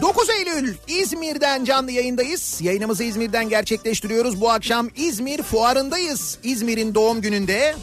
9 0.00 0.28
Eylül 0.30 0.74
İzmir'den 0.88 1.64
canlı 1.64 1.90
yayındayız. 1.92 2.58
Yayınımızı 2.60 3.04
İzmir'den 3.04 3.48
gerçekleştiriyoruz. 3.48 4.40
Bu 4.40 4.50
akşam 4.50 4.88
İzmir 4.96 5.42
fuarındayız. 5.42 6.38
İzmir'in 6.42 6.94
doğum 6.94 7.20
gününde. 7.20 7.74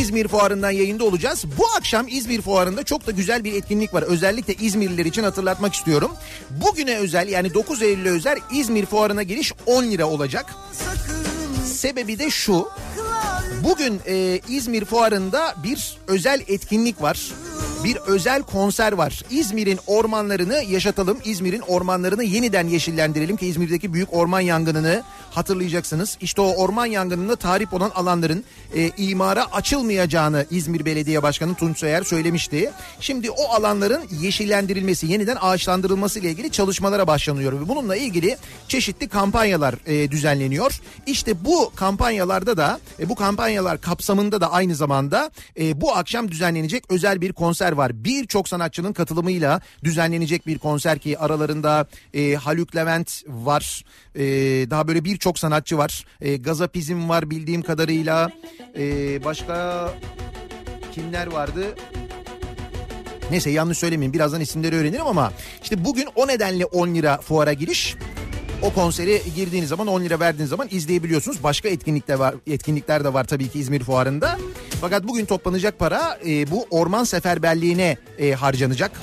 İzmir 0.00 0.28
Fuarı'ndan 0.28 0.70
yayında 0.70 1.04
olacağız. 1.04 1.44
Bu 1.58 1.64
akşam 1.78 2.06
İzmir 2.08 2.42
Fuarı'nda 2.42 2.82
çok 2.82 3.06
da 3.06 3.10
güzel 3.10 3.44
bir 3.44 3.52
etkinlik 3.52 3.94
var. 3.94 4.02
Özellikle 4.02 4.54
İzmirliler 4.54 5.04
için 5.04 5.22
hatırlatmak 5.22 5.74
istiyorum. 5.74 6.10
Bugüne 6.50 6.96
özel 6.96 7.28
yani 7.28 7.54
9 7.54 7.82
Eylül'e 7.82 8.10
özel 8.10 8.38
İzmir 8.52 8.86
Fuarı'na 8.86 9.22
giriş 9.22 9.52
10 9.66 9.84
lira 9.84 10.06
olacak. 10.06 10.54
Sebebi 11.64 12.18
de 12.18 12.30
şu. 12.30 12.68
Bugün 13.64 14.00
e, 14.06 14.40
İzmir 14.48 14.84
Fuarı'nda 14.84 15.54
bir 15.62 15.98
özel 16.08 16.40
etkinlik 16.48 17.02
var. 17.02 17.32
Bir 17.84 17.96
özel 17.96 18.42
konser 18.42 18.92
var. 18.92 19.22
İzmir'in 19.30 19.78
ormanlarını 19.86 20.62
yaşatalım. 20.68 21.18
İzmir'in 21.24 21.60
ormanlarını 21.60 22.24
yeniden 22.24 22.68
yeşillendirelim 22.68 23.36
ki 23.36 23.46
İzmir'deki 23.46 23.92
büyük 23.92 24.14
orman 24.14 24.40
yangınını 24.40 25.02
hatırlayacaksınız. 25.30 26.18
İşte 26.20 26.40
o 26.40 26.54
orman 26.54 26.86
yangınında 26.86 27.36
tahrip 27.36 27.74
olan 27.74 27.90
alanların 27.94 28.44
e, 28.74 28.90
imara 28.96 29.52
açılmayacağını 29.52 30.46
İzmir 30.50 30.84
Belediye 30.84 31.22
Başkanı 31.22 31.54
Tunç 31.54 31.78
Soyer 31.78 32.02
söylemişti. 32.02 32.72
Şimdi 33.00 33.30
o 33.30 33.44
alanların 33.50 34.02
yeşillendirilmesi, 34.20 35.06
yeniden 35.06 35.36
ağaçlandırılması 35.40 36.20
ile 36.20 36.30
ilgili 36.30 36.50
çalışmalara 36.50 37.06
başlanıyor 37.06 37.52
ve 37.52 37.68
bununla 37.68 37.96
ilgili 37.96 38.36
çeşitli 38.68 39.08
kampanyalar 39.08 39.74
e, 39.86 40.10
düzenleniyor. 40.10 40.80
İşte 41.06 41.44
bu 41.44 41.72
kampanyalarda 41.76 42.56
da 42.56 42.80
e, 43.00 43.08
bu 43.08 43.14
kampanyalar 43.16 43.80
kapsamında 43.80 44.40
da 44.40 44.52
aynı 44.52 44.74
zamanda 44.74 45.30
e, 45.60 45.80
bu 45.80 45.96
akşam 45.96 46.30
düzenlenecek 46.30 46.84
özel 46.88 47.20
bir 47.20 47.32
konser 47.32 47.72
var. 47.72 48.04
Birçok 48.04 48.48
sanatçının 48.48 48.92
katılımıyla 48.92 49.60
düzenlenecek 49.84 50.46
bir 50.46 50.58
konser 50.58 50.98
ki 50.98 51.18
aralarında 51.18 51.86
e, 52.14 52.34
Haluk 52.34 52.76
Levent 52.76 53.22
var. 53.26 53.84
E, 54.14 54.24
daha 54.70 54.88
böyle 54.88 55.04
birçok 55.04 55.38
sanatçı 55.38 55.78
var. 55.78 56.04
E, 56.20 56.36
Gazapizm 56.36 57.08
var 57.08 57.30
bildiğim 57.30 57.62
kadarıyla. 57.62 58.30
E, 58.78 59.24
başka 59.24 59.88
kimler 60.92 61.26
vardı? 61.26 61.74
Neyse 63.30 63.50
yanlış 63.50 63.78
söylemeyeyim 63.78 64.12
birazdan 64.12 64.40
isimleri 64.40 64.76
öğrenirim 64.76 65.06
ama 65.06 65.32
işte 65.62 65.84
bugün 65.84 66.08
o 66.14 66.28
nedenle 66.28 66.64
10 66.64 66.94
lira 66.94 67.20
fuara 67.20 67.52
giriş. 67.52 67.96
O 68.66 68.72
konsere 68.72 69.20
girdiğiniz 69.36 69.68
zaman 69.68 69.86
10 69.86 70.00
lira 70.00 70.20
verdiğiniz 70.20 70.50
zaman 70.50 70.68
izleyebiliyorsunuz. 70.70 71.42
Başka 71.42 71.68
etkinlik 71.68 72.08
de 72.08 72.18
var, 72.18 72.34
etkinlikler 72.46 73.04
de 73.04 73.12
var 73.12 73.24
tabii 73.24 73.48
ki 73.48 73.58
İzmir 73.58 73.82
Fuarı'nda. 73.84 74.38
Fakat 74.80 75.04
bugün 75.04 75.24
toplanacak 75.24 75.78
para 75.78 76.18
e, 76.26 76.50
bu 76.50 76.66
orman 76.70 77.04
seferberliğine 77.04 77.96
e, 78.18 78.32
harcanacak. 78.32 79.00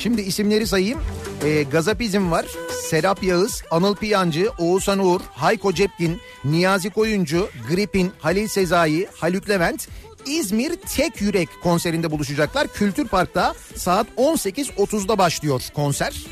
Şimdi 0.00 0.20
isimleri 0.20 0.66
sayayım. 0.66 1.00
E, 1.44 1.62
Gazapizm 1.62 2.30
var. 2.30 2.46
Serap 2.90 3.22
Yağız, 3.22 3.62
Anıl 3.70 3.94
Piyancı, 3.94 4.50
Oğuzhan 4.58 4.98
Uğur, 4.98 5.20
Hayko 5.32 5.72
Cepkin, 5.72 6.20
Niyazi 6.44 6.90
Koyuncu, 6.90 7.48
Gripin, 7.68 8.12
Halil 8.18 8.48
Sezai, 8.48 9.06
Haluk 9.16 9.48
Levent, 9.48 9.88
İzmir 10.26 10.74
Tek 10.96 11.20
Yürek 11.20 11.48
konserinde 11.62 12.10
buluşacaklar. 12.10 12.68
Kültür 12.68 13.08
Park'ta 13.08 13.54
saat 13.76 14.06
18.30'da 14.16 15.18
başlıyor 15.18 15.62
konser. 15.74 16.24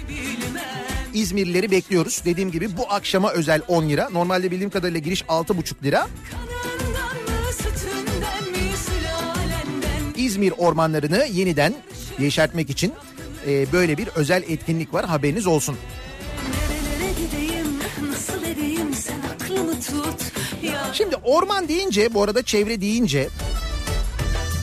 İzmirlileri 1.15 1.71
bekliyoruz. 1.71 2.23
Dediğim 2.25 2.51
gibi 2.51 2.77
bu 2.77 2.93
akşama 2.93 3.31
özel 3.33 3.63
10 3.69 3.89
lira. 3.89 4.09
Normalde 4.11 4.51
bildiğim 4.51 4.71
kadarıyla 4.71 5.01
giriş 5.01 5.23
6,5 5.23 5.83
lira. 5.83 6.09
İzmir 10.17 10.53
ormanlarını 10.59 11.27
yeniden 11.33 11.75
yeşertmek 12.19 12.71
için 12.71 12.93
e, 13.49 13.73
böyle 13.73 13.99
bir 13.99 14.09
özel 14.09 14.43
etkinlik 14.49 14.95
var 14.95 15.07
haberiniz 15.07 15.47
olsun. 15.47 15.77
Şimdi 20.93 21.17
orman 21.17 21.69
deyince 21.69 22.15
bu 22.15 22.23
arada 22.23 22.43
çevre 22.43 22.81
deyince 22.81 23.29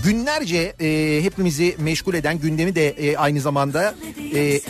günlerce 0.04 0.76
e, 0.80 1.20
hepimizi 1.24 1.76
meşgul 1.80 2.14
eden 2.14 2.40
gündemi 2.40 2.76
de 2.76 2.90
e, 2.90 3.18
aynı 3.18 3.42
zamanda 3.42 3.96
e, 4.36 4.62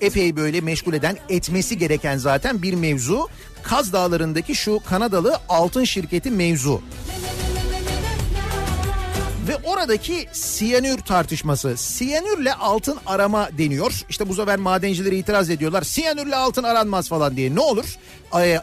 epey 0.00 0.36
böyle 0.36 0.60
meşgul 0.60 0.94
eden 0.94 1.16
etmesi 1.28 1.78
gereken 1.78 2.16
zaten 2.16 2.62
bir 2.62 2.74
mevzu. 2.74 3.28
Kaz 3.62 3.92
Dağları'ndaki 3.92 4.54
şu 4.54 4.80
Kanadalı 4.88 5.38
altın 5.48 5.84
şirketi 5.84 6.30
mevzu. 6.30 6.82
Ve 9.48 9.56
oradaki 9.64 10.26
siyanür 10.32 10.98
tartışması. 10.98 11.76
Siyanürle 11.76 12.54
altın 12.54 12.98
arama 13.06 13.48
deniyor. 13.58 14.00
İşte 14.08 14.28
bu 14.28 14.34
sefer 14.34 14.58
madencileri 14.58 15.16
itiraz 15.16 15.50
ediyorlar. 15.50 15.82
Siyanürle 15.82 16.36
altın 16.36 16.62
aranmaz 16.62 17.08
falan 17.08 17.36
diye. 17.36 17.54
Ne 17.54 17.60
olur? 17.60 17.96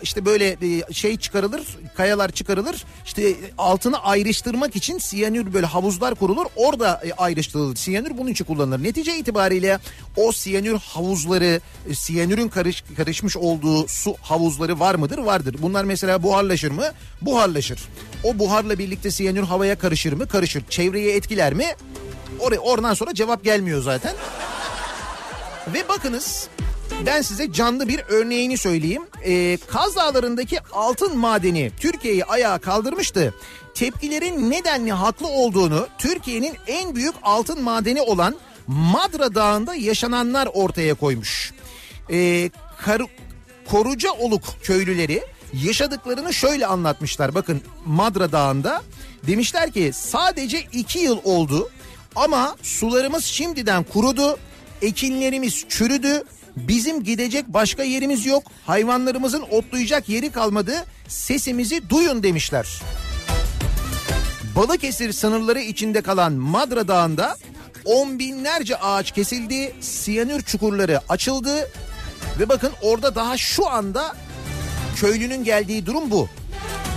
İşte 0.01 0.25
böyle 0.25 0.57
e, 0.61 0.93
şey 0.93 1.17
çıkarılır, 1.17 1.61
kayalar 1.97 2.31
çıkarılır. 2.31 2.85
İşte 3.05 3.35
altını 3.57 4.03
ayrıştırmak 4.03 4.75
için 4.75 4.97
siyanür 4.97 5.53
böyle 5.53 5.65
havuzlar 5.65 6.15
kurulur. 6.15 6.45
Orada 6.55 7.01
e, 7.05 7.13
ayrıştırılır. 7.13 7.75
Siyanür 7.75 8.17
bunun 8.17 8.29
için 8.29 8.45
kullanılır. 8.45 8.83
Netice 8.83 9.17
itibariyle 9.17 9.79
o 10.17 10.31
siyanür 10.31 10.79
havuzları, 10.79 11.61
e, 11.89 11.93
siyanürün 11.93 12.49
karış, 12.49 12.83
karışmış 12.97 13.37
olduğu 13.37 13.87
su 13.87 14.15
havuzları 14.21 14.79
var 14.79 14.95
mıdır? 14.95 15.17
Vardır. 15.17 15.55
Bunlar 15.59 15.83
mesela 15.83 16.23
buharlaşır 16.23 16.71
mı? 16.71 16.85
Buharlaşır. 17.21 17.79
O 18.23 18.39
buharla 18.39 18.79
birlikte 18.79 19.11
siyanür 19.11 19.43
havaya 19.43 19.77
karışır 19.77 20.13
mı? 20.13 20.27
Karışır. 20.27 20.63
Çevreye 20.69 21.15
etkiler 21.15 21.53
mi? 21.53 21.65
Oraya, 22.39 22.59
oradan 22.59 22.93
sonra 22.93 23.13
cevap 23.13 23.43
gelmiyor 23.43 23.81
zaten. 23.81 24.15
Ve 25.73 25.87
bakınız 25.89 26.47
ben 27.05 27.21
size 27.21 27.51
canlı 27.53 27.87
bir 27.87 28.01
örneğini 28.09 28.57
söyleyeyim. 28.57 29.03
Ee, 29.25 29.57
Kaz 29.67 29.95
Dağları'ndaki 29.95 30.59
altın 30.71 31.17
madeni 31.17 31.71
Türkiye'yi 31.79 32.25
ayağa 32.25 32.57
kaldırmıştı. 32.57 33.33
Tepkilerin 33.73 34.51
nedenli 34.51 34.91
haklı 34.91 35.27
olduğunu 35.27 35.87
Türkiye'nin 35.97 36.53
en 36.67 36.95
büyük 36.95 37.15
altın 37.23 37.63
madeni 37.63 38.01
olan 38.01 38.35
Madra 38.67 39.35
Dağı'nda 39.35 39.75
yaşananlar 39.75 40.49
ortaya 40.53 40.93
koymuş. 40.93 41.53
Ee, 42.11 42.49
Kar- 42.77 43.07
Korucaoluk 43.69 44.43
köylüleri 44.63 45.23
yaşadıklarını 45.53 46.33
şöyle 46.33 46.65
anlatmışlar. 46.65 47.35
Bakın 47.35 47.61
Madra 47.85 48.31
Dağı'nda 48.31 48.81
demişler 49.27 49.71
ki 49.71 49.91
sadece 49.93 50.61
iki 50.73 50.99
yıl 50.99 51.19
oldu 51.23 51.69
ama 52.15 52.55
sularımız 52.61 53.25
şimdiden 53.25 53.83
kurudu, 53.83 54.37
ekinlerimiz 54.81 55.65
çürüdü, 55.69 56.23
bizim 56.55 57.03
gidecek 57.03 57.47
başka 57.47 57.83
yerimiz 57.83 58.25
yok, 58.25 58.43
hayvanlarımızın 58.65 59.43
otlayacak 59.51 60.09
yeri 60.09 60.31
kalmadı, 60.31 60.85
sesimizi 61.07 61.89
duyun 61.89 62.23
demişler. 62.23 62.81
Balıkesir 64.55 65.13
sınırları 65.13 65.59
içinde 65.59 66.01
kalan 66.01 66.33
Madra 66.33 66.87
Dağı'nda 66.87 67.37
on 67.85 68.19
binlerce 68.19 68.75
ağaç 68.75 69.11
kesildi, 69.11 69.73
siyanür 69.81 70.41
çukurları 70.41 70.99
açıldı 71.09 71.69
ve 72.39 72.49
bakın 72.49 72.71
orada 72.81 73.15
daha 73.15 73.37
şu 73.37 73.69
anda 73.69 74.15
köylünün 74.95 75.43
geldiği 75.43 75.85
durum 75.85 76.11
bu. 76.11 76.29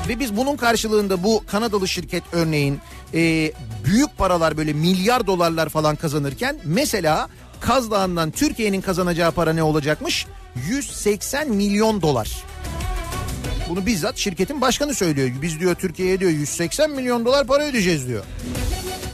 Ve 0.08 0.20
biz 0.20 0.36
bunun 0.36 0.56
karşılığında 0.56 1.22
bu 1.22 1.42
Kanadalı 1.46 1.88
şirket 1.88 2.22
örneğin 2.32 2.80
e, 3.14 3.52
büyük 3.84 4.18
paralar 4.18 4.56
böyle 4.56 4.72
milyar 4.72 5.26
dolarlar 5.26 5.68
falan 5.68 5.96
kazanırken 5.96 6.56
mesela 6.64 7.28
Kaz 7.66 7.90
Dağı'ndan 7.90 8.30
Türkiye'nin 8.30 8.80
kazanacağı 8.80 9.32
para 9.32 9.52
ne 9.52 9.62
olacakmış? 9.62 10.26
180 10.68 11.50
milyon 11.50 12.02
dolar. 12.02 12.44
Bunu 13.68 13.86
bizzat 13.86 14.16
şirketin 14.16 14.60
başkanı 14.60 14.94
söylüyor. 14.94 15.30
Biz 15.42 15.60
diyor 15.60 15.74
Türkiye'ye 15.74 16.20
diyor 16.20 16.30
180 16.30 16.90
milyon 16.90 17.24
dolar 17.24 17.46
para 17.46 17.64
ödeyeceğiz 17.64 18.08
diyor. 18.08 18.24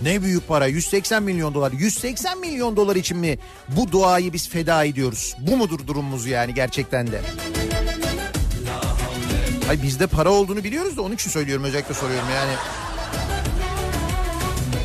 Ne 0.02 0.22
büyük 0.22 0.48
para 0.48 0.66
180 0.66 1.22
milyon 1.22 1.54
dolar. 1.54 1.72
180 1.72 2.38
milyon 2.38 2.76
dolar 2.76 2.96
için 2.96 3.18
mi 3.18 3.38
bu 3.68 3.92
doğayı 3.92 4.32
biz 4.32 4.48
feda 4.48 4.84
ediyoruz? 4.84 5.36
Bu 5.38 5.56
mudur 5.56 5.86
durumumuz 5.86 6.26
yani 6.26 6.54
gerçekten 6.54 7.06
de? 7.06 7.20
Ay 9.68 9.82
bizde 9.82 10.06
para 10.06 10.30
olduğunu 10.30 10.64
biliyoruz 10.64 10.96
da 10.96 11.02
onun 11.02 11.14
için 11.14 11.30
söylüyorum 11.30 11.64
özellikle 11.64 11.94
soruyorum 11.94 12.28
yani. 12.34 12.52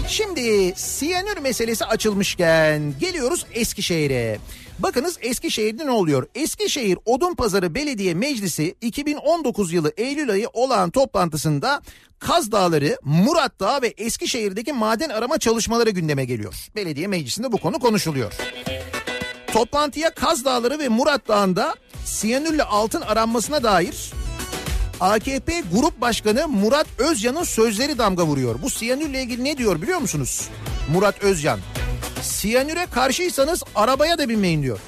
Şimdi 0.07 0.73
siyanür 0.75 1.37
meselesi 1.37 1.85
açılmışken 1.85 2.93
geliyoruz 2.99 3.45
Eskişehir'e. 3.53 4.37
Bakınız 4.79 5.17
Eskişehir'de 5.21 5.85
ne 5.85 5.91
oluyor? 5.91 6.27
Eskişehir 6.35 6.97
Odunpazarı 7.05 7.75
Belediye 7.75 8.13
Meclisi 8.13 8.75
2019 8.81 9.73
yılı 9.73 9.93
Eylül 9.97 10.31
ayı 10.31 10.47
olağan 10.53 10.91
toplantısında 10.91 11.81
Kaz 12.19 12.51
Dağları, 12.51 12.97
Murat 13.03 13.59
Dağı 13.59 13.81
ve 13.81 13.87
Eskişehir'deki 13.87 14.73
maden 14.73 15.09
arama 15.09 15.37
çalışmaları 15.37 15.89
gündeme 15.89 16.25
geliyor. 16.25 16.55
Belediye 16.75 17.07
meclisinde 17.07 17.51
bu 17.51 17.57
konu 17.57 17.79
konuşuluyor. 17.79 18.33
Toplantıya 19.47 20.09
Kaz 20.13 20.45
Dağları 20.45 20.79
ve 20.79 20.89
Murat 20.89 21.27
Dağı'nda 21.27 21.75
siyanürle 22.05 22.63
altın 22.63 23.01
aranmasına 23.01 23.63
dair 23.63 24.11
AKP 24.99 25.63
Grup 25.73 26.01
Başkanı 26.01 26.47
Murat 26.47 26.87
Özcan'ın 26.97 27.43
sözleri 27.43 27.97
damga 27.97 28.25
vuruyor. 28.25 28.55
Bu 28.61 28.69
siyanürle 28.69 29.21
ilgili 29.21 29.43
ne 29.43 29.57
diyor 29.57 29.81
biliyor 29.81 29.99
musunuz? 29.99 30.49
Murat 30.93 31.23
Özcan. 31.23 31.59
Siyanüre 32.21 32.87
karşıysanız 32.91 33.63
arabaya 33.75 34.17
da 34.17 34.29
binmeyin 34.29 34.63
diyor. 34.63 34.79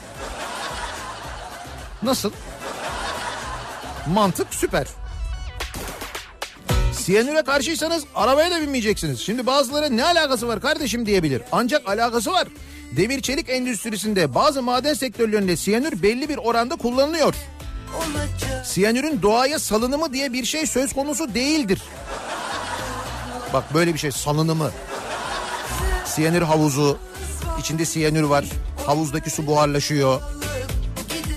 Nasıl? 2.03 2.31
Mantık 4.13 4.47
süper. 4.51 4.87
Siyanüre 6.93 7.41
karşıysanız 7.41 8.03
arabaya 8.15 8.51
da 8.51 8.61
binmeyeceksiniz. 8.61 9.19
Şimdi 9.19 9.45
bazıları 9.45 9.97
ne 9.97 10.03
alakası 10.03 10.47
var 10.47 10.61
kardeşim 10.61 11.05
diyebilir. 11.05 11.41
Ancak 11.51 11.89
alakası 11.89 12.31
var. 12.31 12.47
Demir 12.91 13.21
çelik 13.21 13.49
endüstrisinde 13.49 14.35
bazı 14.35 14.61
maden 14.61 14.93
sektörlerinde 14.93 15.57
siyanür 15.57 16.03
belli 16.03 16.29
bir 16.29 16.37
oranda 16.37 16.75
kullanılıyor. 16.75 17.35
Siyanürün 18.65 19.21
doğaya 19.21 19.59
salınımı 19.59 20.13
diye 20.13 20.33
bir 20.33 20.45
şey 20.45 20.67
söz 20.67 20.93
konusu 20.93 21.33
değildir. 21.33 21.81
Bak 23.53 23.73
böyle 23.73 23.93
bir 23.93 23.99
şey 23.99 24.11
salınımı. 24.11 24.71
Siyanür 26.05 26.41
havuzu, 26.41 26.97
içinde 27.59 27.85
siyanür 27.85 28.23
var. 28.23 28.45
Havuzdaki 28.85 29.29
su 29.29 29.47
buharlaşıyor. 29.47 30.21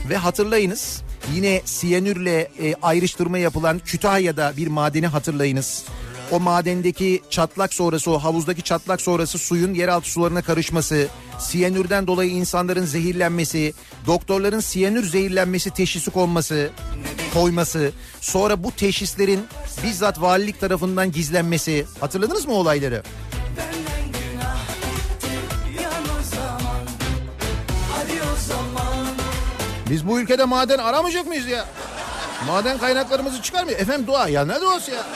Ve 0.08 0.16
hatırlayınız 0.16 1.02
yine 1.34 1.62
siyanürle 1.64 2.50
e, 2.62 2.74
ayrıştırma 2.82 3.38
yapılan 3.38 3.78
Kütahya'da 3.78 4.52
bir 4.56 4.66
madeni 4.66 5.06
hatırlayınız. 5.06 5.84
O 6.30 6.40
madendeki 6.40 7.22
çatlak 7.30 7.74
sonrası 7.74 8.10
o 8.10 8.18
havuzdaki 8.18 8.62
çatlak 8.62 9.00
sonrası 9.00 9.38
suyun 9.38 9.74
yeraltı 9.74 10.10
sularına 10.10 10.42
karışması, 10.42 11.08
siyanürden 11.38 12.06
dolayı 12.06 12.30
insanların 12.30 12.84
zehirlenmesi, 12.84 13.74
doktorların 14.06 14.60
siyanür 14.60 15.04
zehirlenmesi 15.04 15.70
teşhisi 15.70 16.10
konması, 16.10 16.70
koyması, 17.34 17.92
sonra 18.20 18.64
bu 18.64 18.72
teşhislerin 18.72 19.40
bizzat 19.84 20.20
valilik 20.20 20.60
tarafından 20.60 21.12
gizlenmesi. 21.12 21.86
Hatırladınız 22.00 22.46
mı 22.46 22.54
olayları? 22.54 23.02
Biz 29.90 30.06
bu 30.06 30.20
ülkede 30.20 30.44
maden 30.44 30.78
aramayacak 30.78 31.26
mıyız 31.26 31.46
ya? 31.46 31.66
Maden 32.46 32.78
kaynaklarımızı 32.78 33.42
çıkarmıyor. 33.42 33.78
Efendim 33.78 34.06
doğa 34.06 34.28
ya 34.28 34.44
ne 34.44 34.60
doğası 34.60 34.90
ya? 34.90 35.06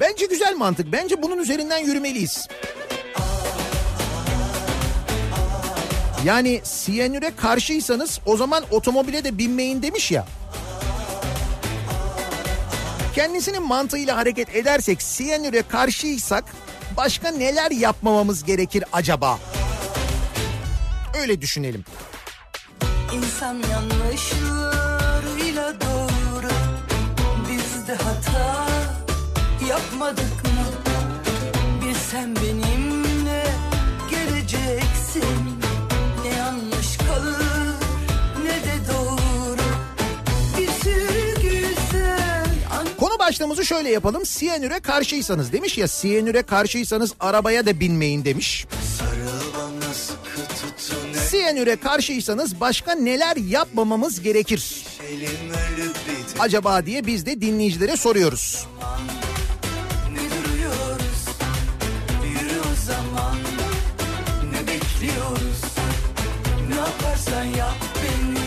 Bence 0.00 0.26
güzel 0.26 0.56
mantık. 0.56 0.92
Bence 0.92 1.22
bunun 1.22 1.38
üzerinden 1.38 1.78
yürümeliyiz. 1.78 2.48
Yani 6.24 6.60
siyanüre 6.64 7.36
karşıysanız 7.36 8.20
o 8.26 8.36
zaman 8.36 8.64
otomobile 8.70 9.24
de 9.24 9.38
binmeyin 9.38 9.82
demiş 9.82 10.10
ya. 10.10 10.26
Kendisinin 13.14 13.62
mantığıyla 13.62 14.16
hareket 14.16 14.56
edersek 14.56 15.02
siyanüre 15.02 15.62
karşıysak 15.62 16.44
başka 16.96 17.30
neler 17.30 17.70
yapmamamız 17.70 18.44
gerekir 18.44 18.84
acaba? 18.92 19.38
Öyle 21.20 21.40
düşünelim. 21.40 21.84
İnsan 23.14 23.54
yanlışlarıyla 23.54 24.59
sen 32.10 32.36
benimle 32.36 33.44
geleceksin 34.10 35.24
Ne 36.24 36.36
yanlış 36.36 36.96
kalır 36.96 37.74
ne 38.44 38.50
de 38.50 38.92
doğru 38.92 39.62
Bir 40.58 40.68
sürü 40.68 41.34
güzel 41.42 42.46
Konu 43.00 43.18
başlığımızı 43.18 43.64
şöyle 43.64 43.90
yapalım. 43.90 44.26
Siyanüre 44.26 44.80
karşıysanız 44.80 45.52
demiş 45.52 45.78
ya 45.78 45.88
siyanüre 45.88 46.42
karşıysanız 46.42 47.14
arabaya 47.20 47.66
da 47.66 47.80
binmeyin 47.80 48.24
demiş. 48.24 48.66
Siyanüre 51.28 51.76
karşıysanız 51.76 52.60
başka 52.60 52.92
neler 52.92 53.36
yapmamamız 53.36 54.22
gerekir? 54.22 54.84
Acaba 56.38 56.86
diye 56.86 57.06
biz 57.06 57.26
de 57.26 57.40
dinleyicilere 57.40 57.96
soruyoruz. 57.96 58.66
ne 58.80 59.19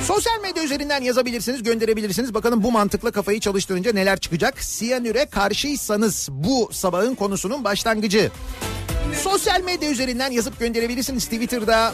Sosyal 0.08 0.42
medya 0.42 0.64
üzerinden 0.64 1.02
yazabilirsiniz, 1.02 1.64
gönderebilirsiniz. 1.64 2.34
Bakalım 2.34 2.64
bu 2.64 2.72
mantıkla 2.72 3.12
kafayı 3.12 3.40
çalıştırınca 3.40 3.94
neler 3.94 4.20
çıkacak? 4.20 4.64
Siyanüre 4.64 5.26
karşıysanız 5.26 6.30
bu 6.32 6.70
sabahın 6.72 7.16
konusunun 7.16 7.64
başlangıcı. 7.64 8.32
Sosyal 9.24 9.62
medya 9.62 9.92
üzerinden 9.92 10.32
yazıp 10.32 10.60
gönderebilirsiniz. 10.60 11.26
Twitter'da 11.26 11.94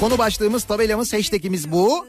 konu 0.00 0.18
başlığımız, 0.18 0.64
tabelamız, 0.64 1.12
hashtagimiz 1.12 1.72
bu. 1.72 2.06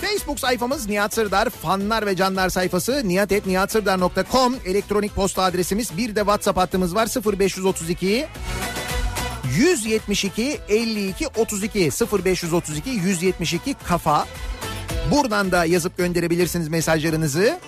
Facebook 0.00 0.40
sayfamız 0.40 0.88
Nihat 0.88 1.14
Sırdar, 1.14 1.50
fanlar 1.50 2.06
ve 2.06 2.16
canlar 2.16 2.48
sayfası 2.48 3.08
nihatetnihatsırdar.com 3.08 4.56
elektronik 4.66 5.14
posta 5.14 5.42
adresimiz. 5.42 5.96
Bir 5.96 6.16
de 6.16 6.20
WhatsApp 6.20 6.58
hattımız 6.58 6.94
var 6.94 7.08
0532 7.38 8.26
172 9.58 10.58
52 10.68 11.26
32 11.26 11.90
0532 12.24 12.90
172 12.90 13.74
kafa. 13.74 14.26
Buradan 15.10 15.52
da 15.52 15.64
yazıp 15.64 15.96
gönderebilirsiniz 15.96 16.68
mesajlarınızı. 16.68 17.58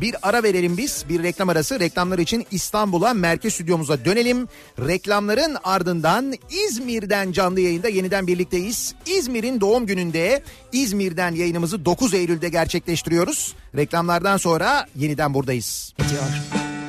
Bir 0.00 0.16
ara 0.22 0.42
verelim 0.42 0.76
biz. 0.76 1.04
Bir 1.08 1.22
reklam 1.22 1.48
arası. 1.48 1.80
Reklamlar 1.80 2.18
için 2.18 2.46
İstanbul'a 2.50 3.14
merkez 3.14 3.54
stüdyomuza 3.54 4.04
dönelim. 4.04 4.48
Reklamların 4.78 5.56
ardından 5.64 6.34
İzmir'den 6.50 7.32
canlı 7.32 7.60
yayında 7.60 7.88
yeniden 7.88 8.26
birlikteyiz. 8.26 8.94
İzmir'in 9.06 9.60
doğum 9.60 9.86
gününde 9.86 10.42
İzmir'den 10.72 11.34
yayınımızı 11.34 11.84
9 11.84 12.14
Eylül'de 12.14 12.48
gerçekleştiriyoruz. 12.48 13.54
Reklamlardan 13.76 14.36
sonra 14.36 14.86
yeniden 14.96 15.34
buradayız. 15.34 15.94
9 15.98 16.81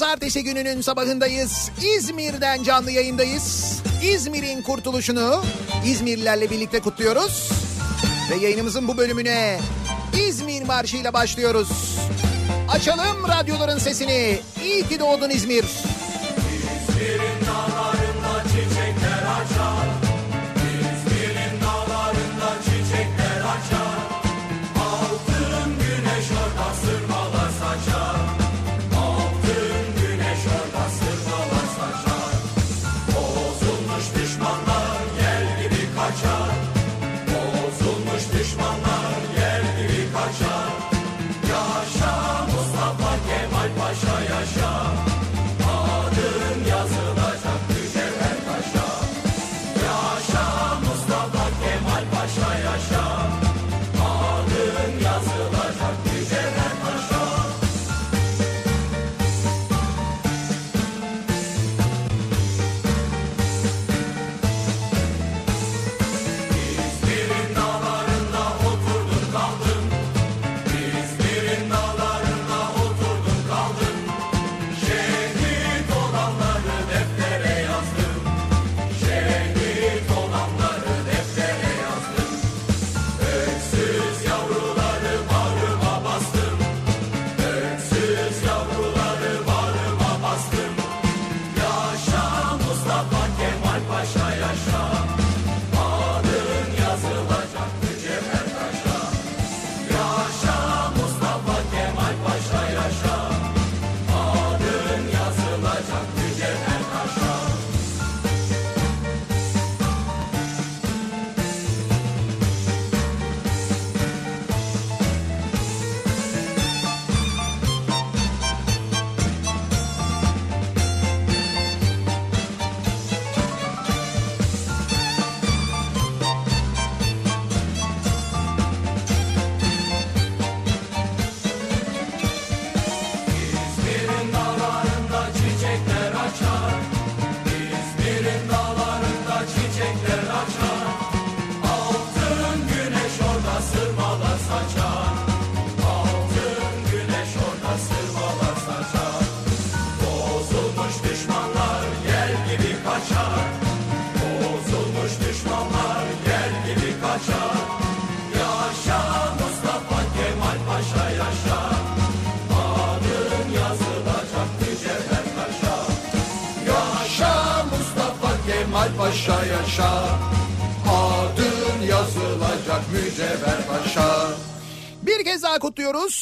pazartesi 0.00 0.44
gününün 0.44 0.80
sabahındayız. 0.80 1.70
İzmir'den 1.96 2.62
canlı 2.62 2.90
yayındayız. 2.90 3.78
İzmir'in 4.02 4.62
kurtuluşunu 4.62 5.42
İzmirlilerle 5.86 6.50
birlikte 6.50 6.80
kutluyoruz. 6.80 7.50
Ve 8.30 8.44
yayınımızın 8.44 8.88
bu 8.88 8.96
bölümüne 8.96 9.60
İzmir 10.28 10.62
Marşı 10.62 10.96
ile 10.96 11.12
başlıyoruz. 11.12 11.68
Açalım 12.68 13.28
radyoların 13.28 13.78
sesini. 13.78 14.40
İyi 14.64 14.88
ki 14.88 15.00
doğdun 15.00 15.30
İzmir. 15.30 15.64
Kemal 15.64 16.19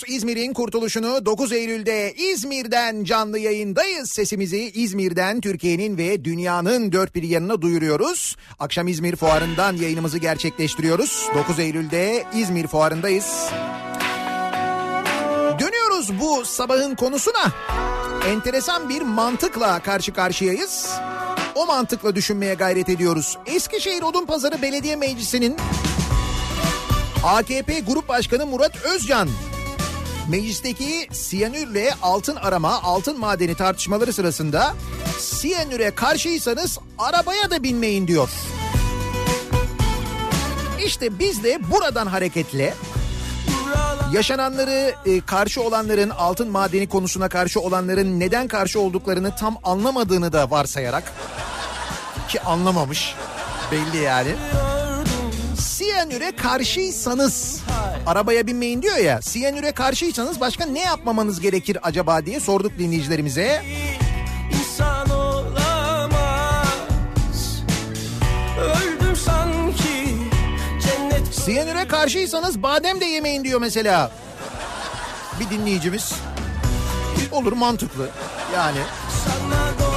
İzmir'in 0.07 0.53
kurtuluşunu 0.53 1.27
9 1.27 1.53
Eylül'de 1.53 2.15
İzmir'den 2.15 3.05
canlı 3.05 3.39
yayındayız. 3.39 4.11
Sesimizi 4.11 4.71
İzmir'den 4.75 5.41
Türkiye'nin 5.41 5.99
ve 5.99 6.25
dünyanın 6.25 6.93
dört 6.93 7.15
bir 7.15 7.23
yanına 7.23 7.63
duyuruyoruz. 7.63 8.37
Akşam 8.59 8.89
İzmir 8.89 9.17
Fuarı'ndan 9.17 9.77
yayınımızı 9.77 10.19
gerçekleştiriyoruz. 10.19 11.29
9 11.35 11.59
Eylül'de 11.59 12.25
İzmir 12.37 12.67
Fuarı'ndayız. 12.67 13.51
Dönüyoruz 15.61 16.21
bu 16.21 16.45
sabahın 16.45 16.95
konusuna. 16.95 17.53
Enteresan 18.27 18.89
bir 18.89 19.03
mantıkla 19.03 19.83
karşı 19.83 20.13
karşıyayız. 20.13 20.89
O 21.55 21.67
mantıkla 21.67 22.15
düşünmeye 22.15 22.55
gayret 22.55 22.89
ediyoruz. 22.89 23.39
Eskişehir 23.47 24.03
Odunpazarı 24.03 24.63
Belediye 24.63 24.97
Meclisi'nin 24.97 25.57
AKP 27.25 27.81
Grup 27.81 28.09
Başkanı 28.09 28.47
Murat 28.47 28.77
Özcan 28.77 29.29
meclisteki 30.29 31.09
siyanürle 31.13 31.95
altın 32.03 32.37
arama, 32.37 32.83
altın 32.83 33.19
madeni 33.19 33.55
tartışmaları 33.55 34.13
sırasında 34.13 34.75
siyanüre 35.19 35.91
karşıysanız 35.91 36.79
arabaya 36.99 37.51
da 37.51 37.63
binmeyin 37.63 38.07
diyor. 38.09 38.31
İşte 40.85 41.19
biz 41.19 41.45
de 41.45 41.59
buradan 41.71 42.07
hareketle 42.07 42.75
yaşananları 44.13 44.95
e, 45.07 45.21
karşı 45.21 45.63
olanların 45.63 46.11
altın 46.11 46.51
madeni 46.51 46.89
konusuna 46.89 47.29
karşı 47.29 47.61
olanların 47.61 48.21
neden 48.21 48.49
karşı 48.49 48.81
olduklarını 48.81 49.37
tam 49.37 49.57
anlamadığını 49.65 50.33
da 50.33 50.51
varsayarak 50.51 51.13
ki 52.29 52.41
anlamamış 52.41 53.15
belli 53.73 53.97
yani. 53.97 54.35
Siyanüre 55.99 56.37
karşıysanız 56.37 57.61
arabaya 58.07 58.47
binmeyin 58.47 58.83
diyor 58.83 58.97
ya. 58.97 59.23
Siyanüre 59.23 59.73
karşıysanız 59.73 60.41
başka 60.41 60.67
ne 60.67 60.81
yapmamanız 60.81 61.41
gerekir 61.41 61.79
acaba 61.83 62.27
diye 62.27 62.41
sorduk 62.41 62.79
dinleyicilerimize. 62.79 63.63
İnsan 64.53 65.11
olamaz 65.11 66.69
Öldüm 68.61 69.17
sanki 69.17 70.17
cennet 70.83 71.35
Siyanüre 71.35 71.89
karşıysanız 71.89 72.63
badem 72.63 73.01
de 73.01 73.05
yemeyin 73.05 73.45
diyor 73.45 73.61
mesela. 73.61 74.11
Bir 75.41 75.51
dinleyicimiz. 75.51 76.13
Olur 77.33 77.53
mantıklı 77.53 78.09
yani. 78.55 78.81
sana 79.25 79.88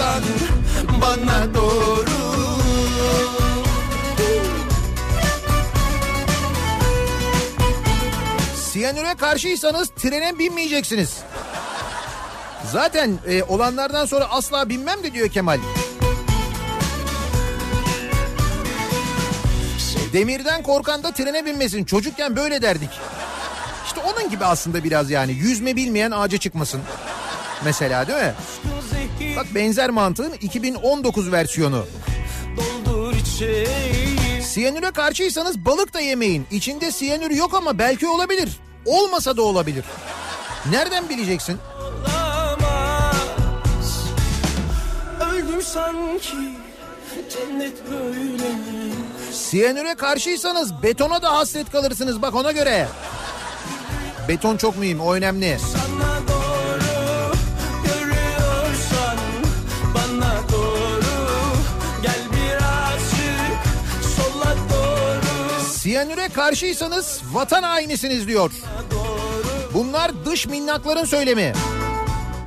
seviyorsan 0.00 0.22
bana 1.00 1.54
doğru. 1.54 2.10
Siyanüre 8.72 9.14
karşıysanız 9.14 9.88
trene 9.88 10.38
binmeyeceksiniz. 10.38 11.16
Zaten 12.72 13.18
e, 13.28 13.42
olanlardan 13.42 14.06
sonra 14.06 14.24
asla 14.30 14.68
binmem 14.68 15.02
de 15.02 15.12
diyor 15.12 15.28
Kemal. 15.28 15.58
Demirden 20.12 20.62
korkan 20.62 21.02
da 21.02 21.12
trene 21.12 21.46
binmesin. 21.46 21.84
Çocukken 21.84 22.36
böyle 22.36 22.62
derdik. 22.62 22.90
İşte 23.86 24.00
onun 24.00 24.30
gibi 24.30 24.44
aslında 24.44 24.84
biraz 24.84 25.10
yani. 25.10 25.32
Yüzme 25.32 25.76
bilmeyen 25.76 26.10
ağaca 26.10 26.38
çıkmasın. 26.38 26.80
Mesela 27.64 28.06
değil 28.06 28.18
mi? 28.18 28.34
Bak 29.36 29.46
benzer 29.54 29.90
mantığın 29.90 30.32
2019 30.32 31.32
versiyonu. 31.32 31.84
Siyanüre 34.42 34.90
karşıysanız 34.90 35.64
balık 35.64 35.94
da 35.94 36.00
yemeyin. 36.00 36.46
İçinde 36.50 36.92
siyanür 36.92 37.30
yok 37.30 37.54
ama 37.54 37.78
belki 37.78 38.08
olabilir. 38.08 38.50
Olmasa 38.86 39.36
da 39.36 39.42
olabilir. 39.42 39.84
Nereden 40.70 41.08
bileceksin? 41.08 41.58
olamaz 42.00 43.16
Öldüm 45.32 45.62
sanki 45.62 46.36
cennet 47.30 47.90
böyle 47.90 48.50
Siyanüre 49.32 49.94
karşıysanız 49.94 50.82
betona 50.82 51.22
da 51.22 51.32
hasret 51.36 51.70
kalırsınız 51.70 52.22
bak 52.22 52.34
ona 52.34 52.52
göre. 52.52 52.88
Beton 54.28 54.56
çok 54.56 54.78
mühim 54.78 55.00
o 55.00 55.14
önemli. 55.14 55.58
Sana 55.58 56.28
doğru 56.28 56.39
Siyanüre 65.82 66.28
karşıysanız 66.28 67.20
vatan 67.32 67.62
hainisiniz 67.62 68.28
diyor. 68.28 68.50
Bunlar 69.74 70.24
dış 70.24 70.46
minnakların 70.46 71.04
söylemi. 71.04 71.52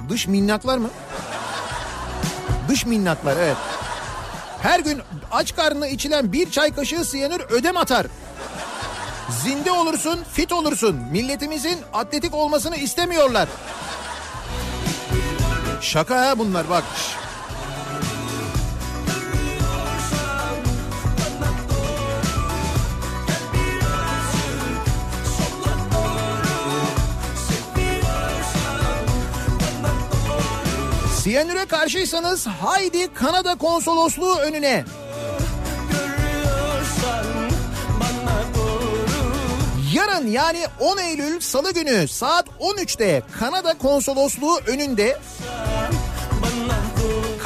Dış 0.09 0.27
minnaklar 0.27 0.77
mı? 0.77 0.89
Dış 2.69 2.85
minnaklar 2.85 3.37
evet. 3.37 3.57
Her 4.61 4.79
gün 4.79 5.01
aç 5.31 5.55
karnına 5.55 5.87
içilen 5.87 6.33
bir 6.33 6.51
çay 6.51 6.75
kaşığı 6.75 7.05
siyanür 7.05 7.39
ödem 7.39 7.77
atar. 7.77 8.07
Zinde 9.43 9.71
olursun, 9.71 10.19
fit 10.33 10.51
olursun. 10.51 10.95
Milletimizin 11.11 11.77
atletik 11.93 12.33
olmasını 12.33 12.75
istemiyorlar. 12.75 13.49
Şaka 15.81 16.27
ha 16.27 16.39
bunlar 16.39 16.69
bak. 16.69 16.83
Siyanüre 31.23 31.65
karşıysanız 31.65 32.47
haydi 32.47 33.13
Kanada 33.13 33.55
konsolosluğu 33.55 34.35
önüne. 34.35 34.85
Yarın 39.93 40.27
yani 40.27 40.65
10 40.79 40.97
Eylül 40.97 41.39
Salı 41.39 41.73
günü 41.73 42.07
saat 42.07 42.47
13'te 42.59 43.21
Kanada 43.39 43.77
konsolosluğu 43.77 44.59
önünde 44.67 45.19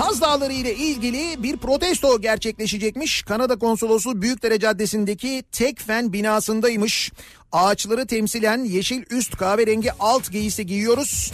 Kaz 0.08 0.22
Dağları 0.22 0.54
ile 0.54 0.76
ilgili 0.76 1.44
bir 1.44 1.58
protesto 1.58 2.22
gerçekleşecekmiş. 2.22 3.24
Kanada 3.24 3.60
Konsolosluğu 3.60 4.22
Büyükdere 4.22 4.60
Caddesi'ndeki 4.60 5.44
Tekfen 5.52 6.14
binasındaymış. 6.14 7.12
Ağaçları 7.52 8.08
temsilen 8.08 8.64
yeşil 8.64 9.04
üst 9.10 9.38
kahverengi 9.38 9.92
alt 10.00 10.32
giysi 10.32 10.66
giyiyoruz. 10.66 11.32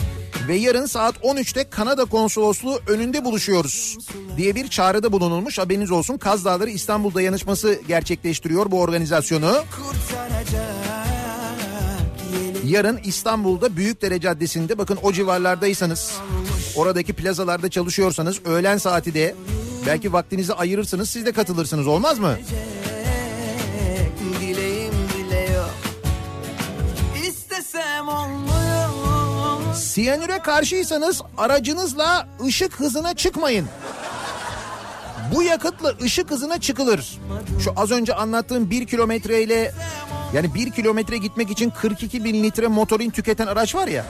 Ve 0.48 0.56
yarın 0.56 0.86
saat 0.86 1.16
13'te 1.16 1.70
Kanada 1.70 2.06
Konsolosluğu 2.06 2.80
önünde 2.88 3.26
buluşuyoruz 3.26 3.98
diye 4.38 4.56
bir 4.56 4.68
çağrıda 4.68 5.12
bulunulmuş. 5.12 5.60
Haberiniz 5.60 5.92
olsun 5.92 6.18
Kaz 6.18 6.46
Dağları 6.46 6.70
İstanbul 6.70 7.14
Dayanışması 7.14 7.82
gerçekleştiriyor 7.88 8.72
bu 8.72 8.82
organizasyonu. 8.82 9.64
Yarın 12.66 13.00
İstanbul'da 13.04 13.76
Büyükdere 13.78 14.20
Caddesi'nde 14.22 14.78
bakın 14.78 15.00
o 15.04 15.14
civarlardaysanız 15.14 16.14
oradaki 16.76 17.14
plazalarda 17.14 17.70
çalışıyorsanız 17.70 18.46
öğlen 18.46 18.78
saati 18.78 19.14
de 19.14 19.36
belki 19.86 20.14
vaktinizi 20.14 20.54
ayırırsınız 20.54 21.10
siz 21.10 21.26
de 21.26 21.32
katılırsınız 21.32 21.88
olmaz 21.88 22.20
mı? 22.20 22.38
Siyanüre 29.76 30.40
karşıysanız 30.40 31.22
aracınızla 31.38 32.28
ışık 32.46 32.80
hızına 32.80 33.14
çıkmayın. 33.14 33.68
Bu 35.36 35.44
yakıtla 35.44 35.94
ışık 36.04 36.32
hızına 36.32 36.62
çıkılır. 36.62 37.20
Şu 37.64 37.74
az 37.76 37.92
önce 37.92 38.14
anlattığım 38.16 38.70
bir 38.70 38.88
kilometreyle 38.88 39.74
yani 40.34 40.54
bir 40.54 40.72
kilometre 40.72 41.18
gitmek 41.18 41.50
için 41.50 41.70
42 41.70 42.24
bin 42.24 42.44
litre 42.44 42.68
motorin 42.68 43.10
tüketen 43.10 43.48
araç 43.48 43.76
var 43.76 43.88
ya. 43.88 44.06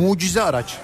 Mucize 0.00 0.42
araç. 0.42 0.78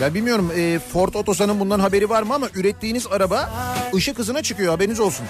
Ben 0.00 0.14
bilmiyorum 0.14 0.52
e, 0.56 0.78
Ford 0.92 1.14
Otosan'ın 1.14 1.60
bundan 1.60 1.80
haberi 1.80 2.08
var 2.08 2.22
mı 2.22 2.34
ama 2.34 2.48
ürettiğiniz 2.54 3.06
araba 3.06 3.50
ışık 3.94 4.18
hızına 4.18 4.42
çıkıyor 4.42 4.72
haberiniz 4.72 5.00
olsun. 5.00 5.26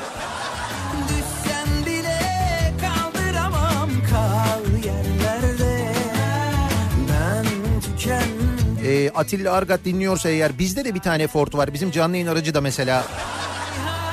E, 8.86 9.10
Atilla 9.10 9.52
Argat 9.52 9.84
dinliyorsa 9.84 10.28
eğer 10.28 10.58
bizde 10.58 10.84
de 10.84 10.94
bir 10.94 11.00
tane 11.00 11.26
Ford 11.26 11.54
var. 11.54 11.74
Bizim 11.74 11.90
canlı 11.90 12.16
yayın 12.16 12.26
aracı 12.26 12.54
da 12.54 12.60
mesela. 12.60 13.04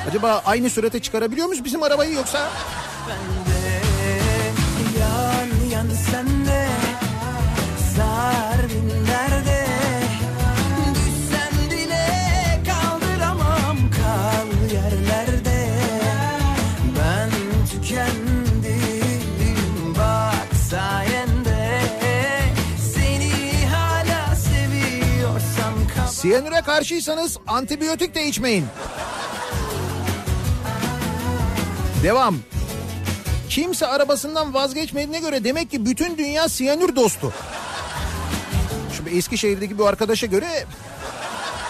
Acaba 0.08 0.42
aynı 0.46 0.70
sürate 0.70 1.00
çıkarabiliyor 1.00 1.48
muyuz 1.48 1.64
bizim 1.66 1.84
arabayı 1.84 2.14
yoksa? 2.14 2.50
Ben 3.10 3.42
Siyanüre 26.22 26.62
karşıysanız 26.62 27.38
antibiyotik 27.48 28.16
de 28.16 28.26
içmeyin. 28.26 28.66
Devam. 32.04 32.36
Kimse 33.50 33.88
arabasından 33.88 34.54
vazgeçmediğine 34.54 35.20
göre 35.20 35.44
demek 35.44 35.72
ki 35.72 35.86
bütün 35.86 36.18
dünya 36.18 36.50
siyanür 36.50 36.96
dostu. 36.96 37.34
Şimdi 38.98 39.10
Eskişehir'deki 39.10 39.78
bu 39.78 39.88
arkadaşa 39.88 40.28
göre 40.28 40.66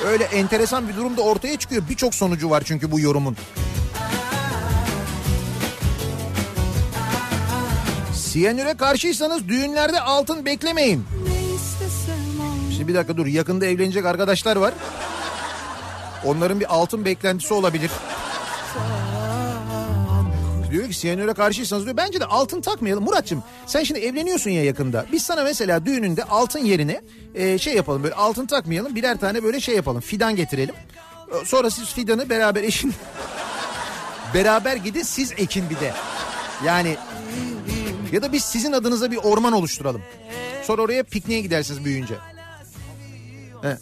öyle 0.05 0.23
enteresan 0.23 0.89
bir 0.89 0.95
durum 0.95 1.17
da 1.17 1.21
ortaya 1.21 1.59
çıkıyor. 1.59 1.83
Birçok 1.89 2.15
sonucu 2.15 2.49
var 2.49 2.63
çünkü 2.65 2.91
bu 2.91 2.99
yorumun. 2.99 3.37
Siyanüre 8.13 8.77
karşıysanız 8.77 9.47
düğünlerde 9.47 10.01
altın 10.01 10.45
beklemeyin. 10.45 11.05
Şimdi 12.71 12.87
bir 12.87 12.95
dakika 12.95 13.17
dur 13.17 13.25
yakında 13.25 13.65
evlenecek 13.65 14.05
arkadaşlar 14.05 14.55
var. 14.55 14.73
Onların 16.25 16.59
bir 16.59 16.75
altın 16.75 17.05
beklentisi 17.05 17.53
olabilir. 17.53 17.91
Diyor 20.71 20.87
ki 20.87 20.93
siyanüre 20.93 21.33
karşıysanız 21.33 21.85
diyor 21.85 21.97
bence 21.97 22.19
de 22.19 22.25
altın 22.25 22.61
takmayalım. 22.61 23.03
Muratçım 23.03 23.43
sen 23.65 23.83
şimdi 23.83 23.99
evleniyorsun 23.99 24.49
ya 24.49 24.63
yakında. 24.63 25.05
Biz 25.11 25.23
sana 25.23 25.43
mesela 25.43 25.85
düğününde 25.85 26.23
altın 26.23 26.59
yerine 26.59 27.01
e, 27.35 27.57
şey 27.57 27.75
yapalım 27.75 28.03
böyle 28.03 28.15
altın 28.15 28.45
takmayalım. 28.45 28.95
Birer 28.95 29.17
tane 29.17 29.43
böyle 29.43 29.59
şey 29.59 29.75
yapalım 29.75 30.01
fidan 30.01 30.35
getirelim. 30.35 30.75
E, 31.41 31.45
Sonra 31.45 31.69
siz 31.69 31.85
fidanı 31.85 32.29
beraber 32.29 32.63
eşin 32.63 32.93
beraber 34.33 34.75
gidin 34.75 35.03
siz 35.03 35.31
ekin 35.37 35.69
bir 35.69 35.79
de. 35.79 35.93
Yani 36.65 36.97
ya 38.11 38.21
da 38.21 38.33
biz 38.33 38.43
sizin 38.43 38.71
adınıza 38.71 39.11
bir 39.11 39.17
orman 39.17 39.53
oluşturalım. 39.53 40.01
Sonra 40.63 40.81
oraya 40.81 41.03
pikniğe 41.03 41.41
gidersiniz 41.41 41.85
büyüyünce. 41.85 42.15
He. 43.61 43.77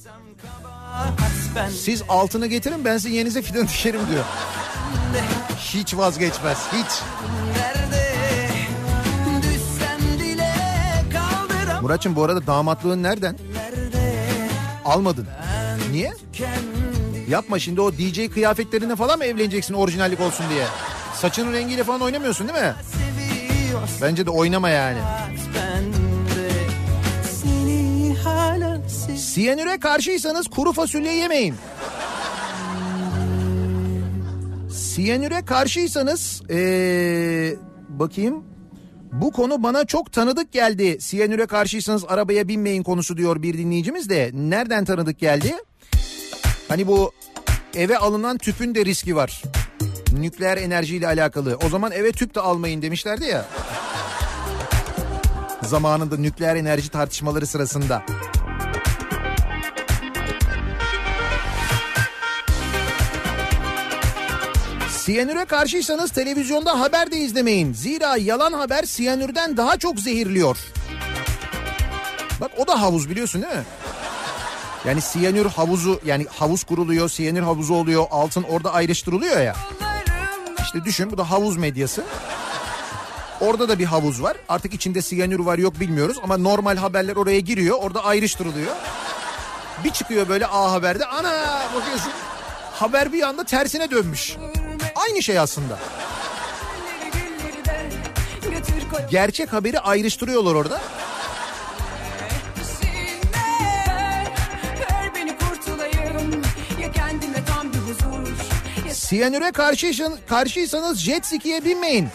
Siz 1.70 2.04
altını 2.10 2.48
getirin 2.48 2.86
ben 2.86 2.98
sizin 2.98 3.16
yerinize 3.16 3.42
fidan 3.42 3.68
dikerim 3.68 4.02
diyor. 4.12 4.26
Hiç 5.60 5.98
vazgeçmez 5.98 6.58
hiç. 6.74 7.02
Muratçım 11.82 12.16
bu 12.16 12.24
arada 12.24 12.48
damatlığın 12.48 13.04
nereden? 13.04 13.36
Almadın. 14.86 15.28
Niye? 15.92 16.14
Yapma 17.30 17.60
şimdi 17.60 17.82
o 17.82 17.94
DJ 17.94 18.30
kıyafetlerine 18.34 18.96
falan 18.96 19.18
mı 19.18 19.26
evleneceksin 19.26 19.74
orijinallik 19.74 20.20
olsun 20.20 20.46
diye? 20.50 20.66
Saçının 21.16 21.54
rengiyle 21.54 21.84
falan 21.84 22.02
oynamıyorsun 22.02 22.48
değil 22.48 22.60
mi? 22.60 22.74
Bence 24.02 24.26
de 24.26 24.30
oynama 24.30 24.70
yani. 24.70 24.98
Siyanüre 29.18 29.80
karşıysanız 29.80 30.48
kuru 30.48 30.74
fasulye 30.74 31.14
yemeyin. 31.16 31.56
Siyanüre 34.70 35.46
karşıysanız 35.46 36.42
ee, 36.50 37.56
bakayım 37.90 38.44
bu 39.12 39.32
konu 39.32 39.64
bana 39.64 39.86
çok 39.86 40.12
tanıdık 40.12 40.52
geldi. 40.52 40.98
Siyanüre 41.02 41.46
karşıysanız 41.46 42.06
arabaya 42.08 42.48
binmeyin 42.48 42.84
konusu 42.84 43.18
diyor 43.18 43.42
bir 43.42 43.58
dinleyicimiz 43.58 44.10
de. 44.10 44.32
Nereden 44.34 44.86
tanıdık 44.86 45.20
geldi? 45.20 45.56
Hani 46.68 46.88
bu 46.88 47.12
eve 47.76 47.98
alınan 47.98 48.38
tüpün 48.38 48.76
de 48.76 48.86
riski 48.86 49.16
var. 49.16 49.44
Nükleer 50.14 50.58
enerjiyle 50.58 51.08
alakalı. 51.08 51.58
O 51.66 51.70
zaman 51.70 51.92
eve 51.92 52.12
tüp 52.12 52.36
de 52.36 52.40
almayın 52.40 52.82
demişlerdi 52.82 53.26
ya. 53.26 53.46
Zamanında 55.64 56.18
nükleer 56.18 56.56
enerji 56.56 56.90
tartışmaları 56.90 57.48
sırasında. 57.48 58.04
Siyanüre 65.10 65.46
karşıysanız 65.46 66.12
televizyonda 66.12 66.80
haber 66.80 67.12
de 67.12 67.18
izlemeyin. 67.18 67.74
Zira 67.74 68.18
yalan 68.18 68.54
haber 68.54 68.84
siyanürden 68.84 69.58
daha 69.58 69.78
çok 69.78 70.00
zehirliyor. 70.00 70.58
Bak 72.42 72.52
o 72.58 72.68
da 72.68 72.82
havuz 72.82 73.10
biliyorsun 73.10 73.42
değil 73.42 73.54
mi? 73.54 73.64
Yani 74.86 75.02
siyanür 75.02 75.46
havuzu 75.46 76.02
yani 76.06 76.26
havuz 76.30 76.64
kuruluyor, 76.64 77.10
siyanür 77.10 77.42
havuzu 77.42 77.74
oluyor, 77.74 78.06
altın 78.12 78.44
orada 78.44 78.74
ayrıştırılıyor 78.74 79.42
ya. 79.42 79.56
İşte 80.62 80.86
düşün 80.86 81.12
bu 81.12 81.18
da 81.18 81.30
havuz 81.30 81.58
medyası. 81.58 82.04
Orada 83.42 83.70
da 83.70 83.80
bir 83.80 83.86
havuz 83.86 84.24
var. 84.24 84.38
Artık 84.50 84.74
içinde 84.74 85.02
siyanür 85.02 85.40
var 85.40 85.58
yok 85.58 85.80
bilmiyoruz 85.80 86.18
ama 86.24 86.38
normal 86.38 86.78
haberler 86.78 87.16
oraya 87.16 87.40
giriyor. 87.40 87.78
Orada 87.82 88.04
ayrıştırılıyor. 88.04 88.76
Bir 89.84 89.90
çıkıyor 89.90 90.30
böyle 90.30 90.48
A 90.48 90.72
Haber'de. 90.72 91.06
Ana 91.06 91.62
bakıyorsun. 91.76 92.12
Haber 92.72 93.14
bir 93.14 93.22
anda 93.22 93.44
tersine 93.44 93.92
dönmüş. 93.92 94.38
Aynı 95.00 95.24
şey 95.24 95.40
aslında. 95.40 95.80
Gerçek 99.12 99.54
haberi 99.54 99.80
ayrıştırıyorlar 99.80 100.56
orada. 100.56 100.82
Siyanüre 108.92 109.52
karşıysan, 109.52 110.14
karşıysanız 110.28 111.00
jet 111.00 111.26
ski'ye 111.26 111.66
binmeyin. 111.66 112.10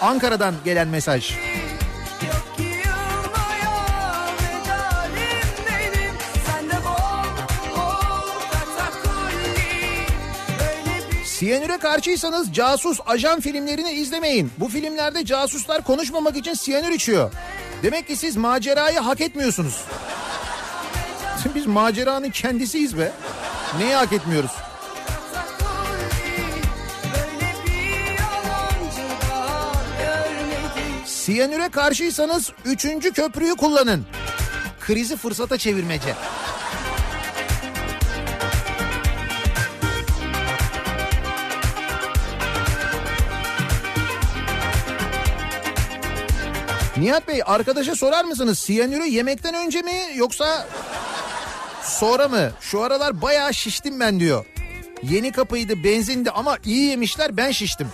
Ankara'dan 0.00 0.54
gelen 0.64 0.88
mesaj. 0.88 1.34
Siyanüre 11.38 11.78
karşıysanız 11.78 12.52
casus 12.52 13.00
ajan 13.06 13.40
filmlerini 13.40 13.90
izlemeyin. 13.90 14.52
Bu 14.58 14.68
filmlerde 14.68 15.24
casuslar 15.24 15.84
konuşmamak 15.84 16.36
için 16.36 16.54
siyanür 16.54 16.90
içiyor. 16.90 17.32
Demek 17.82 18.06
ki 18.06 18.16
siz 18.16 18.36
macerayı 18.36 18.98
hak 18.98 19.20
etmiyorsunuz. 19.20 19.84
Biz 21.54 21.66
maceranın 21.66 22.30
kendisiyiz 22.30 22.98
be. 22.98 23.12
Neyi 23.78 23.94
hak 23.94 24.12
etmiyoruz? 24.12 24.50
Siyanüre 31.06 31.68
karşıysanız 31.68 32.52
üçüncü 32.64 33.12
köprüyü 33.12 33.56
kullanın. 33.56 34.06
Krizi 34.80 35.16
fırsata 35.16 35.58
çevirmece. 35.58 36.14
Nihat 46.98 47.28
Bey 47.28 47.40
arkadaşa 47.46 47.96
sorar 47.96 48.24
mısınız 48.24 48.58
siyanürü 48.58 49.06
yemekten 49.06 49.54
önce 49.54 49.82
mi 49.82 49.92
yoksa 50.14 50.68
sonra 51.82 52.28
mı? 52.28 52.50
Şu 52.60 52.82
aralar 52.82 53.22
bayağı 53.22 53.54
şiştim 53.54 54.00
ben 54.00 54.20
diyor. 54.20 54.44
Yeni 55.02 55.32
kapıydı 55.32 55.84
benzindi 55.84 56.30
ama 56.30 56.58
iyi 56.64 56.84
yemişler 56.84 57.36
ben 57.36 57.50
şiştim. 57.50 57.88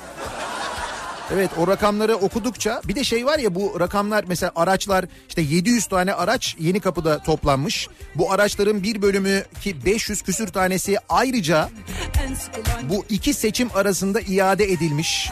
Evet 1.34 1.50
o 1.58 1.66
rakamları 1.68 2.16
okudukça 2.16 2.80
bir 2.84 2.94
de 2.94 3.04
şey 3.04 3.26
var 3.26 3.38
ya 3.38 3.54
bu 3.54 3.80
rakamlar 3.80 4.24
mesela 4.28 4.52
araçlar 4.56 5.04
işte 5.28 5.42
700 5.42 5.86
tane 5.86 6.14
araç 6.14 6.56
yeni 6.58 6.80
kapıda 6.80 7.18
toplanmış. 7.18 7.88
Bu 8.14 8.32
araçların 8.32 8.82
bir 8.82 9.02
bölümü 9.02 9.44
ki 9.60 9.84
500 9.84 10.22
küsür 10.22 10.48
tanesi 10.48 10.96
ayrıca 11.08 11.68
bu 12.82 13.04
iki 13.08 13.34
seçim 13.34 13.70
arasında 13.74 14.20
iade 14.20 14.64
edilmiş. 14.64 15.30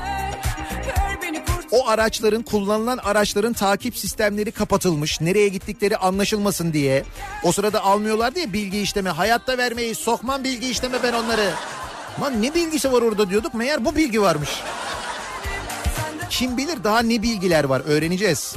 O 1.71 1.89
araçların 1.89 2.43
kullanılan 2.43 2.99
araçların 2.99 3.53
takip 3.53 3.97
sistemleri 3.97 4.53
kapatılmış. 4.53 5.21
Nereye 5.21 5.49
gittikleri 5.49 5.97
anlaşılmasın 5.97 6.73
diye. 6.73 7.05
O 7.45 7.53
sırada 7.53 7.85
almıyorlar 7.85 8.35
diye 8.35 8.53
bilgi 8.53 8.81
işleme. 8.81 9.11
Hayatta 9.11 9.59
vermeyi 9.59 9.95
sokmam 9.95 10.45
bilgi 10.45 10.71
işleme 10.71 11.03
ben 11.03 11.13
onları. 11.13 11.51
Lan 12.21 12.43
ne 12.43 12.55
bilgisi 12.55 12.93
var 12.93 13.03
orada 13.03 13.31
diyorduk. 13.31 13.55
Meğer 13.55 13.85
bu 13.85 13.97
bilgi 13.97 14.23
varmış. 14.23 14.51
Kim 16.31 16.57
bilir 16.57 16.85
daha 16.85 17.01
ne 17.01 17.23
bilgiler 17.23 17.65
var 17.65 17.83
öğreneceğiz. 17.87 18.55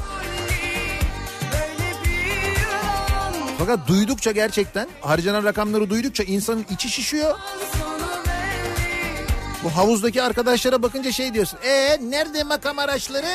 Fakat 3.58 3.88
duydukça 3.88 4.32
gerçekten 4.32 4.88
harcanan 5.02 5.44
rakamları 5.44 5.90
duydukça 5.90 6.24
insanın 6.24 6.66
içi 6.70 6.90
şişiyor. 6.90 7.40
Bu 9.64 9.76
havuzdaki 9.76 10.24
arkadaşlara 10.24 10.82
bakınca 10.82 11.12
şey 11.12 11.34
diyorsun. 11.34 11.60
E 11.64 11.98
nerede 12.02 12.44
makam 12.44 12.80
araçları? 12.80 13.28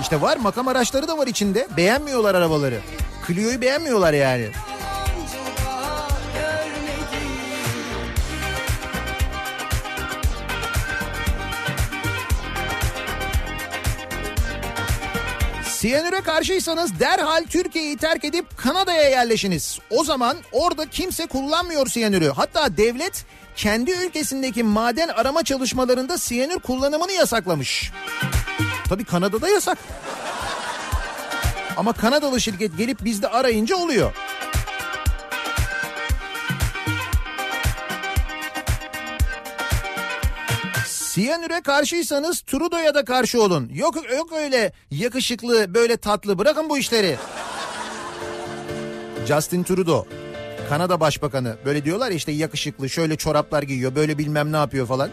İşte 0.00 0.20
var 0.20 0.36
makam 0.36 0.68
araçları 0.68 1.08
da 1.08 1.18
var 1.18 1.26
içinde. 1.26 1.68
Beğenmiyorlar 1.76 2.34
arabaları. 2.34 2.80
Clio'yu 3.26 3.60
beğenmiyorlar 3.60 4.12
yani. 4.12 4.48
Siyanüre 15.64 16.20
karşıysanız 16.20 17.00
derhal 17.00 17.44
Türkiye'yi 17.50 17.96
terk 17.96 18.24
edip 18.24 18.46
Kanada'ya 18.56 19.08
yerleşiniz. 19.08 19.78
O 19.90 20.04
zaman 20.04 20.36
orada 20.52 20.86
kimse 20.90 21.26
kullanmıyor 21.26 21.86
siyanürü. 21.86 22.28
Hatta 22.28 22.76
devlet 22.76 23.24
kendi 23.56 23.90
ülkesindeki 23.90 24.62
maden 24.62 25.08
arama 25.08 25.42
çalışmalarında 25.44 26.18
siyanür 26.18 26.58
kullanımını 26.58 27.12
yasaklamış. 27.12 27.92
Tabii 28.88 29.04
Kanada'da 29.04 29.48
yasak. 29.48 29.78
Ama 31.76 31.92
Kanadalı 31.92 32.40
şirket 32.40 32.78
gelip 32.78 33.04
bizde 33.04 33.28
arayınca 33.28 33.76
oluyor. 33.76 34.12
Siyanüre 40.86 41.60
karşıysanız 41.60 42.40
Trudeau'ya 42.40 42.94
da 42.94 43.04
karşı 43.04 43.42
olun. 43.42 43.70
Yok 43.74 44.10
yok 44.12 44.32
öyle 44.32 44.72
yakışıklı 44.90 45.74
böyle 45.74 45.96
tatlı 45.96 46.38
bırakın 46.38 46.68
bu 46.68 46.78
işleri. 46.78 47.16
Justin 49.26 49.62
Trudeau 49.62 50.06
Kanada 50.68 51.00
Başbakanı 51.00 51.56
böyle 51.64 51.84
diyorlar 51.84 52.10
ya 52.10 52.16
işte 52.16 52.32
yakışıklı 52.32 52.90
şöyle 52.90 53.16
çoraplar 53.16 53.62
giyiyor 53.62 53.94
böyle 53.94 54.18
bilmem 54.18 54.52
ne 54.52 54.56
yapıyor 54.56 54.86
falan. 54.86 55.10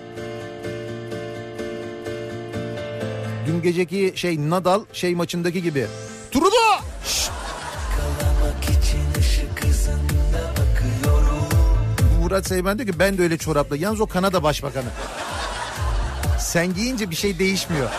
Dün 3.47 3.61
geceki 3.61 4.13
şey 4.15 4.49
Nadal 4.49 4.85
şey 4.93 5.15
maçındaki 5.15 5.63
gibi. 5.63 5.87
Trudeau! 6.31 6.79
Murat 12.21 12.47
Seymen 12.47 12.77
diyor 12.77 12.89
ki 12.89 12.99
ben 12.99 13.17
de 13.17 13.21
öyle 13.21 13.37
çorapla. 13.37 13.77
Yalnız 13.77 14.01
o 14.01 14.07
Kanada 14.07 14.43
Başbakanı. 14.43 14.89
Sen 16.39 16.73
giyince 16.73 17.09
bir 17.09 17.15
şey 17.15 17.39
değişmiyor. 17.39 17.89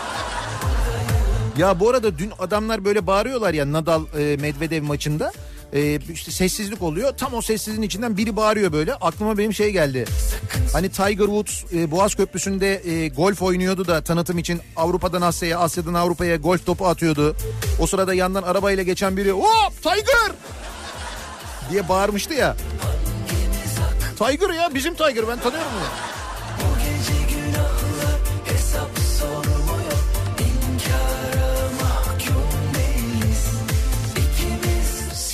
Ya 1.57 1.79
bu 1.79 1.89
arada 1.89 2.17
dün 2.17 2.31
adamlar 2.39 2.85
böyle 2.85 3.07
bağırıyorlar 3.07 3.53
ya 3.53 3.71
Nadal 3.71 4.03
e, 4.17 4.37
Medvedev 4.37 4.83
maçında. 4.83 5.31
E, 5.75 5.99
işte 6.13 6.31
sessizlik 6.31 6.81
oluyor. 6.81 7.17
Tam 7.17 7.33
o 7.33 7.41
sessizliğin 7.41 7.81
içinden 7.81 8.17
biri 8.17 8.35
bağırıyor 8.35 8.71
böyle. 8.71 8.93
Aklıma 8.93 9.37
benim 9.37 9.53
şey 9.53 9.71
geldi. 9.71 10.05
Hani 10.73 10.89
Tiger 10.89 11.25
Woods 11.25 11.63
e, 11.73 11.91
Boğaz 11.91 12.15
Köprüsü'nde 12.15 12.91
e, 12.91 13.07
golf 13.07 13.41
oynuyordu 13.41 13.87
da 13.87 14.01
tanıtım 14.01 14.37
için 14.37 14.61
Avrupa'dan 14.75 15.21
Asya'ya, 15.21 15.59
Asya'dan 15.59 15.93
Avrupa'ya 15.93 16.35
golf 16.35 16.65
topu 16.65 16.87
atıyordu. 16.87 17.35
O 17.79 17.87
sırada 17.87 18.13
yandan 18.13 18.43
arabayla 18.43 18.83
geçen 18.83 19.17
biri 19.17 19.31
hop 19.31 19.83
Tiger 19.83 20.31
diye 21.71 21.89
bağırmıştı 21.89 22.33
ya. 22.33 22.55
Tiger 24.17 24.49
ya 24.49 24.75
bizim 24.75 24.93
Tiger 24.93 25.27
ben 25.27 25.39
tanıyorum 25.39 25.71
bunu. 25.75 26.14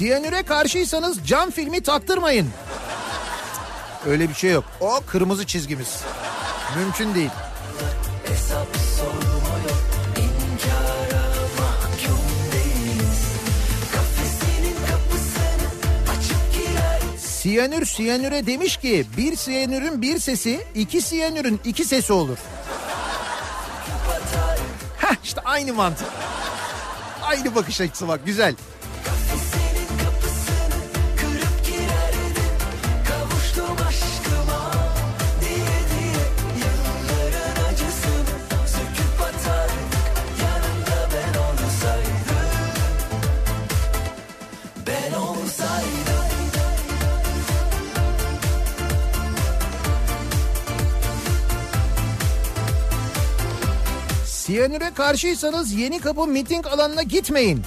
Siyanüre 0.02 0.44
karşıysanız 0.44 1.28
cam 1.28 1.52
filmi 1.52 1.84
taktırmayın. 1.84 2.50
Öyle 4.06 4.30
bir 4.30 4.34
şey 4.34 4.52
yok. 4.52 4.64
O 4.80 5.00
kırmızı 5.08 5.46
çizgimiz. 5.46 6.02
Mümkün 6.78 7.16
değil. 7.16 7.30
Siyanür 17.18 17.86
siyanüre 17.86 18.46
demiş 18.46 18.78
ki 18.78 19.06
bir 19.18 19.36
siyanürün 19.36 20.02
bir 20.02 20.20
sesi 20.20 20.68
iki 20.76 21.02
siyanürün 21.02 21.62
iki 21.66 21.86
sesi 21.86 22.14
olur. 22.14 22.38
Heh 24.98 25.16
işte 25.24 25.42
aynı 25.46 25.74
mantık. 25.74 26.08
Aynı 27.22 27.56
bakış 27.56 27.82
açısı 27.82 28.08
bak 28.08 28.26
güzel. 28.26 28.56
Siyanüre 54.72 54.94
karşıysanız 54.94 55.74
yeni 55.74 56.00
kapı 56.00 56.28
miting 56.28 56.68
alanına 56.68 57.04
gitmeyin. 57.04 57.64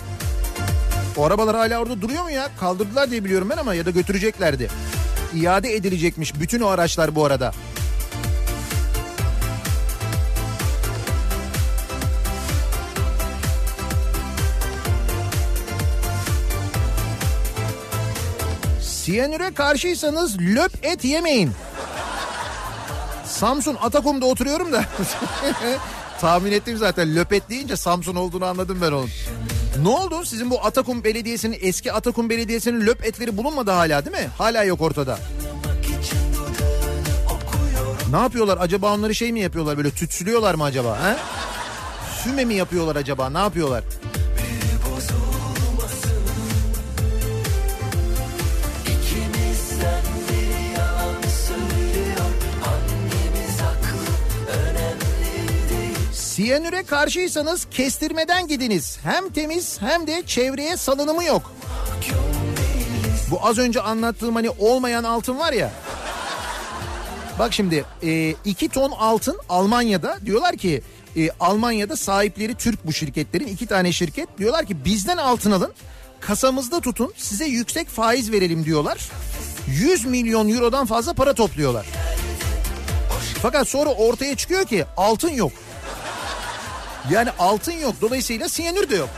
O 1.17 1.25
arabalar 1.25 1.57
hala 1.57 1.79
orada 1.79 2.01
duruyor 2.03 2.23
mu 2.23 2.31
ya? 2.31 2.49
Kaldırdılar 2.61 3.11
diye 3.11 3.25
biliyorum 3.25 3.51
ben 3.51 3.57
ama 3.57 3.75
ya 3.75 3.87
da 3.87 3.91
götüreceklerdi. 3.91 4.71
İade 5.35 5.75
edilecekmiş 5.75 6.41
bütün 6.41 6.61
o 6.61 6.67
araçlar 6.67 7.15
bu 7.15 7.25
arada. 7.25 7.53
Siyanüre 18.81 19.55
karşıysanız 19.55 20.39
löp 20.39 20.73
et 20.83 21.05
yemeyin. 21.05 21.53
Samsun 23.25 23.77
Atakum'da 23.83 24.27
oturuyorum 24.27 24.73
da. 24.73 24.85
Tahmin 26.25 26.53
ettim 26.53 26.77
zaten 26.77 27.17
löpet 27.17 27.51
deyince 27.51 27.77
Samsun 27.77 28.15
olduğunu 28.15 28.45
anladım 28.45 28.79
ben 28.83 28.93
onun. 28.93 29.09
Ne 29.83 29.89
oldu? 29.89 30.25
Sizin 30.25 30.51
bu 30.51 30.65
Atakum 30.65 31.05
Belediyesi'nin 31.05 31.59
eski 31.61 31.93
Atakum 31.93 32.31
Belediyesi'nin 32.31 32.87
löp 32.87 33.05
etleri 33.05 33.37
bulunmadı 33.37 33.71
hala 33.71 34.05
değil 34.05 34.17
mi? 34.17 34.29
Hala 34.39 34.65
yok 34.65 34.81
ortada. 34.81 35.19
Ne 38.11 38.17
yapıyorlar? 38.17 38.59
Acaba 38.61 38.95
onları 38.95 39.15
şey 39.15 39.33
mi 39.33 39.41
yapıyorlar 39.41 39.77
böyle 39.77 39.91
tütsülüyorlar 39.91 40.55
mı 40.55 40.65
acaba? 40.65 40.99
He? 41.05 41.17
Füme 42.25 42.45
mi 42.45 42.55
yapıyorlar 42.55 42.97
acaba? 42.97 43.31
Ne 43.31 43.39
yapıyorlar? 43.39 43.85
Siyanüre 56.35 56.83
karşıysanız 56.83 57.67
kestirmeden 57.71 58.49
gidiniz. 58.49 58.99
Hem 59.03 59.29
temiz 59.31 59.81
hem 59.81 60.07
de 60.07 60.23
çevreye 60.27 60.77
salınımı 60.77 61.25
yok. 61.25 61.53
Bu 63.31 63.47
az 63.47 63.59
önce 63.59 63.81
anlattığım 63.81 64.35
hani 64.35 64.51
olmayan 64.51 65.05
altın 65.05 65.39
var 65.39 65.53
ya. 65.53 65.71
Bak 67.39 67.53
şimdi 67.53 67.85
2 68.45 68.69
ton 68.69 68.91
altın 68.91 69.39
Almanya'da 69.49 70.19
diyorlar 70.27 70.57
ki 70.57 70.83
e, 71.17 71.31
Almanya'da 71.41 71.97
sahipleri 71.97 72.55
Türk 72.55 72.87
bu 72.87 72.93
şirketlerin 72.93 73.47
iki 73.47 73.67
tane 73.67 73.93
şirket 73.93 74.39
diyorlar 74.39 74.67
ki 74.67 74.85
bizden 74.85 75.17
altın 75.17 75.51
alın 75.51 75.73
kasamızda 76.21 76.81
tutun 76.81 77.13
size 77.17 77.45
yüksek 77.45 77.89
faiz 77.89 78.33
verelim 78.33 78.65
diyorlar. 78.65 79.09
100 79.67 80.05
milyon 80.05 80.49
eurodan 80.49 80.87
fazla 80.87 81.13
para 81.13 81.35
topluyorlar. 81.35 81.87
Fakat 83.43 83.69
sonra 83.69 83.91
ortaya 83.91 84.37
çıkıyor 84.37 84.65
ki 84.65 84.85
altın 84.97 85.31
yok. 85.31 85.53
Yani 87.11 87.31
altın 87.39 87.73
yok 87.73 87.95
dolayısıyla 88.01 88.49
siyanür 88.49 88.91
de 88.91 88.97
yok. 88.97 89.09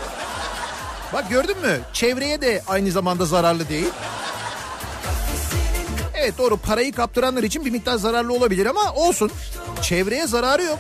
Bak 1.12 1.30
gördün 1.30 1.58
mü? 1.58 1.80
Çevreye 1.92 2.40
de 2.40 2.62
aynı 2.66 2.90
zamanda 2.90 3.24
zararlı 3.24 3.68
değil. 3.68 3.88
Evet 6.14 6.38
doğru 6.38 6.56
parayı 6.56 6.92
kaptıranlar 6.92 7.42
için 7.42 7.64
bir 7.64 7.70
miktar 7.70 7.96
zararlı 7.96 8.32
olabilir 8.32 8.66
ama 8.66 8.92
olsun. 8.94 9.30
Çevreye 9.82 10.26
zararı 10.26 10.62
yok. 10.62 10.78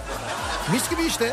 Mis 0.72 0.90
gibi 0.90 1.02
işte. 1.02 1.32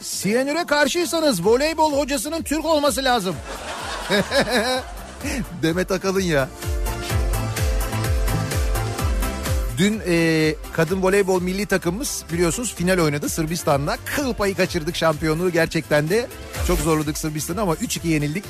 Siyanüre 0.00 0.64
karşıysanız 0.66 1.46
voleybol 1.46 1.98
hocasının 1.98 2.42
Türk 2.42 2.64
olması 2.64 3.04
lazım. 3.04 3.36
Demet 5.62 5.90
Akalın 5.90 6.20
ya. 6.20 6.48
Dün 9.78 10.02
e, 10.06 10.54
kadın 10.72 11.02
voleybol 11.02 11.42
milli 11.42 11.66
takımımız 11.66 12.24
biliyorsunuz 12.32 12.74
final 12.74 12.98
oynadı 12.98 13.28
Sırbistan'da. 13.28 13.96
Kıl 14.16 14.34
payı 14.34 14.54
kaçırdık 14.54 14.96
şampiyonluğu 14.96 15.50
gerçekten 15.50 16.08
de. 16.08 16.26
Çok 16.66 16.78
zorladık 16.78 17.18
Sırbistan'ı 17.18 17.60
ama 17.60 17.74
3-2 17.74 18.06
yenildik. 18.06 18.44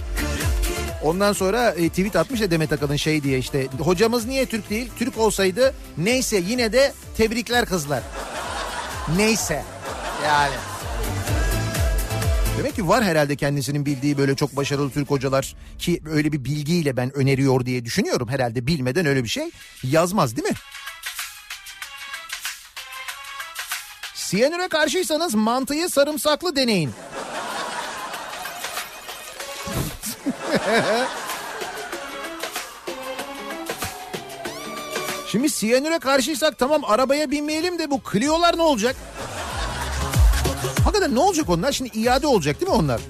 Ondan 1.02 1.32
sonra 1.32 1.70
e, 1.70 1.88
tweet 1.88 2.16
atmış 2.16 2.40
ya 2.40 2.50
Demet 2.50 2.72
Akalın 2.72 2.96
şey 2.96 3.22
diye 3.22 3.38
işte 3.38 3.68
hocamız 3.78 4.26
niye 4.26 4.46
Türk 4.46 4.70
değil? 4.70 4.90
Türk 4.98 5.18
olsaydı 5.18 5.74
neyse 5.98 6.42
yine 6.48 6.72
de 6.72 6.92
tebrikler 7.16 7.66
kızlar. 7.66 8.02
Neyse 9.16 9.64
yani. 10.24 10.54
Demek 12.58 12.74
ki 12.74 12.88
var 12.88 13.04
herhalde 13.04 13.36
kendisinin 13.36 13.86
bildiği 13.86 14.18
böyle 14.18 14.34
çok 14.34 14.56
başarılı 14.56 14.90
Türk 14.90 15.10
hocalar 15.10 15.54
ki 15.78 16.00
öyle 16.10 16.32
bir 16.32 16.44
bilgiyle 16.44 16.96
ben 16.96 17.16
öneriyor 17.16 17.66
diye 17.66 17.84
düşünüyorum. 17.84 18.28
Herhalde 18.28 18.66
bilmeden 18.66 19.06
öyle 19.06 19.24
bir 19.24 19.28
şey 19.28 19.50
yazmaz 19.82 20.36
değil 20.36 20.48
mi? 20.48 20.54
Siyanüre 24.34 24.68
karşıysanız 24.68 25.34
mantıyı 25.34 25.88
sarımsaklı 25.88 26.56
deneyin. 26.56 26.90
Şimdi 35.30 35.50
siyanüre 35.50 35.98
karşıysak 35.98 36.58
tamam 36.58 36.84
arabaya 36.84 37.30
binmeyelim 37.30 37.78
de 37.78 37.90
bu 37.90 38.00
Clio'lar 38.12 38.56
ne 38.56 38.62
olacak? 38.62 38.96
Hakikaten 40.84 41.14
ne 41.14 41.20
olacak 41.20 41.48
onlar? 41.48 41.72
Şimdi 41.72 41.98
iade 41.98 42.26
olacak 42.26 42.60
değil 42.60 42.72
mi 42.72 42.76
onlar? 42.76 43.00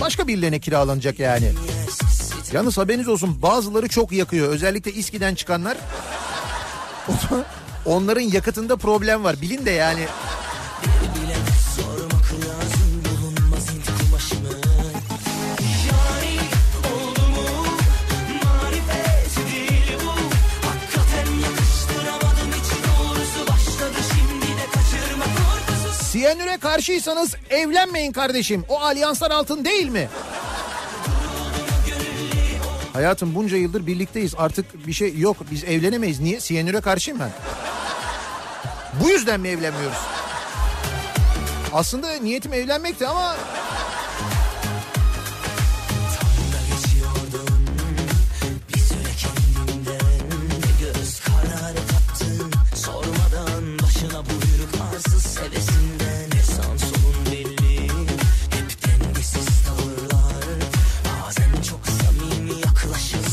Başka 0.00 0.26
birilerine 0.26 0.60
kiralanacak 0.60 1.18
yani. 1.18 1.52
Yalnız 2.52 2.78
haberiniz 2.78 3.08
olsun 3.08 3.42
bazıları 3.42 3.88
çok 3.88 4.12
yakıyor. 4.12 4.48
Özellikle 4.48 4.92
İSKİ'den 4.92 5.34
çıkanlar. 5.34 5.76
Onların 7.86 8.20
yakıtında 8.20 8.76
problem 8.76 9.24
var. 9.24 9.36
Bilin 9.42 9.66
de 9.66 9.70
yani. 9.70 10.06
Siyanüre 26.22 26.58
karşıysanız 26.58 27.34
evlenmeyin 27.50 28.12
kardeşim. 28.12 28.64
O 28.68 28.80
alyanslar 28.80 29.30
altın 29.30 29.64
değil 29.64 29.88
mi? 29.88 30.08
Hayatım 32.92 33.34
bunca 33.34 33.56
yıldır 33.56 33.86
birlikteyiz. 33.86 34.34
Artık 34.38 34.86
bir 34.86 34.92
şey 34.92 35.18
yok. 35.18 35.36
Biz 35.50 35.64
evlenemeyiz. 35.64 36.20
Niye? 36.20 36.40
Siyanüre 36.40 36.80
karşıyım 36.80 37.20
ben. 37.20 37.30
Bu 39.04 39.10
yüzden 39.10 39.40
mi 39.40 39.48
evlenmiyoruz? 39.48 39.98
Aslında 41.72 42.12
niyetim 42.12 42.52
evlenmekti 42.52 43.06
ama... 43.06 43.36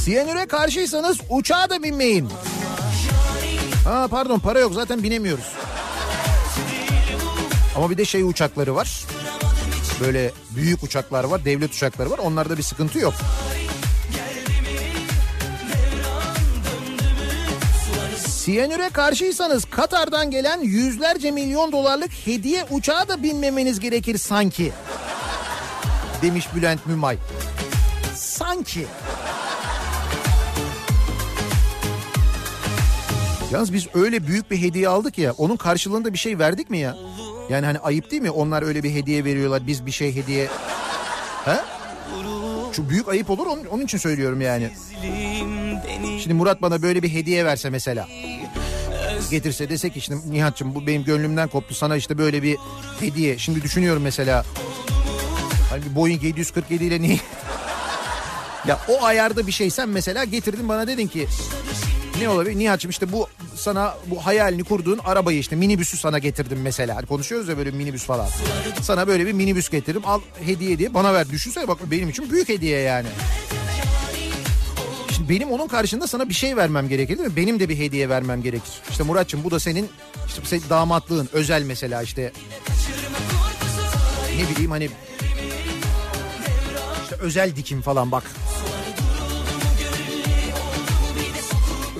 Siyanüre 0.10 0.46
karşıysanız 0.46 1.18
uçağa 1.30 1.70
da 1.70 1.84
binmeyin. 1.84 2.30
Ha 3.86 4.08
pardon 4.12 4.40
para 4.40 4.60
yok 4.60 4.74
zaten 4.74 5.04
binemiyoruz. 5.04 5.46
Ama 7.76 7.90
bir 7.90 7.98
de 7.98 8.06
şey 8.06 8.24
uçakları 8.24 8.76
var. 8.76 9.06
Böyle 10.02 10.32
büyük 10.50 10.84
uçaklar 10.84 11.24
var, 11.24 11.46
devlet 11.46 11.74
uçakları 11.74 12.10
var. 12.10 12.18
Onlarda 12.18 12.58
bir 12.58 12.64
sıkıntı 12.64 13.00
yok. 13.00 13.14
Siyanüre 18.28 18.90
karşıysanız 18.90 19.66
Katar'dan 19.66 20.32
gelen 20.32 20.62
yüzlerce 20.62 21.32
milyon 21.32 21.72
dolarlık 21.72 22.12
hediye 22.12 22.66
uçağa 22.70 23.08
da 23.08 23.24
binmemeniz 23.24 23.80
gerekir 23.80 24.18
sanki. 24.18 24.72
Demiş 26.22 26.48
Bülent 26.56 26.86
Mümay. 26.86 27.18
Sanki. 28.16 28.88
Yalnız 33.52 33.74
biz 33.74 33.88
öyle 33.94 34.28
büyük 34.28 34.52
bir 34.52 34.62
hediye 34.62 34.88
aldık 34.90 35.18
ya 35.18 35.34
onun 35.38 35.58
karşılığında 35.58 36.14
bir 36.14 36.18
şey 36.18 36.40
verdik 36.40 36.70
mi 36.70 36.78
ya? 36.78 36.96
Yani 37.50 37.66
hani 37.66 37.80
ayıp 37.80 38.12
değil 38.12 38.22
mi? 38.22 38.32
Onlar 38.32 38.64
öyle 38.64 38.84
bir 38.84 38.94
hediye 38.94 39.26
veriyorlar 39.26 39.68
biz 39.68 39.86
bir 39.86 39.92
şey 39.92 40.16
hediye... 40.16 40.48
Ha? 41.46 41.66
Şu 42.74 42.90
büyük 42.90 43.08
ayıp 43.08 43.30
olur 43.30 43.48
onun, 43.48 43.66
onun 43.66 43.84
için 43.84 43.98
söylüyorum 43.98 44.42
yani. 44.42 44.72
Şimdi 46.20 46.34
Murat 46.34 46.62
bana 46.62 46.82
böyle 46.82 47.04
bir 47.04 47.14
hediye 47.14 47.46
verse 47.46 47.70
mesela. 47.70 48.08
Getirse 49.32 49.70
desek 49.70 49.98
işte 49.98 50.16
Nihat'cığım 50.30 50.76
bu 50.76 50.88
benim 50.88 51.04
gönlümden 51.04 51.48
koptu 51.48 51.76
sana 51.76 51.96
işte 51.96 52.18
böyle 52.18 52.44
bir 52.44 52.58
hediye. 53.00 53.38
Şimdi 53.38 53.62
düşünüyorum 53.62 54.04
mesela. 54.04 54.46
Hani 55.70 55.96
Boeing 55.96 56.24
747 56.24 56.84
ile 56.84 57.02
niye... 57.02 57.20
ya 58.68 58.80
o 58.88 59.04
ayarda 59.04 59.48
bir 59.48 59.52
şey 59.52 59.70
sen 59.70 59.90
mesela 59.90 60.24
getirdin 60.24 60.70
bana 60.70 60.88
dedin 60.88 61.08
ki 61.08 61.28
ne 62.20 62.30
olabilir? 62.30 62.60
Nihat'cığım 62.60 62.92
işte 62.92 63.12
bu 63.12 63.28
sana 63.56 63.96
bu 64.06 64.26
hayalini 64.26 64.64
kurduğun 64.64 65.00
arabayı 65.06 65.40
işte 65.40 65.56
minibüsü 65.56 65.98
sana 65.98 66.20
getirdim 66.20 66.62
mesela. 66.62 66.96
Hani 66.96 67.06
konuşuyoruz 67.06 67.48
ya 67.48 67.58
böyle 67.58 67.72
minibüs 67.72 68.04
falan. 68.04 68.28
Sana 68.82 69.08
böyle 69.08 69.28
bir 69.28 69.34
minibüs 69.34 69.70
getirdim 69.70 70.02
al 70.06 70.22
hediye 70.46 70.78
diye 70.80 70.94
bana 70.94 71.14
ver. 71.14 71.30
Düşünsene 71.30 71.68
bak 71.68 71.78
benim 71.92 72.10
için 72.10 72.32
büyük 72.32 72.50
hediye 72.50 72.80
yani. 72.80 73.08
Şimdi 75.16 75.30
benim 75.30 75.52
onun 75.52 75.68
karşında 75.68 76.08
sana 76.08 76.30
bir 76.30 76.34
şey 76.34 76.58
vermem 76.58 76.90
gerekir 76.90 77.18
değil 77.18 77.30
mi? 77.30 77.36
Benim 77.36 77.60
de 77.60 77.70
bir 77.70 77.78
hediye 77.78 78.10
vermem 78.10 78.44
gerekir. 78.44 78.72
İşte 78.90 79.04
Muratçım 79.04 79.44
bu 79.44 79.52
da 79.52 79.60
senin 79.60 79.90
işte 80.28 80.42
senin 80.46 80.64
damatlığın 80.70 81.30
özel 81.34 81.64
mesela 81.64 82.02
işte. 82.02 82.32
Ne 84.38 84.50
bileyim 84.50 84.72
hani 84.72 84.90
işte 87.04 87.16
özel 87.16 87.56
dikim 87.56 87.82
falan 87.82 88.12
bak. 88.12 88.24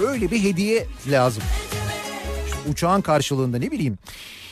Öyle 0.08 0.32
bir 0.32 0.44
hediye 0.44 0.88
lazım. 1.08 1.44
İşte 2.46 2.58
uçağın 2.72 3.02
karşılığında 3.02 3.58
ne 3.58 3.72
bileyim. 3.72 3.98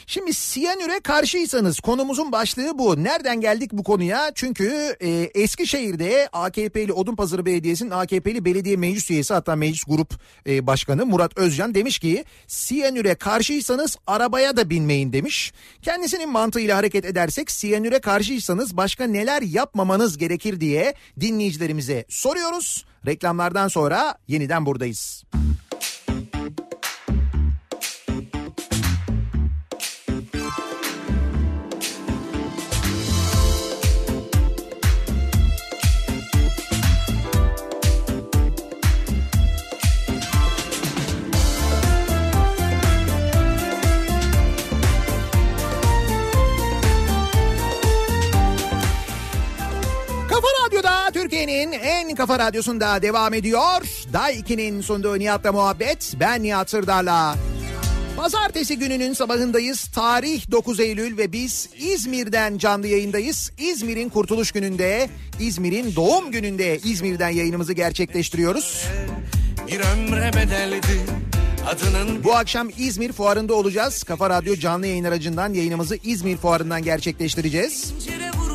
Şimdi 0.09 0.33
siyanüre 0.33 0.99
karşıysanız 0.99 1.79
konumuzun 1.79 2.31
başlığı 2.31 2.77
bu. 2.77 3.03
Nereden 3.03 3.41
geldik 3.41 3.71
bu 3.73 3.83
konuya? 3.83 4.31
Çünkü 4.35 4.95
e, 4.99 5.09
Eskişehir'de 5.09 6.29
AKP'li 6.33 6.93
Odunpazarı 6.93 7.45
Belediyesi'nin 7.45 7.91
AKP'li 7.91 8.45
belediye 8.45 8.77
meclis 8.77 9.11
üyesi 9.11 9.33
hatta 9.33 9.55
meclis 9.55 9.83
grup 9.83 10.13
e, 10.47 10.67
başkanı 10.67 11.05
Murat 11.05 11.37
Özcan 11.37 11.75
demiş 11.75 11.99
ki 11.99 12.25
siyanüre 12.47 13.15
karşıysanız 13.15 13.97
arabaya 14.07 14.57
da 14.57 14.69
binmeyin 14.69 15.13
demiş. 15.13 15.53
Kendisinin 15.81 16.29
mantığıyla 16.29 16.77
hareket 16.77 17.05
edersek 17.05 17.51
siyanüre 17.51 17.99
karşıysanız 17.99 18.77
başka 18.77 19.07
neler 19.07 19.41
yapmamanız 19.41 20.17
gerekir 20.17 20.59
diye 20.59 20.93
dinleyicilerimize 21.19 22.05
soruyoruz. 22.09 22.85
Reklamlardan 23.05 23.67
sonra 23.67 24.17
yeniden 24.27 24.65
buradayız. 24.65 25.23
Türkiye'nin 51.47 51.71
en 51.71 52.15
kafa 52.15 52.39
radyosunda 52.39 53.01
devam 53.01 53.33
ediyor. 53.33 53.81
Day 54.13 54.39
2'nin 54.39 54.81
sunduğu 54.81 55.19
Nihat'la 55.19 55.51
muhabbet. 55.51 56.13
Ben 56.19 56.43
Nihat 56.43 56.69
Sırdar'la. 56.69 57.35
Pazartesi 58.17 58.79
gününün 58.79 59.13
sabahındayız. 59.13 59.87
Tarih 59.87 60.51
9 60.51 60.79
Eylül 60.79 61.17
ve 61.17 61.31
biz 61.31 61.69
İzmir'den 61.77 62.57
canlı 62.57 62.87
yayındayız. 62.87 63.51
İzmir'in 63.57 64.09
kurtuluş 64.09 64.51
gününde, 64.51 65.09
İzmir'in 65.39 65.95
doğum 65.95 66.31
gününde 66.31 66.77
İzmir'den 66.77 67.29
yayınımızı 67.29 67.73
gerçekleştiriyoruz. 67.73 68.85
Bir 69.67 69.79
ömre 69.79 70.33
bedeldi 70.33 71.05
adının 71.67 72.23
Bu 72.23 72.35
akşam 72.35 72.69
İzmir 72.77 73.11
fuarında 73.11 73.53
olacağız. 73.53 74.03
Kafa 74.03 74.29
Radyo 74.29 74.55
canlı 74.55 74.87
yayın 74.87 75.03
aracından 75.03 75.53
yayınımızı 75.53 75.97
İzmir 76.03 76.37
fuarından 76.37 76.83
gerçekleştireceğiz. 76.83 77.93
vurulmuş 77.93 78.46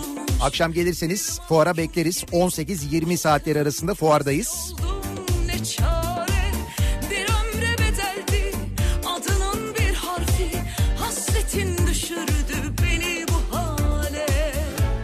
Akşam 0.42 0.72
gelirseniz 0.72 1.40
fuara 1.48 1.76
bekleriz. 1.76 2.24
18-20 2.32 3.16
saatleri 3.16 3.60
arasında 3.60 3.94
fuardayız. 3.94 4.74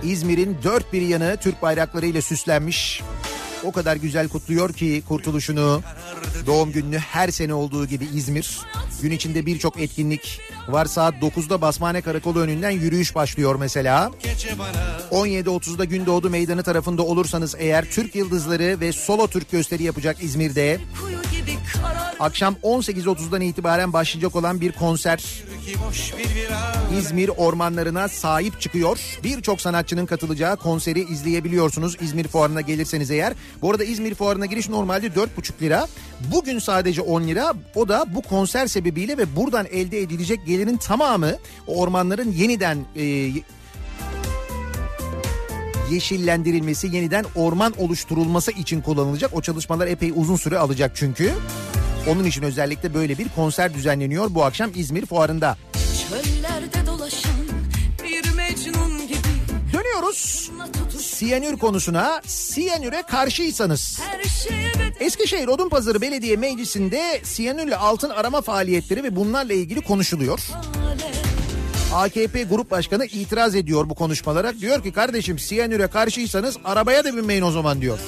İzmir'in 0.03 0.57
dört 0.65 0.93
bir 0.93 1.03
yanı 1.03 1.37
Türk 1.41 1.63
bayraklarıyla 1.63 2.23
süslenmiş. 2.23 3.03
O 3.65 3.73
kadar 3.73 3.97
güzel 3.97 4.29
kutluyor 4.29 4.73
ki 4.73 5.03
kurtuluşunu, 5.09 5.83
doğum 6.47 6.73
gününü 6.73 6.99
her 6.99 7.29
sene 7.29 7.55
olduğu 7.55 7.87
gibi 7.87 8.05
İzmir. 8.15 8.59
Gün 9.03 9.11
içinde 9.11 9.47
birçok 9.47 9.81
etkinlik, 9.81 10.41
var. 10.69 10.85
Saat 10.85 11.15
9'da 11.15 11.61
Basmane 11.61 12.01
Karakolu 12.01 12.41
önünden 12.41 12.71
yürüyüş 12.71 13.15
başlıyor 13.15 13.55
mesela. 13.55 14.11
17.30'da 15.11 15.85
Gündoğdu 15.85 16.31
Meydanı 16.31 16.63
tarafında 16.63 17.03
olursanız 17.03 17.55
eğer 17.59 17.85
Türk 17.85 18.15
Yıldızları 18.15 18.81
ve 18.81 18.93
Solo 18.93 19.27
Türk 19.27 19.51
gösteri 19.51 19.83
yapacak 19.83 20.23
İzmir'de. 20.23 20.81
Kuyu 21.01 21.17
gibi 21.17 21.19
karar 21.19 21.28
Akşam 22.21 22.55
18.30'dan 22.63 23.41
itibaren 23.41 23.93
başlayacak 23.93 24.37
olan 24.37 24.61
bir 24.61 24.73
konser 24.73 25.25
İzmir 26.99 27.29
ormanlarına 27.37 28.09
sahip 28.09 28.61
çıkıyor. 28.61 28.99
Birçok 29.25 29.61
sanatçının 29.61 30.07
katılacağı 30.07 30.57
konseri 30.57 31.01
izleyebiliyorsunuz 31.01 31.97
İzmir 32.01 32.29
Fuarı'na 32.29 32.61
gelirseniz 32.61 33.11
eğer. 33.11 33.33
Bu 33.63 33.71
arada 33.71 33.85
İzmir 33.85 34.15
Fuarı'na 34.15 34.47
giriş 34.47 34.69
normalde 34.69 35.07
4,5 35.07 35.27
lira. 35.61 35.87
Bugün 36.33 36.59
sadece 36.59 37.03
10 37.03 37.23
lira. 37.23 37.55
O 37.75 37.89
da 37.89 38.05
bu 38.15 38.23
konser 38.23 38.67
sebebiyle 38.67 39.19
ve 39.19 39.37
buradan 39.37 39.67
elde 39.67 40.01
edilecek 40.01 40.47
gelirin 40.47 40.77
tamamı 40.77 41.37
ormanların 41.67 42.33
yeniden 42.33 42.79
e, 42.97 43.33
yeşillendirilmesi, 45.91 46.87
yeniden 46.87 47.25
orman 47.35 47.75
oluşturulması 47.79 48.51
için 48.51 48.81
kullanılacak. 48.81 49.31
O 49.35 49.43
çalışmalar 49.43 49.87
epey 49.87 50.13
uzun 50.17 50.37
süre 50.37 50.59
alacak 50.59 50.93
çünkü. 50.95 51.33
Onun 52.09 52.25
için 52.25 52.43
özellikle 52.43 52.95
böyle 52.95 53.19
bir 53.19 53.29
konser 53.29 53.75
düzenleniyor 53.75 54.35
bu 54.35 54.45
akşam 54.45 54.71
İzmir 54.75 55.07
Fuarı'nda. 55.07 55.57
çöllerde 56.09 56.87
dolaşan 56.87 57.33
bir 58.05 58.37
mecnun 58.37 59.09
gibi 59.09 59.19
Dönüyoruz 59.73 60.51
siyanür 60.99 61.59
konusuna. 61.59 62.23
Siyanüre 62.27 63.03
karşıysanız 63.11 64.01
Eskişehir 65.01 65.49
Odunpazarı 65.49 66.01
Belediye 66.01 66.37
Meclisi'nde 66.37 67.21
siyanürle 67.25 67.77
altın 67.77 68.11
arama 68.11 68.41
faaliyetleri 68.41 69.03
ve 69.03 69.17
bunlarla 69.17 69.53
ilgili 69.53 69.81
konuşuluyor. 69.81 70.41
AKP 71.95 72.43
Grup 72.43 72.71
Başkanı 72.71 73.05
itiraz 73.05 73.55
ediyor 73.55 73.91
bu 73.91 73.95
konuşmalara. 73.95 74.59
Diyor 74.59 74.83
ki 74.83 74.93
kardeşim 74.93 75.39
siyanüre 75.39 75.87
karşıysanız 75.87 76.57
arabaya 76.65 77.05
da 77.05 77.17
binmeyin 77.17 77.43
o 77.43 77.51
zaman 77.51 77.81
diyor. 77.81 77.99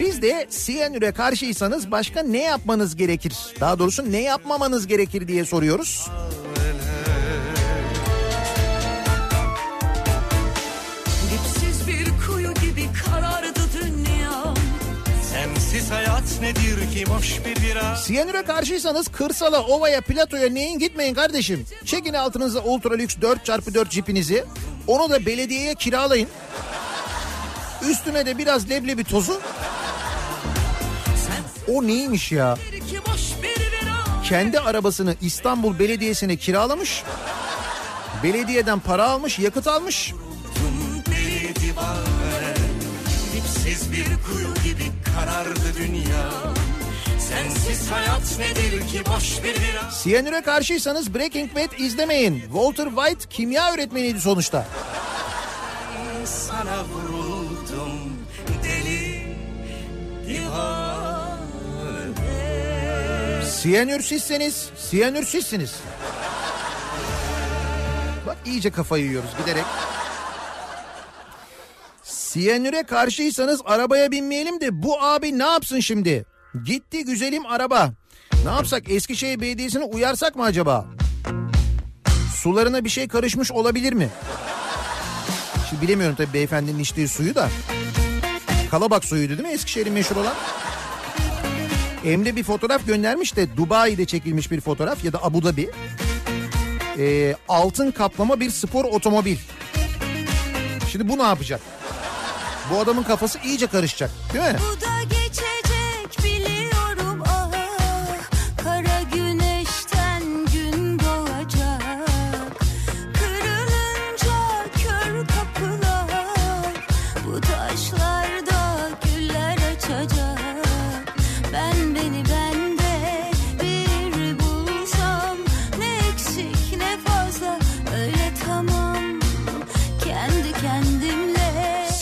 Biz 0.00 0.22
de 0.22 0.46
siyanüre 0.50 1.12
karşıysanız 1.12 1.90
başka 1.90 2.22
ne 2.22 2.42
yapmanız 2.42 2.96
gerekir? 2.96 3.32
Daha 3.60 3.78
doğrusu 3.78 4.12
ne 4.12 4.20
yapmamanız 4.22 4.86
gerekir 4.86 5.28
diye 5.28 5.44
soruyoruz. 5.44 6.08
dipsiz 11.32 11.88
bir 11.88 12.26
kuyu 12.26 12.54
gibi 12.54 12.86
karardı 13.04 13.60
dünya 13.80 14.54
Sensiz 15.32 15.90
hayat 15.90 16.40
nedir 16.40 16.90
ki 16.92 17.04
boş 17.18 17.40
bir 17.44 17.62
bira 17.62 17.96
Siyanüre 17.96 18.42
karşıysanız 18.42 19.08
kırsala, 19.08 19.62
ovaya, 19.62 20.00
platoya 20.00 20.48
neyin 20.48 20.78
gitmeyin 20.78 21.14
kardeşim. 21.14 21.66
Çekin 21.84 22.14
altınıza 22.14 22.60
ultra 22.60 22.94
lüks 22.94 23.16
4x4 23.16 23.90
cipinizi. 23.90 24.44
Onu 24.86 25.10
da 25.10 25.26
belediyeye 25.26 25.74
kiralayın. 25.74 26.28
Üstüne 27.88 28.26
de 28.26 28.38
biraz 28.38 28.70
leblebi 28.70 29.04
tozu. 29.04 29.40
O 31.68 31.86
neymiş 31.86 32.32
ya? 32.32 32.58
Kendi 34.28 34.60
arabasını 34.60 35.14
İstanbul 35.20 35.78
Belediyesi'ne 35.78 36.36
kiralamış. 36.36 37.02
Belediyeden 38.22 38.78
para 38.78 39.04
almış, 39.04 39.38
yakıt 39.38 39.66
almış. 39.66 40.14
Dipsiz 43.34 43.92
bir 43.92 44.04
kuyu 44.04 44.54
gibi 44.64 44.84
karardı 45.14 45.74
dünya 45.78 46.30
Sensiz 47.18 47.90
hayat 47.90 48.38
nedir 48.38 48.88
ki 48.88 49.02
boş 49.16 49.44
bir 49.44 49.54
bira 49.54 49.90
Siyanüre 49.90 50.42
karşıysanız 50.42 51.14
Breaking 51.14 51.56
Bad 51.56 51.78
izlemeyin. 51.78 52.40
Walter 52.40 52.86
White 52.86 53.28
kimya 53.30 53.72
öğretmeniydi 53.72 54.20
sonuçta. 54.20 54.66
Sana 56.24 56.84
divane 56.84 57.39
Siyanürsizseniz, 63.44 64.70
siyanürsizsiniz. 64.76 65.74
Bak 68.26 68.36
iyice 68.46 68.70
kafayı 68.70 69.04
yiyoruz 69.04 69.30
giderek. 69.38 69.64
Siyanüre 72.02 72.82
karşıysanız 72.82 73.60
arabaya 73.64 74.10
binmeyelim 74.10 74.60
de 74.60 74.82
bu 74.82 75.02
abi 75.02 75.38
ne 75.38 75.42
yapsın 75.42 75.80
şimdi? 75.80 76.24
Gitti 76.64 77.04
güzelim 77.04 77.46
araba. 77.46 77.90
Ne 78.44 78.50
yapsak 78.50 78.90
Eskişehir 78.90 79.40
Belediyesi'ne 79.40 79.84
uyarsak 79.84 80.36
mı 80.36 80.42
acaba? 80.44 80.86
Sularına 82.36 82.84
bir 82.84 82.90
şey 82.90 83.08
karışmış 83.08 83.52
olabilir 83.52 83.92
mi? 83.92 84.08
Şimdi 85.70 85.82
bilemiyorum 85.82 86.16
tabii 86.16 86.32
beyefendinin 86.32 86.78
içtiği 86.78 87.08
suyu 87.08 87.34
da. 87.34 87.48
Kalabak 88.70 89.04
suyuydu 89.04 89.38
değil 89.38 89.48
mi 89.48 89.54
Eskişehir'in 89.54 89.92
meşhur 89.92 90.16
olan? 90.16 90.34
Emre 92.04 92.36
bir 92.36 92.44
fotoğraf 92.44 92.86
göndermiş 92.86 93.36
de 93.36 93.56
Dubai'de 93.56 94.04
çekilmiş 94.04 94.50
bir 94.50 94.60
fotoğraf 94.60 95.04
ya 95.04 95.12
da 95.12 95.24
Abu 95.24 95.44
Dhabi. 95.44 95.70
Ee, 96.98 97.36
altın 97.48 97.90
kaplama 97.90 98.40
bir 98.40 98.50
spor 98.50 98.84
otomobil. 98.84 99.36
Şimdi 100.92 101.08
bu 101.08 101.18
ne 101.18 101.22
yapacak? 101.22 101.60
Bu 102.72 102.80
adamın 102.80 103.02
kafası 103.02 103.38
iyice 103.44 103.66
karışacak 103.66 104.10
değil 104.32 104.44
mi? 104.44 104.56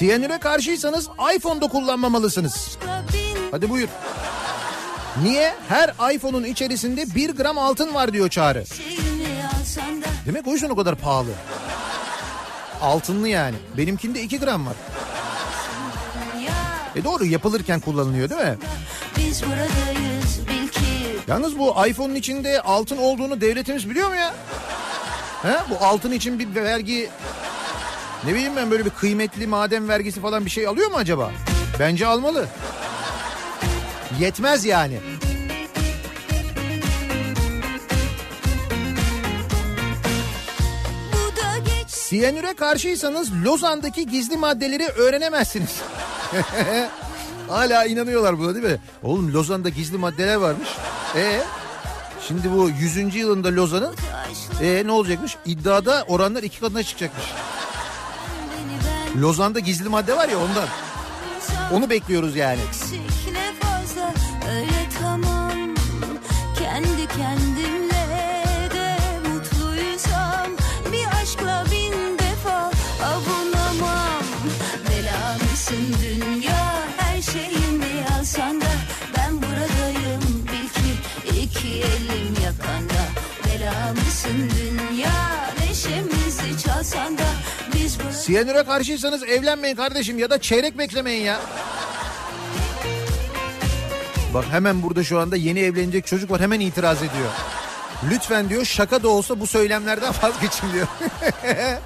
Siyanüre 0.08 0.38
karşıysanız 0.38 1.08
iPhone'da 1.36 1.68
kullanmamalısınız. 1.68 2.78
Hadi 3.50 3.70
buyur. 3.70 3.88
Niye? 5.22 5.54
Her 5.68 6.14
iPhone'un 6.14 6.44
içerisinde 6.44 7.14
1 7.14 7.30
gram 7.30 7.58
altın 7.58 7.94
var 7.94 8.12
diyor 8.12 8.28
Çağrı. 8.28 8.64
Demek 10.26 10.46
o 10.46 10.52
yüzden 10.52 10.70
o 10.70 10.76
kadar 10.76 10.94
pahalı. 10.94 11.30
Altınlı 12.82 13.28
yani. 13.28 13.56
Benimkinde 13.76 14.22
2 14.22 14.40
gram 14.40 14.66
var. 14.66 14.74
E 16.96 17.04
doğru 17.04 17.24
yapılırken 17.24 17.80
kullanılıyor 17.80 18.30
değil 18.30 18.40
mi? 18.40 18.58
Biz 19.16 19.42
buradayız 19.42 20.48
bil 20.48 20.68
ki 20.68 21.20
Yalnız 21.26 21.58
bu 21.58 21.86
iPhone'un 21.86 22.14
içinde 22.14 22.60
altın 22.60 22.96
olduğunu 22.96 23.40
devletimiz 23.40 23.90
biliyor 23.90 24.08
mu 24.08 24.14
ya? 24.14 24.34
He? 25.42 25.56
Bu 25.70 25.84
altın 25.84 26.12
için 26.12 26.38
bir 26.38 26.54
vergi 26.54 27.10
ne 28.24 28.34
bileyim 28.34 28.56
ben 28.56 28.70
böyle 28.70 28.84
bir 28.84 28.90
kıymetli 28.90 29.46
maden 29.46 29.88
vergisi 29.88 30.20
falan 30.20 30.44
bir 30.44 30.50
şey 30.50 30.66
alıyor 30.66 30.90
mu 30.90 30.96
acaba? 30.96 31.30
Bence 31.78 32.06
almalı. 32.06 32.46
Yetmez 34.20 34.64
yani. 34.64 34.98
Siyanüre 41.86 42.54
karşıysanız 42.54 43.44
Lozan'daki 43.44 44.06
gizli 44.06 44.36
maddeleri 44.36 44.86
öğrenemezsiniz. 44.86 45.76
Hala 47.48 47.84
inanıyorlar 47.84 48.38
buna 48.38 48.54
değil 48.54 48.64
mi? 48.64 48.80
Oğlum 49.02 49.34
Lozan'da 49.34 49.68
gizli 49.68 49.98
maddeler 49.98 50.34
varmış. 50.36 50.68
E 51.16 51.40
şimdi 52.28 52.52
bu 52.52 52.70
100. 52.70 53.14
yılında 53.14 53.48
Lozan'ın 53.48 53.94
e 54.62 54.82
ne 54.86 54.92
olacakmış? 54.92 55.36
İddiada 55.44 56.04
oranlar 56.08 56.42
iki 56.42 56.60
katına 56.60 56.82
çıkacakmış. 56.82 57.24
Lozan'da 59.20 59.58
gizli 59.58 59.88
madde 59.88 60.16
var 60.16 60.28
ya 60.28 60.38
ondan. 60.38 60.68
Onu 61.72 61.90
bekliyoruz 61.90 62.36
yani. 62.36 62.60
Siyanüre 88.28 88.62
karşıysanız 88.62 89.22
evlenmeyin 89.22 89.76
kardeşim 89.76 90.18
ya 90.18 90.30
da 90.30 90.40
çeyrek 90.40 90.78
beklemeyin 90.78 91.24
ya. 91.24 91.40
Bak 94.34 94.44
hemen 94.50 94.82
burada 94.82 95.04
şu 95.04 95.18
anda 95.18 95.36
yeni 95.36 95.60
evlenecek 95.60 96.06
çocuk 96.06 96.30
var 96.30 96.40
hemen 96.40 96.60
itiraz 96.60 96.98
ediyor. 96.98 97.30
Lütfen 98.10 98.48
diyor 98.48 98.64
şaka 98.64 99.02
da 99.02 99.08
olsa 99.08 99.40
bu 99.40 99.46
söylemlerden 99.46 100.12
vazgeçin 100.22 100.72
diyor. 100.72 100.86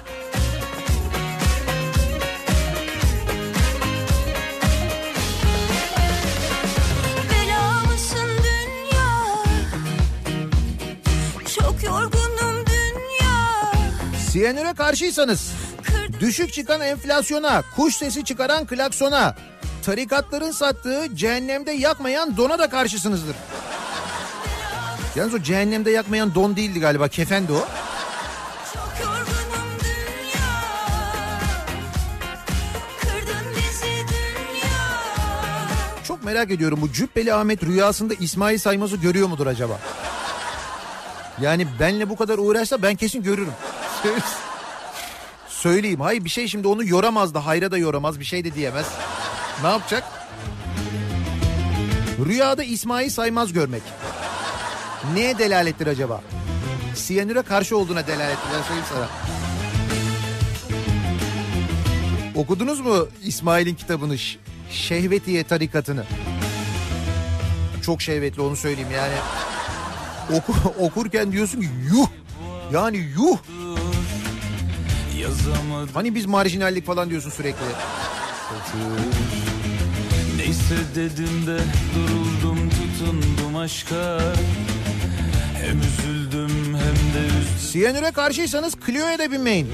Siyanüre 14.31 14.73
karşıysanız 14.73 15.62
düşük 16.19 16.53
çıkan 16.53 16.81
enflasyona, 16.81 17.63
kuş 17.75 17.95
sesi 17.95 18.25
çıkaran 18.25 18.65
klaksona, 18.65 19.35
tarikatların 19.85 20.51
sattığı 20.51 21.07
cehennemde 21.15 21.71
yakmayan 21.71 22.37
dona 22.37 22.59
da 22.59 22.69
karşısınızdır. 22.69 23.35
Yalnız 25.15 25.33
o 25.33 25.39
cehennemde 25.39 25.91
yakmayan 25.91 26.35
don 26.35 26.55
değildi 26.55 26.79
galiba 26.79 27.07
kefendi 27.07 27.51
o. 27.53 27.67
Çok 36.07 36.23
merak 36.23 36.51
ediyorum 36.51 36.79
bu 36.81 36.91
Cübbeli 36.91 37.33
Ahmet 37.33 37.63
rüyasında 37.63 38.13
İsmail 38.13 38.57
Saymaz'ı 38.57 38.95
görüyor 38.95 39.27
mudur 39.27 39.47
acaba? 39.47 39.79
Yani 41.41 41.67
benle 41.79 42.09
bu 42.09 42.15
kadar 42.15 42.37
uğraşsa 42.37 42.81
ben 42.81 42.95
kesin 42.95 43.23
görürüm. 43.23 43.53
Söyleyeyim. 45.63 45.99
Hayır 46.01 46.25
bir 46.25 46.29
şey 46.29 46.47
şimdi 46.47 46.67
onu 46.67 46.85
yoramaz 46.85 47.33
da 47.33 47.45
hayra 47.45 47.71
da 47.71 47.77
yoramaz 47.77 48.19
bir 48.19 48.25
şey 48.25 48.43
de 48.43 48.55
diyemez. 48.55 48.85
Ne 49.61 49.67
yapacak? 49.67 50.03
Rüyada 52.25 52.63
İsmail 52.63 53.09
Saymaz 53.09 53.53
görmek. 53.53 53.81
Neye 55.13 55.37
delalettir 55.37 55.87
acaba? 55.87 56.21
Siyanüre 56.95 57.41
karşı 57.41 57.77
olduğuna 57.77 58.07
delalettir 58.07 58.49
ben 58.53 58.61
söyleyeyim 58.61 58.87
sana. 58.93 59.09
Okudunuz 62.35 62.79
mu 62.79 63.07
İsmail'in 63.23 63.75
kitabını 63.75 64.15
Şehvetiye 64.69 65.43
tarikatını? 65.43 66.03
Çok 67.85 68.01
şehvetli 68.01 68.41
onu 68.41 68.55
söyleyeyim 68.55 68.91
yani. 68.93 69.15
Oku, 70.39 70.53
okurken 70.79 71.31
diyorsun 71.31 71.61
ki 71.61 71.69
yuh. 71.93 72.07
Yani 72.73 72.97
yuh. 72.97 73.37
Hani 75.93 76.15
biz 76.15 76.25
marjinallik 76.25 76.85
falan 76.85 77.09
diyorsun 77.09 77.29
sürekli. 77.29 77.65
Neyse 80.37 80.75
dedim 80.95 81.47
de 81.47 81.59
duruldum 81.95 82.69
tutundum 82.69 83.55
aşka 83.55 84.19
Hem 85.61 85.79
üzüldüm 85.79 86.49
hem 86.65 87.13
de 87.13 87.27
üzdüm 87.27 87.59
Siyanüre 87.71 88.11
karşıysanız 88.11 88.73
Clio'ya 88.85 89.19
da 89.19 89.31
binmeyin. 89.31 89.67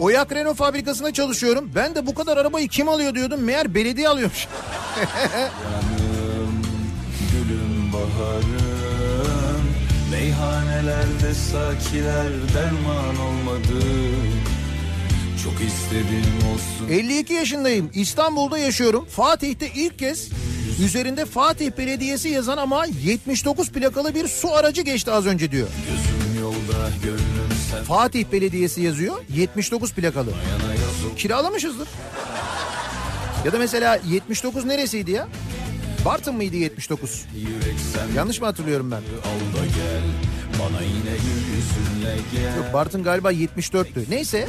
Oyak 0.00 0.32
Renault 0.32 0.56
fabrikasında 0.56 1.12
çalışıyorum. 1.12 1.70
Ben 1.74 1.94
de 1.94 2.06
bu 2.06 2.14
kadar 2.14 2.36
arabayı 2.36 2.68
kim 2.68 2.88
alıyor 2.88 3.14
diyordum. 3.14 3.40
Meğer 3.40 3.74
belediye 3.74 4.08
alıyormuş. 4.08 4.48
Yanım, 5.64 6.62
gülüm 7.32 7.92
baharım 7.92 8.73
Meyhanelerde 10.44 11.34
sakiler 11.34 12.26
derman 12.54 13.16
olmadı 13.26 13.84
Çok 15.44 15.52
istedim 15.52 16.24
olsun 16.54 16.88
52 16.94 17.32
yaşındayım. 17.32 17.90
İstanbul'da 17.94 18.58
yaşıyorum. 18.58 19.04
Fatih'te 19.04 19.68
ilk 19.74 19.98
kez 19.98 20.28
üzerinde 20.84 21.24
Fatih 21.24 21.70
Belediyesi 21.78 22.28
yazan 22.28 22.58
ama 22.58 22.84
79 23.04 23.70
plakalı 23.70 24.14
bir 24.14 24.28
su 24.28 24.54
aracı 24.54 24.82
geçti 24.82 25.10
az 25.10 25.26
önce 25.26 25.50
diyor. 25.52 25.68
Gözüm 25.90 26.42
yolda 26.42 26.90
gönlüm 27.04 27.48
sen 27.70 27.84
Fatih 27.84 28.24
Belediyesi 28.32 28.82
yazıyor 28.82 29.16
79 29.34 29.92
plakalı. 29.92 30.30
Kiralamışızdır. 31.16 31.88
Ya 33.44 33.52
da 33.52 33.58
mesela 33.58 34.00
79 34.10 34.64
neresiydi 34.64 35.10
ya? 35.10 35.28
Bartın 36.04 36.34
mıydı 36.34 36.56
79? 36.56 37.24
Yürek 37.36 37.80
sen 37.92 38.16
Yanlış 38.16 38.40
mı 38.40 38.46
hatırlıyorum 38.46 38.90
ben? 38.90 38.96
al 38.96 39.00
gel 39.54 40.02
Bana 40.60 40.80
yine 40.82 41.10
yüzünle 41.10 42.16
gel 42.32 42.56
Yok 42.56 42.74
Bartın 42.74 43.02
galiba 43.02 43.32
74'tü. 43.32 44.10
Neyse 44.10 44.48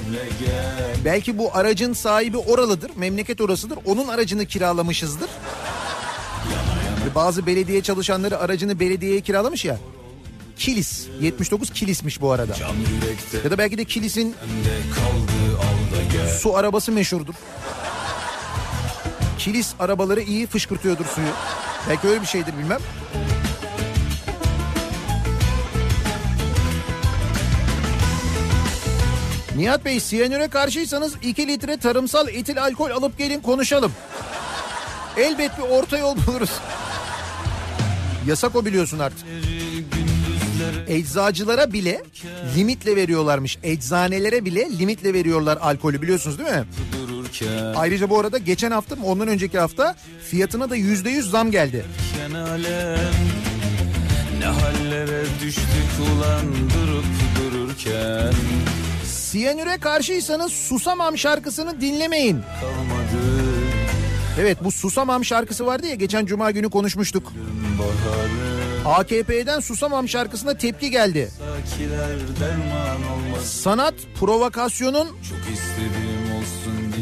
belki 1.06 1.38
bu 1.38 1.56
aracın 1.56 1.94
sahibi 1.94 2.38
oralıdır. 2.38 2.92
Memleket 2.96 3.42
orasıdır. 3.42 3.80
Onun 3.86 4.08
aracını 4.08 4.46
kiralamışızdır. 4.46 5.30
Ve 7.06 7.16
Bazı 7.16 7.46
belediye 7.46 7.84
çalışanları 7.84 8.40
aracını 8.40 8.80
belediyeye 8.80 9.22
kiralamış 9.22 9.66
ya. 9.66 9.80
Kilis. 10.58 11.08
79 11.22 11.70
Kilis'miş 11.70 12.22
bu 12.22 12.32
arada. 12.32 12.56
Ya 13.44 13.52
da 13.52 13.58
belki 13.58 13.78
de 13.78 13.86
Kilis'in 13.86 14.36
su 16.42 16.58
arabası 16.58 16.92
meşhurdur. 16.92 17.34
Kilis 19.46 19.74
arabaları 19.80 20.22
iyi 20.22 20.48
fışkırtıyordur 20.48 21.06
suyu. 21.06 21.28
Belki 21.90 22.08
öyle 22.08 22.22
bir 22.22 22.26
şeydir 22.26 22.54
bilmem. 22.58 22.80
Nihat 29.56 29.86
Bey 29.86 30.00
siyanüre 30.00 30.48
karşıysanız 30.48 31.14
2 31.24 31.48
litre 31.48 31.78
tarımsal 31.78 32.28
etil 32.28 32.64
alkol 32.64 32.90
alıp 32.90 33.18
gelin 33.18 33.42
konuşalım. 33.42 33.92
Elbet 35.18 35.58
bir 35.58 35.64
orta 35.64 35.98
yol 35.98 36.18
buluruz. 36.28 36.52
Yasak 38.28 38.56
o 38.56 38.66
biliyorsun 38.66 39.00
artık. 39.00 39.28
Eczacılara 40.88 41.74
bile 41.74 42.04
limitle 42.58 42.96
veriyorlarmış. 42.96 43.58
Eczanelere 43.64 44.46
bile 44.46 44.70
limitle 44.80 45.14
veriyorlar 45.14 45.58
alkolü 45.62 46.02
biliyorsunuz 46.02 46.40
değil 46.40 46.50
mi? 46.50 46.66
Ayrıca 47.76 48.10
bu 48.10 48.20
arada 48.20 48.38
geçen 48.38 48.72
hafta 48.72 48.96
mı 48.96 49.06
ondan 49.06 49.28
önceki 49.28 49.60
hafta 49.60 49.96
fiyatına 50.30 50.70
da 50.70 50.76
yüzde 50.76 51.10
yüz 51.10 51.30
zam 51.30 51.52
geldi. 51.52 51.86
Ne 54.40 54.46
hallere 54.46 55.24
düştük 55.42 55.90
ulan 56.02 56.46
durup 56.46 57.06
dururken 57.40 58.34
Siyanüre 59.06 59.78
karşıysanız 59.78 60.52
Susamam 60.52 61.18
şarkısını 61.18 61.82
dinlemeyin. 61.82 62.42
Kalmadı 62.62 63.46
Evet 64.40 64.58
bu 64.64 64.72
Susamam 64.72 65.26
şarkısı 65.26 65.66
vardı 65.66 65.88
ya 65.88 65.96
geçen 65.96 66.26
cuma 66.26 66.52
günü 66.52 66.70
konuşmuştuk. 66.70 67.34
AKP'den 68.86 69.60
Susamam 69.60 70.10
şarkısına 70.10 70.58
tepki 70.58 70.92
geldi. 70.92 71.30
Sanat 73.44 73.94
provokasyonun 74.20 75.08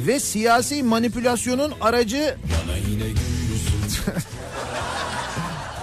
ve 0.08 0.20
siyasi 0.20 0.84
manipülasyonun 0.84 1.74
aracı 1.82 2.38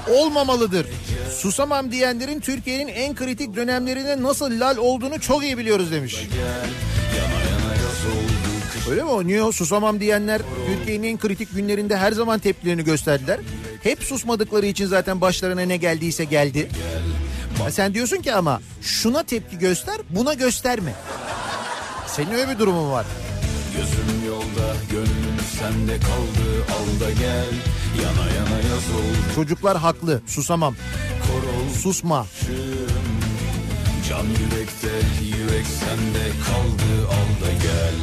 olmamalıdır. 0.14 0.86
Susamam 1.36 1.92
diyenlerin 1.92 2.40
Türkiye'nin 2.40 2.88
en 2.88 3.14
kritik 3.14 3.56
dönemlerinde 3.56 4.22
nasıl 4.22 4.60
lal 4.60 4.76
olduğunu 4.76 5.20
çok 5.20 5.44
iyi 5.44 5.58
biliyoruz 5.58 5.92
demiş. 5.92 6.26
Öyle 8.90 9.02
mi? 9.04 9.26
Niye 9.26 9.52
susamam 9.52 10.00
diyenler 10.00 10.40
Türkiye'nin 10.66 11.08
en 11.08 11.18
kritik 11.18 11.54
günlerinde 11.54 11.96
her 11.96 12.12
zaman 12.12 12.38
tepkilerini 12.38 12.84
gösterdiler. 12.84 13.40
Hep 13.82 14.02
susmadıkları 14.02 14.66
için 14.66 14.86
zaten 14.86 15.20
başlarına 15.20 15.60
ne 15.60 15.76
geldiyse 15.76 16.24
geldi. 16.24 16.68
Ya 17.64 17.70
sen 17.70 17.94
diyorsun 17.94 18.16
ki 18.16 18.34
ama 18.34 18.60
şuna 18.82 19.22
tepki 19.22 19.58
göster 19.58 19.96
buna 20.10 20.34
gösterme. 20.34 20.94
Senin 22.06 22.30
öyle 22.30 22.48
bir 22.48 22.58
durumun 22.58 22.90
var. 22.90 23.06
Gözüm 23.76 24.09
yolda 24.50 24.74
gönlüm 24.90 25.36
sende 25.58 25.98
kaldı 25.98 26.64
al 26.72 27.00
da 27.06 27.10
gel 27.10 27.52
Yana 28.02 28.26
yana 28.36 28.56
yaz 28.56 28.90
oldu 28.96 29.34
Çocuklar 29.34 29.78
haklı 29.78 30.20
susamam. 30.26 30.74
kor 31.22 31.74
Susma. 31.80 32.26
Can 34.08 34.24
yürekte 34.24 34.88
yürek 35.38 35.66
sende 35.66 36.28
kaldı 36.46 37.08
al 37.08 37.46
da 37.46 37.52
gel 37.52 37.94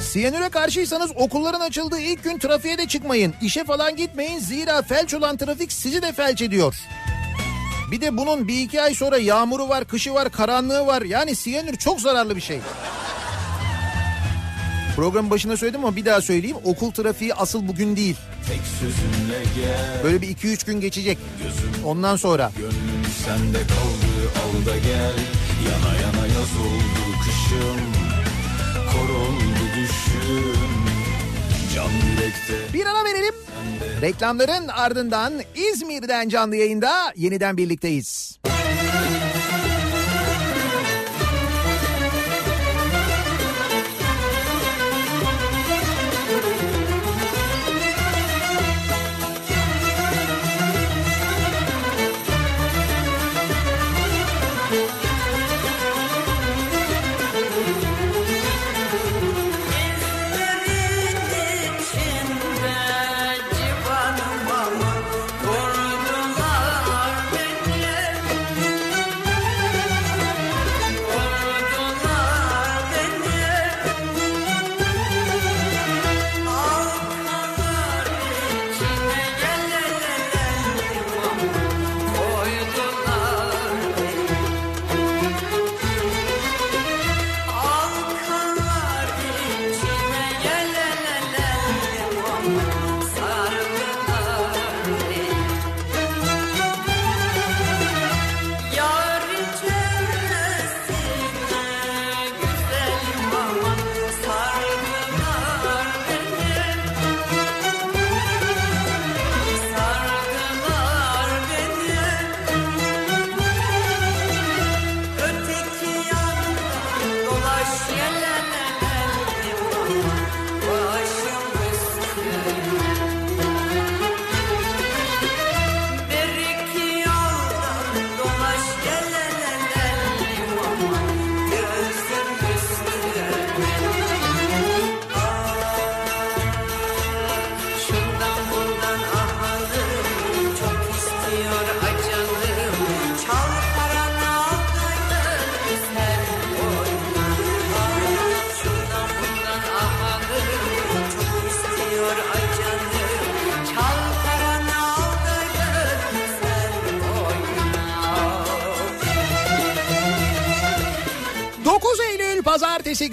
Siyanüre 0.00 0.48
karşıysanız 0.48 1.10
okulların 1.16 1.60
açıldığı 1.60 1.98
ilk 2.00 2.24
gün 2.24 2.38
trafiğe 2.38 2.78
de 2.78 2.86
çıkmayın. 2.88 3.34
İşe 3.42 3.64
falan 3.64 3.96
gitmeyin 3.96 4.38
zira 4.38 4.82
felç 4.82 5.14
olan 5.14 5.36
trafik 5.36 5.72
sizi 5.72 6.02
de 6.02 6.12
felç 6.12 6.42
ediyor. 6.42 6.74
Bir 7.92 8.00
de 8.00 8.16
bunun 8.16 8.48
bir 8.48 8.60
iki 8.60 8.82
ay 8.82 8.94
sonra 8.94 9.18
yağmuru 9.18 9.68
var, 9.68 9.84
kışı 9.84 10.14
var, 10.14 10.30
karanlığı 10.30 10.86
var. 10.86 11.02
Yani 11.02 11.36
siyanür 11.36 11.76
çok 11.76 12.00
zararlı 12.00 12.36
bir 12.36 12.40
şey. 12.40 12.60
Programın 14.96 15.30
başında 15.30 15.56
söyledim 15.56 15.84
ama 15.84 15.96
bir 15.96 16.04
daha 16.04 16.20
söyleyeyim. 16.20 16.56
Okul 16.64 16.90
trafiği 16.90 17.34
asıl 17.34 17.68
bugün 17.68 17.96
değil. 17.96 18.16
Böyle 20.04 20.22
bir 20.22 20.28
iki 20.28 20.48
üç 20.48 20.64
gün 20.64 20.80
geçecek. 20.80 21.18
Ondan 21.84 22.16
sonra. 22.16 22.52
Gönlüm 22.56 23.04
sende 23.26 23.58
kaldı 23.58 24.12
al 24.42 24.66
da 24.66 24.78
gel 24.78 25.14
Yana 25.68 25.94
yana 25.94 26.26
yaz 26.26 26.56
oldu 26.60 27.18
kışım 27.24 27.80
Kor 28.92 29.14
oldu 29.14 29.62
düşüm 29.76 30.71
Bir 32.74 32.86
ara 32.86 33.04
verelim. 33.04 33.34
Reklamların 34.02 34.68
ardından 34.68 35.32
İzmir'den 35.54 36.28
canlı 36.28 36.56
yayında 36.56 37.12
yeniden 37.16 37.56
birlikteyiz. 37.56 38.38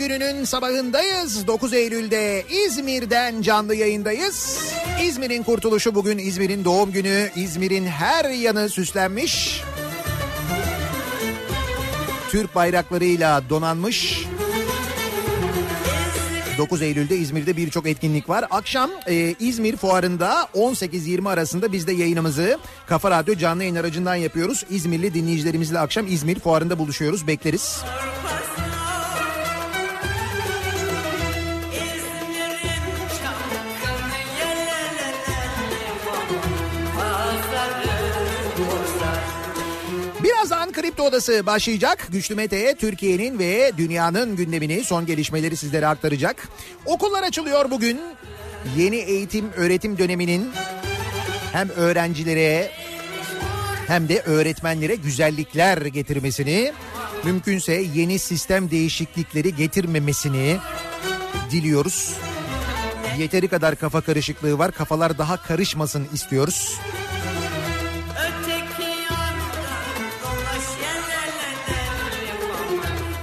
Gününün 0.09 0.43
sabahındayız. 0.43 1.47
9 1.47 1.73
Eylül'de 1.73 2.45
İzmir'den 2.49 3.41
canlı 3.41 3.75
yayındayız. 3.75 4.59
İzmir'in 5.03 5.43
kurtuluşu 5.43 5.95
bugün 5.95 6.17
İzmir'in 6.17 6.65
doğum 6.65 6.91
günü. 6.91 7.29
İzmir'in 7.35 7.85
her 7.85 8.29
yanı 8.29 8.69
süslenmiş. 8.69 9.61
Türk 12.29 12.55
bayraklarıyla 12.55 13.49
donanmış. 13.49 14.25
9 16.57 16.81
Eylül'de 16.81 17.17
İzmir'de 17.17 17.57
birçok 17.57 17.87
etkinlik 17.87 18.29
var. 18.29 18.45
Akşam 18.51 18.89
e, 19.07 19.35
İzmir 19.39 19.77
Fuarı'nda 19.77 20.47
18-20 20.55 21.29
arasında 21.29 21.71
biz 21.71 21.87
de 21.87 21.91
yayınımızı 21.91 22.59
Kafa 22.87 23.11
Radyo 23.11 23.35
canlı 23.35 23.63
yayın 23.63 23.75
aracından 23.75 24.15
yapıyoruz. 24.15 24.65
İzmirli 24.69 25.13
dinleyicilerimizle 25.13 25.79
akşam 25.79 26.07
İzmir 26.07 26.39
Fuarı'nda 26.39 26.79
buluşuyoruz. 26.79 27.27
Bekleriz. 27.27 27.81
Birazdan 27.83 28.18
Kripto 40.89 41.03
Odası 41.03 41.45
başlayacak. 41.45 42.07
Güçlü 42.11 42.35
Mete 42.35 42.75
Türkiye'nin 42.75 43.39
ve 43.39 43.71
dünyanın 43.77 44.35
gündemini, 44.35 44.83
son 44.83 45.05
gelişmeleri 45.05 45.57
sizlere 45.57 45.87
aktaracak. 45.87 46.47
Okullar 46.85 47.23
açılıyor 47.23 47.71
bugün. 47.71 48.01
Yeni 48.77 48.95
eğitim 48.95 49.51
öğretim 49.51 49.97
döneminin 49.97 50.51
hem 51.51 51.69
öğrencilere 51.69 52.71
hem 53.87 54.09
de 54.09 54.21
öğretmenlere 54.21 54.95
güzellikler 54.95 55.77
getirmesini, 55.77 56.73
mümkünse 57.23 57.73
yeni 57.95 58.19
sistem 58.19 58.71
değişiklikleri 58.71 59.55
getirmemesini 59.55 60.57
diliyoruz. 61.51 62.13
Yeteri 63.17 63.47
kadar 63.47 63.75
kafa 63.75 64.01
karışıklığı 64.01 64.57
var. 64.57 64.71
Kafalar 64.71 65.17
daha 65.17 65.37
karışmasın 65.37 66.07
istiyoruz. 66.13 66.79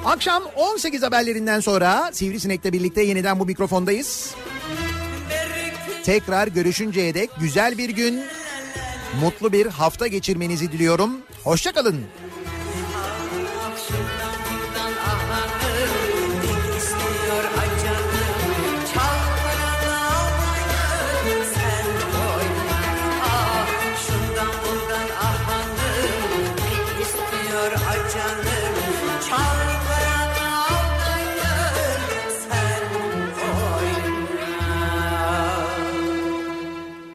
Akşam 0.06 0.42
18 0.56 1.02
haberlerinden 1.02 1.60
sonra 1.60 2.10
Sivrisinek'le 2.12 2.72
birlikte 2.72 3.02
yeniden 3.02 3.38
bu 3.40 3.46
mikrofondayız. 3.46 4.34
Tekrar 6.04 6.48
görüşünceye 6.48 7.14
dek 7.14 7.30
güzel 7.40 7.78
bir 7.78 7.90
gün, 7.90 8.22
mutlu 9.20 9.52
bir 9.52 9.66
hafta 9.66 10.06
geçirmenizi 10.06 10.72
diliyorum. 10.72 11.10
Hoşçakalın. 11.44 12.06